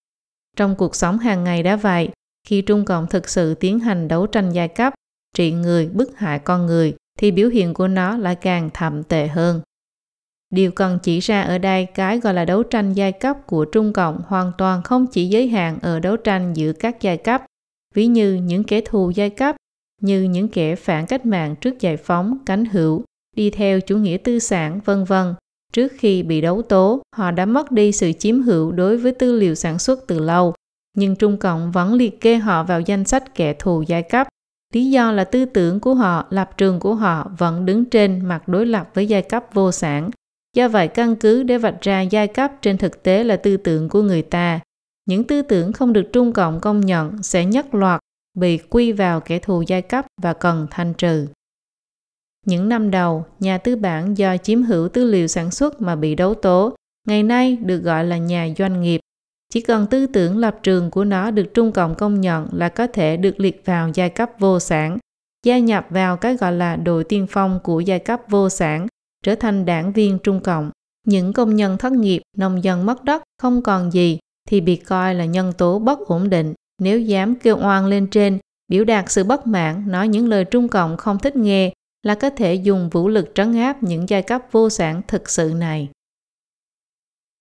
Trong 0.57 0.75
cuộc 0.75 0.97
sống 0.97 1.19
hàng 1.19 1.45
ngày 1.45 1.63
đã 1.63 1.77
vậy, 1.77 2.09
khi 2.47 2.63
Trung 2.63 2.85
Cộng 2.85 3.07
thực 3.07 3.29
sự 3.29 3.55
tiến 3.55 3.79
hành 3.79 4.09
đấu 4.09 4.27
tranh 4.27 4.51
giai 4.51 4.69
cấp, 4.69 4.95
trị 5.35 5.53
người, 5.53 5.89
bức 5.89 6.19
hại 6.19 6.39
con 6.39 6.67
người, 6.67 6.95
thì 7.19 7.31
biểu 7.31 7.49
hiện 7.49 7.75
của 7.75 7.89
nó 7.89 8.17
lại 8.17 8.35
càng 8.35 8.71
thậm 8.75 9.03
tệ 9.03 9.27
hơn. 9.27 9.61
Điều 10.51 10.71
cần 10.71 10.99
chỉ 11.03 11.21
ra 11.21 11.43
ở 11.43 11.59
đây 11.59 11.87
cái 11.87 12.19
gọi 12.19 12.35
là 12.35 12.45
đấu 12.45 12.63
tranh 12.63 12.93
giai 12.93 13.13
cấp 13.13 13.37
của 13.47 13.65
Trung 13.65 13.93
Cộng 13.93 14.23
hoàn 14.27 14.53
toàn 14.59 14.83
không 14.83 15.07
chỉ 15.07 15.29
giới 15.29 15.49
hạn 15.49 15.79
ở 15.83 16.01
đấu 16.01 16.17
tranh 16.17 16.53
giữa 16.55 16.73
các 16.73 17.01
giai 17.01 17.17
cấp, 17.17 17.43
ví 17.95 18.07
như 18.07 18.35
những 18.35 18.65
kẻ 18.65 18.81
thù 18.81 19.11
giai 19.11 19.31
cấp, 19.31 19.57
như 20.01 20.23
những 20.23 20.49
kẻ 20.49 20.77
phản 20.77 21.07
cách 21.07 21.27
mạng 21.27 21.55
trước 21.61 21.81
giải 21.81 21.97
phóng, 21.97 22.39
cánh 22.47 22.65
hữu, 22.65 23.03
đi 23.37 23.51
theo 23.51 23.81
chủ 23.81 23.97
nghĩa 23.97 24.17
tư 24.17 24.39
sản, 24.39 24.81
vân 24.85 25.05
vân. 25.05 25.35
Trước 25.73 25.93
khi 25.99 26.23
bị 26.23 26.41
đấu 26.41 26.63
tố, 26.63 27.03
họ 27.17 27.31
đã 27.31 27.47
mất 27.47 27.73
đi 27.73 27.93
sự 27.93 28.13
chiếm 28.13 28.43
hữu 28.43 28.73
đối 28.73 28.97
với 28.97 29.13
tư 29.13 29.39
liệu 29.39 29.55
sản 29.55 29.79
xuất 29.79 30.07
từ 30.07 30.19
lâu, 30.19 30.55
nhưng 30.97 31.17
Trung 31.17 31.37
Cộng 31.37 31.73
vẫn 31.73 31.95
liệt 31.95 32.21
kê 32.21 32.37
họ 32.37 32.63
vào 32.63 32.81
danh 32.81 33.05
sách 33.05 33.35
kẻ 33.35 33.55
thù 33.59 33.83
giai 33.87 34.03
cấp. 34.03 34.29
Lý 34.75 34.91
do 34.91 35.13
là 35.13 35.25
tư 35.25 35.45
tưởng 35.45 35.81
của 35.81 35.95
họ, 35.95 36.27
lập 36.31 36.51
trường 36.57 36.81
của 36.81 36.95
họ 36.95 37.31
vẫn 37.39 37.67
đứng 37.67 37.85
trên 37.85 38.25
mặt 38.25 38.49
đối 38.49 38.67
lập 38.67 38.91
với 38.95 39.07
giai 39.07 39.23
cấp 39.23 39.45
vô 39.53 39.73
sản. 39.73 40.11
Do 40.57 40.69
vậy 40.69 40.89
căn 40.89 41.17
cứ 41.17 41.43
để 41.43 41.59
vạch 41.59 41.81
ra 41.81 42.01
giai 42.01 42.29
cấp 42.29 42.53
trên 42.63 42.79
thực 42.79 43.03
tế 43.03 43.25
là 43.25 43.37
tư 43.37 43.57
tưởng 43.57 43.89
của 43.89 44.03
người 44.03 44.23
ta. 44.23 44.61
Những 45.07 45.25
tư 45.25 45.43
tưởng 45.43 45.73
không 45.73 45.93
được 45.93 46.13
Trung 46.13 46.33
Cộng 46.33 46.61
công 46.61 46.81
nhận 46.81 47.23
sẽ 47.23 47.45
nhất 47.45 47.75
loạt 47.75 48.01
bị 48.39 48.59
quy 48.59 48.93
vào 48.93 49.21
kẻ 49.21 49.39
thù 49.39 49.63
giai 49.67 49.83
cấp 49.83 50.07
và 50.23 50.33
cần 50.33 50.67
thanh 50.71 50.95
trừ. 50.95 51.27
Những 52.47 52.69
năm 52.69 52.91
đầu, 52.91 53.25
nhà 53.41 53.59
tư 53.59 53.77
bản 53.77 54.19
do 54.19 54.37
chiếm 54.37 54.63
hữu 54.63 54.89
tư 54.89 55.05
liệu 55.05 55.27
sản 55.27 55.51
xuất 55.51 55.81
mà 55.81 55.97
bị 55.97 56.15
đấu 56.15 56.35
tố, 56.35 56.77
ngày 57.07 57.23
nay 57.23 57.57
được 57.57 57.79
gọi 57.79 58.05
là 58.05 58.17
nhà 58.17 58.49
doanh 58.59 58.83
nghiệp. 58.83 59.01
Chỉ 59.53 59.61
cần 59.61 59.87
tư 59.87 60.07
tưởng 60.07 60.39
lập 60.39 60.59
trường 60.63 60.91
của 60.91 61.05
nó 61.05 61.31
được 61.31 61.55
Trung 61.55 61.73
Cộng 61.73 61.95
công 61.95 62.21
nhận 62.21 62.49
là 62.53 62.69
có 62.69 62.87
thể 62.87 63.17
được 63.17 63.41
liệt 63.41 63.63
vào 63.65 63.91
giai 63.95 64.11
cấp 64.11 64.31
vô 64.39 64.61
sản, 64.61 64.99
gia 65.47 65.59
nhập 65.59 65.87
vào 65.91 66.17
cái 66.17 66.37
gọi 66.37 66.53
là 66.53 66.77
đội 66.77 67.05
tiên 67.05 67.27
phong 67.31 67.59
của 67.63 67.81
giai 67.81 67.99
cấp 67.99 68.21
vô 68.29 68.49
sản, 68.49 68.87
trở 69.25 69.35
thành 69.35 69.65
đảng 69.65 69.93
viên 69.93 70.19
Trung 70.19 70.41
Cộng. 70.41 70.71
Những 71.07 71.33
công 71.33 71.57
nhân 71.57 71.79
thất 71.79 71.93
nghiệp, 71.93 72.23
nông 72.37 72.65
dân 72.65 72.87
mất 72.87 73.05
đất, 73.05 73.23
không 73.43 73.63
còn 73.63 73.91
gì 73.91 74.19
thì 74.49 74.61
bị 74.61 74.77
coi 74.77 75.15
là 75.15 75.25
nhân 75.25 75.53
tố 75.59 75.79
bất 75.79 75.99
ổn 75.99 76.31
định. 76.31 76.55
Nếu 76.83 77.01
dám 77.01 77.35
kêu 77.35 77.57
oan 77.57 77.87
lên 77.87 78.07
trên, 78.07 78.39
biểu 78.69 78.85
đạt 78.85 79.11
sự 79.11 79.25
bất 79.25 79.47
mãn, 79.47 79.85
nói 79.89 80.09
những 80.09 80.29
lời 80.29 80.45
Trung 80.45 80.69
Cộng 80.69 80.97
không 80.97 81.19
thích 81.19 81.37
nghe 81.37 81.73
là 82.03 82.15
có 82.15 82.31
thể 82.31 82.55
dùng 82.55 82.89
vũ 82.89 83.09
lực 83.09 83.31
trấn 83.35 83.57
áp 83.57 83.83
những 83.83 84.09
giai 84.09 84.23
cấp 84.23 84.43
vô 84.53 84.71
sản 84.71 85.03
thực 85.09 85.31
sự 85.31 85.53
này. 85.57 85.89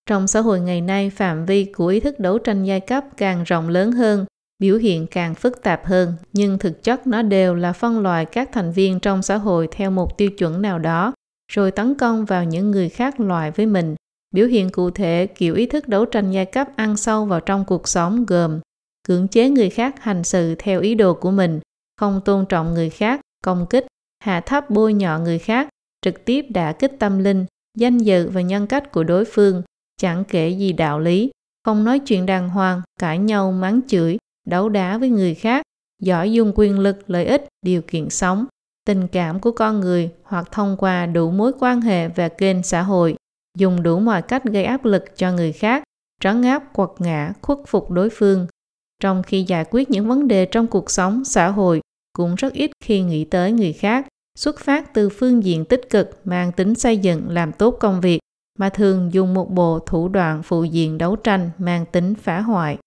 Trong 0.08 0.26
xã 0.26 0.40
hội 0.40 0.60
ngày 0.60 0.80
nay, 0.80 1.10
phạm 1.10 1.46
vi 1.46 1.64
của 1.64 1.86
ý 1.86 2.00
thức 2.00 2.20
đấu 2.20 2.38
tranh 2.38 2.64
giai 2.64 2.80
cấp 2.80 3.04
càng 3.16 3.44
rộng 3.44 3.68
lớn 3.68 3.92
hơn, 3.92 4.26
biểu 4.58 4.76
hiện 4.76 5.06
càng 5.06 5.34
phức 5.34 5.62
tạp 5.62 5.84
hơn, 5.84 6.12
nhưng 6.32 6.58
thực 6.58 6.82
chất 6.82 7.06
nó 7.06 7.22
đều 7.22 7.54
là 7.54 7.72
phân 7.72 8.00
loại 8.00 8.24
các 8.24 8.48
thành 8.52 8.72
viên 8.72 9.00
trong 9.00 9.22
xã 9.22 9.36
hội 9.36 9.68
theo 9.70 9.90
một 9.90 10.18
tiêu 10.18 10.30
chuẩn 10.30 10.62
nào 10.62 10.78
đó, 10.78 11.12
rồi 11.52 11.70
tấn 11.70 11.94
công 11.94 12.24
vào 12.24 12.44
những 12.44 12.70
người 12.70 12.88
khác 12.88 13.20
loại 13.20 13.50
với 13.50 13.66
mình. 13.66 13.94
Biểu 14.34 14.46
hiện 14.46 14.70
cụ 14.70 14.90
thể 14.90 15.26
kiểu 15.26 15.54
ý 15.54 15.66
thức 15.66 15.88
đấu 15.88 16.04
tranh 16.04 16.30
giai 16.30 16.44
cấp 16.46 16.68
ăn 16.76 16.96
sâu 16.96 17.24
vào 17.24 17.40
trong 17.40 17.64
cuộc 17.64 17.88
sống 17.88 18.26
gồm 18.26 18.60
cưỡng 19.08 19.28
chế 19.28 19.48
người 19.48 19.70
khác 19.70 20.02
hành 20.02 20.24
sự 20.24 20.54
theo 20.58 20.80
ý 20.80 20.94
đồ 20.94 21.14
của 21.14 21.30
mình, 21.30 21.60
không 22.00 22.20
tôn 22.24 22.46
trọng 22.46 22.74
người 22.74 22.90
khác, 22.90 23.20
công 23.44 23.66
kích, 23.70 23.86
hạ 24.24 24.40
thấp 24.40 24.70
bôi 24.70 24.94
nhọ 24.94 25.18
người 25.18 25.38
khác, 25.38 25.68
trực 26.02 26.24
tiếp 26.24 26.46
đả 26.48 26.72
kích 26.72 26.92
tâm 26.98 27.18
linh, 27.18 27.46
danh 27.78 27.98
dự 27.98 28.28
và 28.28 28.40
nhân 28.40 28.66
cách 28.66 28.92
của 28.92 29.04
đối 29.04 29.24
phương, 29.24 29.62
chẳng 29.98 30.24
kể 30.24 30.48
gì 30.48 30.72
đạo 30.72 31.00
lý, 31.00 31.30
không 31.64 31.84
nói 31.84 31.98
chuyện 31.98 32.26
đàng 32.26 32.48
hoàng, 32.48 32.82
cãi 33.00 33.18
nhau, 33.18 33.52
mắng 33.52 33.80
chửi, 33.88 34.18
đấu 34.46 34.68
đá 34.68 34.98
với 34.98 35.08
người 35.08 35.34
khác, 35.34 35.62
giỏi 36.02 36.32
dùng 36.32 36.52
quyền 36.54 36.78
lực, 36.78 37.10
lợi 37.10 37.24
ích, 37.24 37.48
điều 37.62 37.82
kiện 37.82 38.10
sống, 38.10 38.46
tình 38.86 39.08
cảm 39.08 39.40
của 39.40 39.50
con 39.50 39.80
người 39.80 40.10
hoặc 40.22 40.48
thông 40.52 40.76
qua 40.78 41.06
đủ 41.06 41.30
mối 41.30 41.52
quan 41.60 41.80
hệ 41.80 42.08
và 42.08 42.28
kênh 42.28 42.62
xã 42.62 42.82
hội, 42.82 43.16
dùng 43.58 43.82
đủ 43.82 43.98
mọi 43.98 44.22
cách 44.22 44.44
gây 44.44 44.64
áp 44.64 44.84
lực 44.84 45.04
cho 45.16 45.32
người 45.32 45.52
khác, 45.52 45.82
trấn 46.20 46.42
áp 46.42 46.72
quật 46.72 46.90
ngã, 46.98 47.32
khuất 47.42 47.58
phục 47.66 47.90
đối 47.90 48.10
phương. 48.10 48.46
Trong 49.02 49.22
khi 49.22 49.42
giải 49.42 49.64
quyết 49.70 49.90
những 49.90 50.08
vấn 50.08 50.28
đề 50.28 50.46
trong 50.46 50.66
cuộc 50.66 50.90
sống, 50.90 51.24
xã 51.24 51.48
hội, 51.48 51.80
cũng 52.12 52.34
rất 52.34 52.52
ít 52.52 52.70
khi 52.84 53.00
nghĩ 53.02 53.24
tới 53.24 53.52
người 53.52 53.72
khác, 53.72 54.06
xuất 54.38 54.58
phát 54.60 54.94
từ 54.94 55.08
phương 55.08 55.44
diện 55.44 55.64
tích 55.64 55.90
cực 55.90 56.20
mang 56.24 56.52
tính 56.52 56.74
xây 56.74 56.98
dựng 56.98 57.28
làm 57.28 57.52
tốt 57.52 57.70
công 57.70 58.00
việc, 58.00 58.18
mà 58.58 58.68
thường 58.68 59.12
dùng 59.12 59.34
một 59.34 59.50
bộ 59.50 59.78
thủ 59.78 60.08
đoạn 60.08 60.42
phụ 60.42 60.64
diện 60.64 60.98
đấu 60.98 61.16
tranh 61.16 61.50
mang 61.58 61.86
tính 61.86 62.14
phá 62.14 62.40
hoại. 62.40 62.78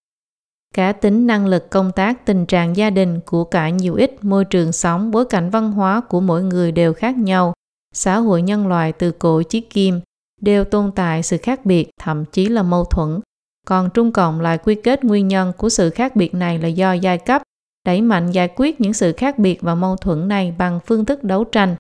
cả 0.75 0.91
tính 0.91 1.27
năng 1.27 1.47
lực 1.47 1.69
công 1.69 1.91
tác, 1.91 2.25
tình 2.25 2.45
trạng 2.45 2.77
gia 2.77 2.89
đình 2.89 3.19
của 3.25 3.43
cả 3.43 3.69
nhiều 3.69 3.95
ít 3.95 4.23
môi 4.23 4.45
trường 4.45 4.71
sống, 4.71 5.11
bối 5.11 5.25
cảnh 5.25 5.49
văn 5.49 5.71
hóa 5.71 6.01
của 6.01 6.21
mỗi 6.21 6.43
người 6.43 6.71
đều 6.71 6.93
khác 6.93 7.17
nhau. 7.17 7.53
Xã 7.93 8.17
hội 8.17 8.41
nhân 8.41 8.67
loại 8.67 8.91
từ 8.91 9.11
cổ 9.11 9.41
chí 9.43 9.61
kim 9.61 9.99
đều 10.41 10.63
tồn 10.63 10.91
tại 10.95 11.23
sự 11.23 11.37
khác 11.37 11.65
biệt, 11.65 11.89
thậm 11.99 12.25
chí 12.25 12.45
là 12.45 12.63
mâu 12.63 12.83
thuẫn. 12.83 13.19
Còn 13.67 13.89
Trung 13.93 14.11
Cộng 14.11 14.41
lại 14.41 14.57
quy 14.57 14.75
kết 14.75 15.03
nguyên 15.03 15.27
nhân 15.27 15.53
của 15.57 15.69
sự 15.69 15.89
khác 15.89 16.15
biệt 16.15 16.33
này 16.33 16.59
là 16.59 16.67
do 16.67 16.93
giai 16.93 17.17
cấp, 17.17 17.41
đẩy 17.85 18.01
mạnh 18.01 18.31
giải 18.31 18.49
quyết 18.55 18.81
những 18.81 18.93
sự 18.93 19.13
khác 19.13 19.39
biệt 19.39 19.61
và 19.61 19.75
mâu 19.75 19.95
thuẫn 19.95 20.27
này 20.27 20.55
bằng 20.57 20.79
phương 20.85 21.05
thức 21.05 21.23
đấu 21.23 21.43
tranh, 21.43 21.75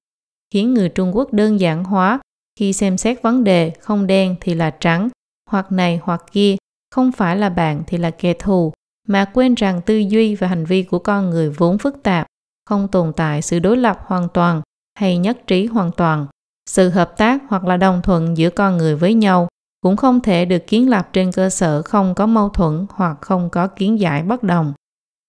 khiến 0.53 0.73
người 0.73 0.89
Trung 0.89 1.15
Quốc 1.15 1.33
đơn 1.33 1.59
giản 1.59 1.83
hóa 1.83 2.19
khi 2.59 2.73
xem 2.73 2.97
xét 2.97 3.21
vấn 3.21 3.43
đề 3.43 3.71
không 3.79 4.07
đen 4.07 4.35
thì 4.41 4.53
là 4.53 4.69
trắng, 4.69 5.09
hoặc 5.49 5.71
này 5.71 5.99
hoặc 6.03 6.23
kia, 6.31 6.55
không 6.95 7.11
phải 7.11 7.37
là 7.37 7.49
bạn 7.49 7.83
thì 7.87 7.97
là 7.97 8.11
kẻ 8.11 8.33
thù, 8.33 8.73
mà 9.07 9.25
quên 9.25 9.55
rằng 9.55 9.81
tư 9.81 9.97
duy 9.97 10.35
và 10.35 10.47
hành 10.47 10.65
vi 10.65 10.83
của 10.83 10.99
con 10.99 11.29
người 11.29 11.49
vốn 11.49 11.77
phức 11.77 12.03
tạp, 12.03 12.27
không 12.65 12.87
tồn 12.87 13.13
tại 13.13 13.41
sự 13.41 13.59
đối 13.59 13.77
lập 13.77 13.99
hoàn 14.05 14.27
toàn 14.33 14.61
hay 14.99 15.17
nhất 15.17 15.37
trí 15.47 15.65
hoàn 15.65 15.91
toàn. 15.91 16.27
Sự 16.69 16.89
hợp 16.89 17.17
tác 17.17 17.41
hoặc 17.47 17.65
là 17.65 17.77
đồng 17.77 18.01
thuận 18.01 18.37
giữa 18.37 18.49
con 18.49 18.77
người 18.77 18.95
với 18.95 19.13
nhau 19.13 19.47
cũng 19.81 19.97
không 19.97 20.21
thể 20.21 20.45
được 20.45 20.67
kiến 20.67 20.89
lập 20.89 21.09
trên 21.13 21.31
cơ 21.31 21.49
sở 21.49 21.81
không 21.81 22.15
có 22.15 22.25
mâu 22.25 22.49
thuẫn 22.49 22.85
hoặc 22.89 23.17
không 23.21 23.49
có 23.49 23.67
kiến 23.67 23.99
giải 23.99 24.23
bất 24.23 24.43
đồng. 24.43 24.73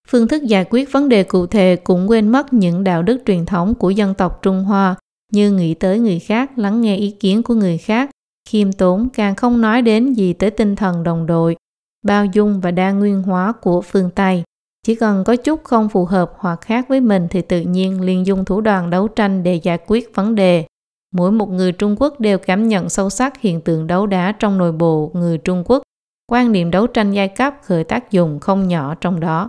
Phương 0.08 0.28
thức 0.28 0.42
giải 0.42 0.64
quyết 0.70 0.92
vấn 0.92 1.08
đề 1.08 1.22
cụ 1.22 1.46
thể 1.46 1.76
cũng 1.76 2.10
quên 2.10 2.28
mất 2.28 2.52
những 2.52 2.84
đạo 2.84 3.02
đức 3.02 3.22
truyền 3.26 3.46
thống 3.46 3.74
của 3.74 3.90
dân 3.90 4.14
tộc 4.14 4.38
Trung 4.42 4.64
Hoa 4.64 4.94
như 5.32 5.50
nghĩ 5.50 5.74
tới 5.74 5.98
người 5.98 6.18
khác, 6.18 6.58
lắng 6.58 6.80
nghe 6.80 6.96
ý 6.96 7.10
kiến 7.10 7.42
của 7.42 7.54
người 7.54 7.78
khác, 7.78 8.10
khiêm 8.48 8.72
tốn 8.72 9.08
càng 9.08 9.34
không 9.34 9.60
nói 9.60 9.82
đến 9.82 10.12
gì 10.12 10.32
tới 10.32 10.50
tinh 10.50 10.76
thần 10.76 11.02
đồng 11.02 11.26
đội, 11.26 11.56
bao 12.04 12.24
dung 12.24 12.60
và 12.60 12.70
đa 12.70 12.92
nguyên 12.92 13.22
hóa 13.22 13.52
của 13.52 13.82
phương 13.82 14.10
Tây. 14.10 14.42
Chỉ 14.86 14.94
cần 14.94 15.24
có 15.24 15.36
chút 15.36 15.64
không 15.64 15.88
phù 15.88 16.04
hợp 16.04 16.32
hoặc 16.36 16.60
khác 16.60 16.88
với 16.88 17.00
mình 17.00 17.26
thì 17.30 17.42
tự 17.42 17.60
nhiên 17.60 18.00
liền 18.00 18.26
dùng 18.26 18.44
thủ 18.44 18.60
đoạn 18.60 18.90
đấu 18.90 19.08
tranh 19.08 19.42
để 19.42 19.54
giải 19.54 19.78
quyết 19.86 20.14
vấn 20.14 20.34
đề. 20.34 20.66
Mỗi 21.12 21.32
một 21.32 21.50
người 21.50 21.72
Trung 21.72 21.96
Quốc 21.98 22.20
đều 22.20 22.38
cảm 22.38 22.68
nhận 22.68 22.88
sâu 22.88 23.10
sắc 23.10 23.40
hiện 23.40 23.60
tượng 23.60 23.86
đấu 23.86 24.06
đá 24.06 24.32
trong 24.32 24.58
nội 24.58 24.72
bộ 24.72 25.10
người 25.14 25.38
Trung 25.38 25.64
Quốc. 25.66 25.82
Quan 26.26 26.52
niệm 26.52 26.70
đấu 26.70 26.86
tranh 26.86 27.12
giai 27.12 27.28
cấp 27.28 27.54
khởi 27.62 27.84
tác 27.84 28.10
dụng 28.10 28.40
không 28.40 28.68
nhỏ 28.68 28.94
trong 28.94 29.20
đó. 29.20 29.48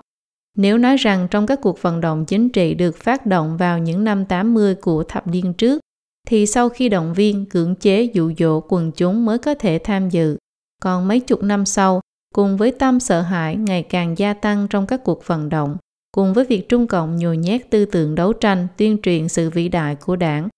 Nếu 0.58 0.78
nói 0.78 0.98
rằng 0.98 1.28
trong 1.32 1.46
các 1.46 1.60
cuộc 1.62 1.82
vận 1.82 2.02
động 2.02 2.26
chính 2.26 2.50
trị 2.50 2.74
được 2.74 2.98
phát 2.98 3.26
động 3.26 3.58
vào 3.58 3.80
những 3.80 4.04
năm 4.04 4.26
80 4.26 4.76
của 4.76 5.04
thập 5.04 5.28
niên 5.28 5.54
trước, 5.54 5.80
thì 6.28 6.46
sau 6.46 6.70
khi 6.70 6.90
động 6.90 7.14
viên 7.14 7.46
cưỡng 7.46 7.76
chế 7.76 8.04
dụ 8.14 8.32
dỗ 8.38 8.62
quần 8.70 8.92
chúng 8.92 9.26
mới 9.26 9.38
có 9.38 9.56
thể 9.56 9.80
tham 9.84 10.10
dự. 10.10 10.38
Còn 10.82 11.08
mấy 11.08 11.20
chục 11.20 11.44
năm 11.44 11.66
sau, 11.66 12.02
cùng 12.36 12.58
với 12.58 12.72
tâm 12.72 13.00
sợ 13.00 13.22
hãi 13.22 13.56
ngày 13.56 13.84
càng 13.84 14.18
gia 14.18 14.34
tăng 14.34 14.68
trong 14.70 14.88
các 14.88 15.04
cuộc 15.04 15.28
vận 15.28 15.50
động, 15.50 15.78
cùng 16.12 16.34
với 16.34 16.46
việc 16.46 16.70
Trung 16.70 16.88
Cộng 16.88 17.18
nhồi 17.18 17.38
nhét 17.38 17.70
tư 17.70 17.86
tưởng 17.86 18.16
đấu 18.16 18.34
tranh, 18.34 18.68
tuyên 18.78 18.98
truyền 19.02 19.30
sự 19.30 19.50
vĩ 19.50 19.70
đại 19.70 19.96
của 19.96 20.16
đảng, 20.16 20.50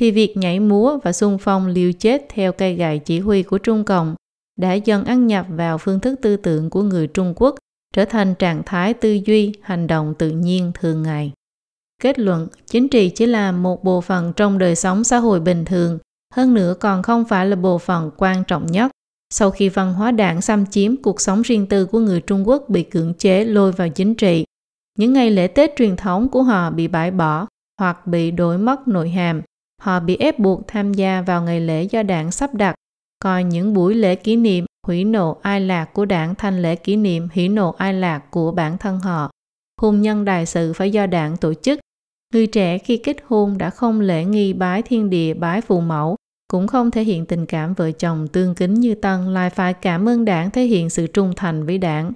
thì 0.00 0.10
việc 0.10 0.36
nhảy 0.36 0.60
múa 0.60 0.98
và 1.04 1.12
xung 1.12 1.38
phong 1.38 1.66
liều 1.66 1.92
chết 1.92 2.26
theo 2.28 2.52
cây 2.52 2.74
gậy 2.74 2.98
chỉ 2.98 3.18
huy 3.18 3.42
của 3.42 3.58
Trung 3.58 3.84
Cộng 3.84 4.14
đã 4.58 4.74
dần 4.74 5.04
ăn 5.04 5.26
nhập 5.26 5.46
vào 5.48 5.78
phương 5.78 6.00
thức 6.00 6.18
tư 6.22 6.36
tưởng 6.36 6.70
của 6.70 6.82
người 6.82 7.06
Trung 7.06 7.34
Quốc, 7.36 7.54
trở 7.94 8.04
thành 8.04 8.34
trạng 8.34 8.62
thái 8.66 8.94
tư 8.94 9.18
duy, 9.24 9.52
hành 9.62 9.86
động 9.86 10.14
tự 10.18 10.30
nhiên 10.30 10.72
thường 10.74 11.02
ngày. 11.02 11.32
Kết 12.02 12.18
luận, 12.18 12.48
chính 12.66 12.88
trị 12.88 13.10
chỉ 13.10 13.26
là 13.26 13.52
một 13.52 13.84
bộ 13.84 14.00
phận 14.00 14.32
trong 14.32 14.58
đời 14.58 14.76
sống 14.76 15.04
xã 15.04 15.18
hội 15.18 15.40
bình 15.40 15.64
thường, 15.64 15.98
hơn 16.34 16.54
nữa 16.54 16.74
còn 16.80 17.02
không 17.02 17.24
phải 17.24 17.46
là 17.46 17.56
bộ 17.56 17.78
phận 17.78 18.10
quan 18.16 18.44
trọng 18.44 18.66
nhất. 18.66 18.90
Sau 19.34 19.50
khi 19.50 19.68
văn 19.68 19.94
hóa 19.94 20.10
đảng 20.10 20.40
xâm 20.40 20.66
chiếm 20.66 20.96
cuộc 20.96 21.20
sống 21.20 21.42
riêng 21.42 21.66
tư 21.66 21.86
của 21.86 21.98
người 21.98 22.20
Trung 22.20 22.48
Quốc 22.48 22.68
bị 22.68 22.82
cưỡng 22.82 23.14
chế 23.14 23.44
lôi 23.44 23.72
vào 23.72 23.88
chính 23.88 24.14
trị, 24.14 24.44
những 24.98 25.12
ngày 25.12 25.30
lễ 25.30 25.46
Tết 25.46 25.70
truyền 25.76 25.96
thống 25.96 26.28
của 26.28 26.42
họ 26.42 26.70
bị 26.70 26.88
bãi 26.88 27.10
bỏ 27.10 27.46
hoặc 27.80 28.06
bị 28.06 28.30
đổi 28.30 28.58
mất 28.58 28.88
nội 28.88 29.10
hàm, 29.10 29.42
họ 29.82 30.00
bị 30.00 30.16
ép 30.16 30.38
buộc 30.38 30.68
tham 30.68 30.94
gia 30.94 31.22
vào 31.22 31.42
ngày 31.42 31.60
lễ 31.60 31.82
do 31.82 32.02
đảng 32.02 32.30
sắp 32.30 32.54
đặt, 32.54 32.74
coi 33.18 33.44
những 33.44 33.74
buổi 33.74 33.94
lễ 33.94 34.14
kỷ 34.14 34.36
niệm 34.36 34.64
hủy 34.90 35.04
nộ 35.04 35.36
ai 35.42 35.60
lạc 35.60 35.84
của 35.84 36.04
đảng 36.04 36.34
thành 36.34 36.62
lễ 36.62 36.76
kỷ 36.76 36.96
niệm 36.96 37.28
hỷ 37.32 37.48
nộ 37.48 37.70
ai 37.78 37.94
lạc 37.94 38.30
của 38.30 38.52
bản 38.52 38.78
thân 38.78 38.98
họ. 38.98 39.30
Hôn 39.80 40.00
nhân 40.02 40.24
đại 40.24 40.46
sự 40.46 40.72
phải 40.72 40.90
do 40.90 41.06
đảng 41.06 41.36
tổ 41.36 41.54
chức. 41.54 41.80
Người 42.34 42.46
trẻ 42.46 42.78
khi 42.78 42.96
kết 42.96 43.16
hôn 43.26 43.58
đã 43.58 43.70
không 43.70 44.00
lễ 44.00 44.24
nghi 44.24 44.52
bái 44.52 44.82
thiên 44.82 45.10
địa 45.10 45.34
bái 45.34 45.60
phụ 45.60 45.80
mẫu, 45.80 46.16
cũng 46.48 46.66
không 46.66 46.90
thể 46.90 47.02
hiện 47.02 47.26
tình 47.26 47.46
cảm 47.46 47.74
vợ 47.74 47.90
chồng 47.90 48.28
tương 48.28 48.54
kính 48.54 48.74
như 48.74 48.94
Tân 48.94 49.34
lại 49.34 49.50
phải 49.50 49.74
cảm 49.74 50.08
ơn 50.08 50.24
đảng 50.24 50.50
thể 50.50 50.64
hiện 50.64 50.90
sự 50.90 51.06
trung 51.06 51.32
thành 51.36 51.66
với 51.66 51.78
đảng. 51.78 52.12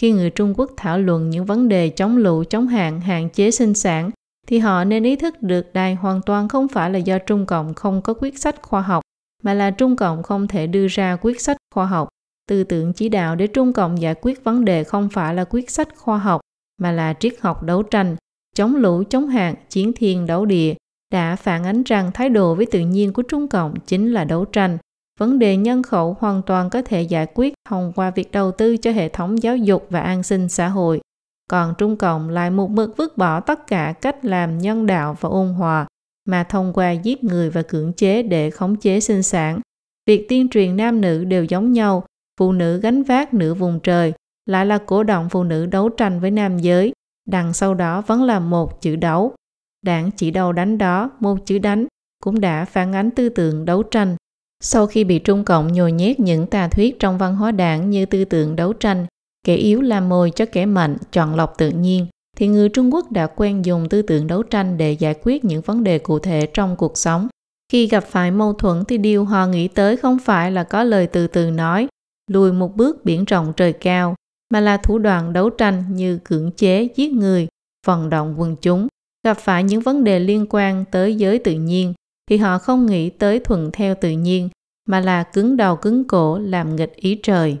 Khi 0.00 0.12
người 0.12 0.30
Trung 0.30 0.54
Quốc 0.56 0.70
thảo 0.76 0.98
luận 0.98 1.30
những 1.30 1.44
vấn 1.44 1.68
đề 1.68 1.88
chống 1.88 2.16
lũ, 2.16 2.44
chống 2.44 2.66
hạn, 2.66 3.00
hạn 3.00 3.28
chế 3.30 3.50
sinh 3.50 3.74
sản, 3.74 4.10
thì 4.46 4.58
họ 4.58 4.84
nên 4.84 5.02
ý 5.02 5.16
thức 5.16 5.42
được 5.42 5.72
đài 5.72 5.94
hoàn 5.94 6.20
toàn 6.26 6.48
không 6.48 6.68
phải 6.68 6.90
là 6.90 6.98
do 6.98 7.18
Trung 7.18 7.46
Cộng 7.46 7.74
không 7.74 8.02
có 8.02 8.14
quyết 8.14 8.38
sách 8.38 8.62
khoa 8.62 8.80
học, 8.80 9.02
mà 9.42 9.54
là 9.54 9.70
Trung 9.70 9.96
Cộng 9.96 10.22
không 10.22 10.48
thể 10.48 10.66
đưa 10.66 10.86
ra 10.86 11.16
quyết 11.20 11.40
sách 11.40 11.56
khoa 11.74 11.86
học. 11.86 12.08
Tư 12.48 12.64
tưởng 12.64 12.92
chỉ 12.92 13.08
đạo 13.08 13.36
để 13.36 13.46
Trung 13.46 13.72
Cộng 13.72 14.00
giải 14.00 14.14
quyết 14.20 14.44
vấn 14.44 14.64
đề 14.64 14.84
không 14.84 15.08
phải 15.08 15.34
là 15.34 15.44
quyết 15.44 15.70
sách 15.70 15.88
khoa 15.96 16.18
học, 16.18 16.40
mà 16.78 16.92
là 16.92 17.14
triết 17.20 17.34
học 17.40 17.62
đấu 17.62 17.82
tranh, 17.82 18.16
chống 18.56 18.76
lũ, 18.76 19.02
chống 19.10 19.26
hạn, 19.26 19.54
chiến 19.70 19.92
thiên 19.96 20.26
đấu 20.26 20.44
địa, 20.44 20.74
đã 21.12 21.36
phản 21.36 21.64
ánh 21.64 21.82
rằng 21.82 22.10
thái 22.14 22.28
độ 22.28 22.54
với 22.54 22.66
tự 22.66 22.80
nhiên 22.80 23.12
của 23.12 23.22
Trung 23.22 23.48
Cộng 23.48 23.74
chính 23.86 24.12
là 24.12 24.24
đấu 24.24 24.44
tranh. 24.44 24.78
Vấn 25.18 25.38
đề 25.38 25.56
nhân 25.56 25.82
khẩu 25.82 26.16
hoàn 26.20 26.42
toàn 26.42 26.70
có 26.70 26.82
thể 26.82 27.02
giải 27.02 27.26
quyết 27.34 27.54
thông 27.68 27.92
qua 27.96 28.10
việc 28.10 28.32
đầu 28.32 28.52
tư 28.52 28.76
cho 28.76 28.90
hệ 28.90 29.08
thống 29.08 29.42
giáo 29.42 29.56
dục 29.56 29.86
và 29.90 30.00
an 30.00 30.22
sinh 30.22 30.48
xã 30.48 30.68
hội. 30.68 31.00
Còn 31.50 31.74
Trung 31.78 31.96
Cộng 31.96 32.28
lại 32.28 32.50
một 32.50 32.70
mực 32.70 32.96
vứt 32.96 33.18
bỏ 33.18 33.40
tất 33.40 33.66
cả 33.66 33.94
cách 34.00 34.24
làm 34.24 34.58
nhân 34.58 34.86
đạo 34.86 35.16
và 35.20 35.28
ôn 35.28 35.48
hòa, 35.48 35.86
mà 36.24 36.44
thông 36.44 36.72
qua 36.72 36.90
giết 36.90 37.24
người 37.24 37.50
và 37.50 37.62
cưỡng 37.62 37.92
chế 37.92 38.22
để 38.22 38.50
khống 38.50 38.76
chế 38.76 39.00
sinh 39.00 39.22
sản. 39.22 39.60
Việc 40.06 40.26
tuyên 40.28 40.48
truyền 40.48 40.76
nam 40.76 41.00
nữ 41.00 41.24
đều 41.24 41.44
giống 41.44 41.72
nhau, 41.72 42.04
phụ 42.40 42.52
nữ 42.52 42.80
gánh 42.80 43.02
vác 43.02 43.34
nửa 43.34 43.54
vùng 43.54 43.80
trời, 43.80 44.12
lại 44.46 44.66
là 44.66 44.78
cổ 44.78 45.02
động 45.02 45.28
phụ 45.28 45.44
nữ 45.44 45.66
đấu 45.66 45.88
tranh 45.88 46.20
với 46.20 46.30
nam 46.30 46.58
giới, 46.58 46.92
đằng 47.28 47.52
sau 47.52 47.74
đó 47.74 48.02
vẫn 48.06 48.22
là 48.22 48.40
một 48.40 48.80
chữ 48.82 48.96
đấu. 48.96 49.34
Đảng 49.82 50.10
chỉ 50.16 50.30
đầu 50.30 50.52
đánh 50.52 50.78
đó, 50.78 51.10
một 51.20 51.46
chữ 51.46 51.58
đánh, 51.58 51.86
cũng 52.22 52.40
đã 52.40 52.64
phản 52.64 52.92
ánh 52.92 53.10
tư 53.10 53.28
tưởng 53.28 53.64
đấu 53.64 53.82
tranh. 53.82 54.16
Sau 54.62 54.86
khi 54.86 55.04
bị 55.04 55.18
Trung 55.18 55.44
Cộng 55.44 55.72
nhồi 55.72 55.92
nhét 55.92 56.20
những 56.20 56.46
tà 56.46 56.68
thuyết 56.68 56.98
trong 56.98 57.18
văn 57.18 57.36
hóa 57.36 57.52
đảng 57.52 57.90
như 57.90 58.06
tư 58.06 58.24
tưởng 58.24 58.56
đấu 58.56 58.72
tranh, 58.72 59.06
kẻ 59.44 59.54
yếu 59.54 59.80
làm 59.80 60.08
mồi 60.08 60.30
cho 60.30 60.44
kẻ 60.52 60.66
mạnh, 60.66 60.96
chọn 61.12 61.34
lọc 61.34 61.58
tự 61.58 61.70
nhiên, 61.70 62.06
thì 62.40 62.48
người 62.48 62.68
Trung 62.68 62.94
Quốc 62.94 63.12
đã 63.12 63.26
quen 63.26 63.64
dùng 63.64 63.88
tư 63.88 64.02
tưởng 64.02 64.26
đấu 64.26 64.42
tranh 64.42 64.78
để 64.78 64.92
giải 64.92 65.14
quyết 65.22 65.44
những 65.44 65.60
vấn 65.60 65.84
đề 65.84 65.98
cụ 65.98 66.18
thể 66.18 66.46
trong 66.54 66.76
cuộc 66.76 66.98
sống. 66.98 67.28
Khi 67.72 67.86
gặp 67.86 68.04
phải 68.04 68.30
mâu 68.30 68.52
thuẫn 68.52 68.84
thì 68.88 68.98
điều 68.98 69.24
họ 69.24 69.46
nghĩ 69.46 69.68
tới 69.68 69.96
không 69.96 70.18
phải 70.18 70.52
là 70.52 70.64
có 70.64 70.84
lời 70.84 71.06
từ 71.06 71.26
từ 71.26 71.50
nói, 71.50 71.88
lùi 72.30 72.52
một 72.52 72.76
bước 72.76 73.04
biển 73.04 73.24
rộng 73.24 73.52
trời 73.56 73.72
cao, 73.72 74.14
mà 74.52 74.60
là 74.60 74.76
thủ 74.76 74.98
đoạn 74.98 75.32
đấu 75.32 75.50
tranh 75.50 75.84
như 75.90 76.18
cưỡng 76.24 76.50
chế 76.56 76.88
giết 76.96 77.12
người, 77.12 77.48
vận 77.86 78.10
động 78.10 78.34
quần 78.38 78.56
chúng. 78.56 78.86
Gặp 79.26 79.34
phải 79.34 79.64
những 79.64 79.80
vấn 79.80 80.04
đề 80.04 80.18
liên 80.18 80.46
quan 80.50 80.84
tới 80.90 81.14
giới 81.14 81.38
tự 81.38 81.52
nhiên 81.52 81.94
thì 82.30 82.36
họ 82.36 82.58
không 82.58 82.86
nghĩ 82.86 83.10
tới 83.10 83.38
thuận 83.38 83.70
theo 83.72 83.94
tự 84.00 84.10
nhiên, 84.10 84.48
mà 84.88 85.00
là 85.00 85.22
cứng 85.22 85.56
đầu 85.56 85.76
cứng 85.76 86.04
cổ 86.04 86.38
làm 86.38 86.76
nghịch 86.76 86.96
ý 86.96 87.20
trời. 87.22 87.56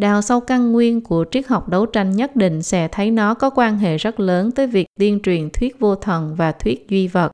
Đào 0.00 0.22
sâu 0.22 0.40
căn 0.40 0.72
nguyên 0.72 1.00
của 1.00 1.24
triết 1.30 1.46
học 1.46 1.68
đấu 1.68 1.86
tranh 1.86 2.16
nhất 2.16 2.36
định 2.36 2.62
sẽ 2.62 2.88
thấy 2.88 3.10
nó 3.10 3.34
có 3.34 3.50
quan 3.50 3.78
hệ 3.78 3.96
rất 3.96 4.20
lớn 4.20 4.50
tới 4.50 4.66
việc 4.66 4.86
tuyên 4.98 5.20
truyền 5.22 5.50
thuyết 5.50 5.80
vô 5.80 5.94
thần 5.94 6.34
và 6.34 6.52
thuyết 6.52 6.86
duy 6.88 7.08
vật. 7.08 7.32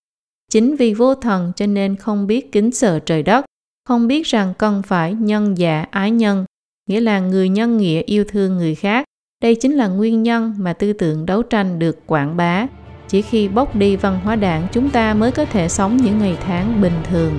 Chính 0.53 0.77
vì 0.77 0.95
vô 0.95 1.15
thần 1.15 1.53
cho 1.57 1.67
nên 1.67 1.97
không 1.97 2.27
biết 2.27 2.53
kính 2.53 2.73
sợ 2.73 2.99
trời 2.99 3.23
đất, 3.23 3.45
không 3.89 4.07
biết 4.07 4.27
rằng 4.27 4.55
cần 4.59 4.83
phải 4.83 5.15
nhân 5.15 5.59
dạ 5.59 5.87
ái 5.91 6.11
nhân, 6.11 6.45
nghĩa 6.89 7.01
là 7.01 7.21
người 7.21 7.49
nhân 7.49 7.77
nghĩa 7.77 8.03
yêu 8.03 8.25
thương 8.29 8.57
người 8.57 8.75
khác. 8.75 9.05
Đây 9.43 9.55
chính 9.55 9.73
là 9.73 9.89
nguyên 9.89 10.23
nhân 10.23 10.55
mà 10.59 10.73
tư 10.73 10.93
tưởng 10.93 11.27
đấu 11.27 11.43
tranh 11.43 11.79
được 11.79 12.07
quảng 12.07 12.37
bá. 12.37 12.67
Chỉ 13.09 13.23
khi 13.23 13.49
bóc 13.49 13.77
đi 13.77 13.97
văn 13.97 14.21
hóa 14.25 14.37
đảng 14.37 14.67
chúng 14.73 14.91
ta 14.91 15.15
mới 15.15 15.33
có 15.33 15.45
thể 15.45 15.69
sống 15.69 15.97
những 15.97 16.19
ngày 16.19 16.39
tháng 16.41 16.81
bình 16.83 16.97
thường. 17.11 17.33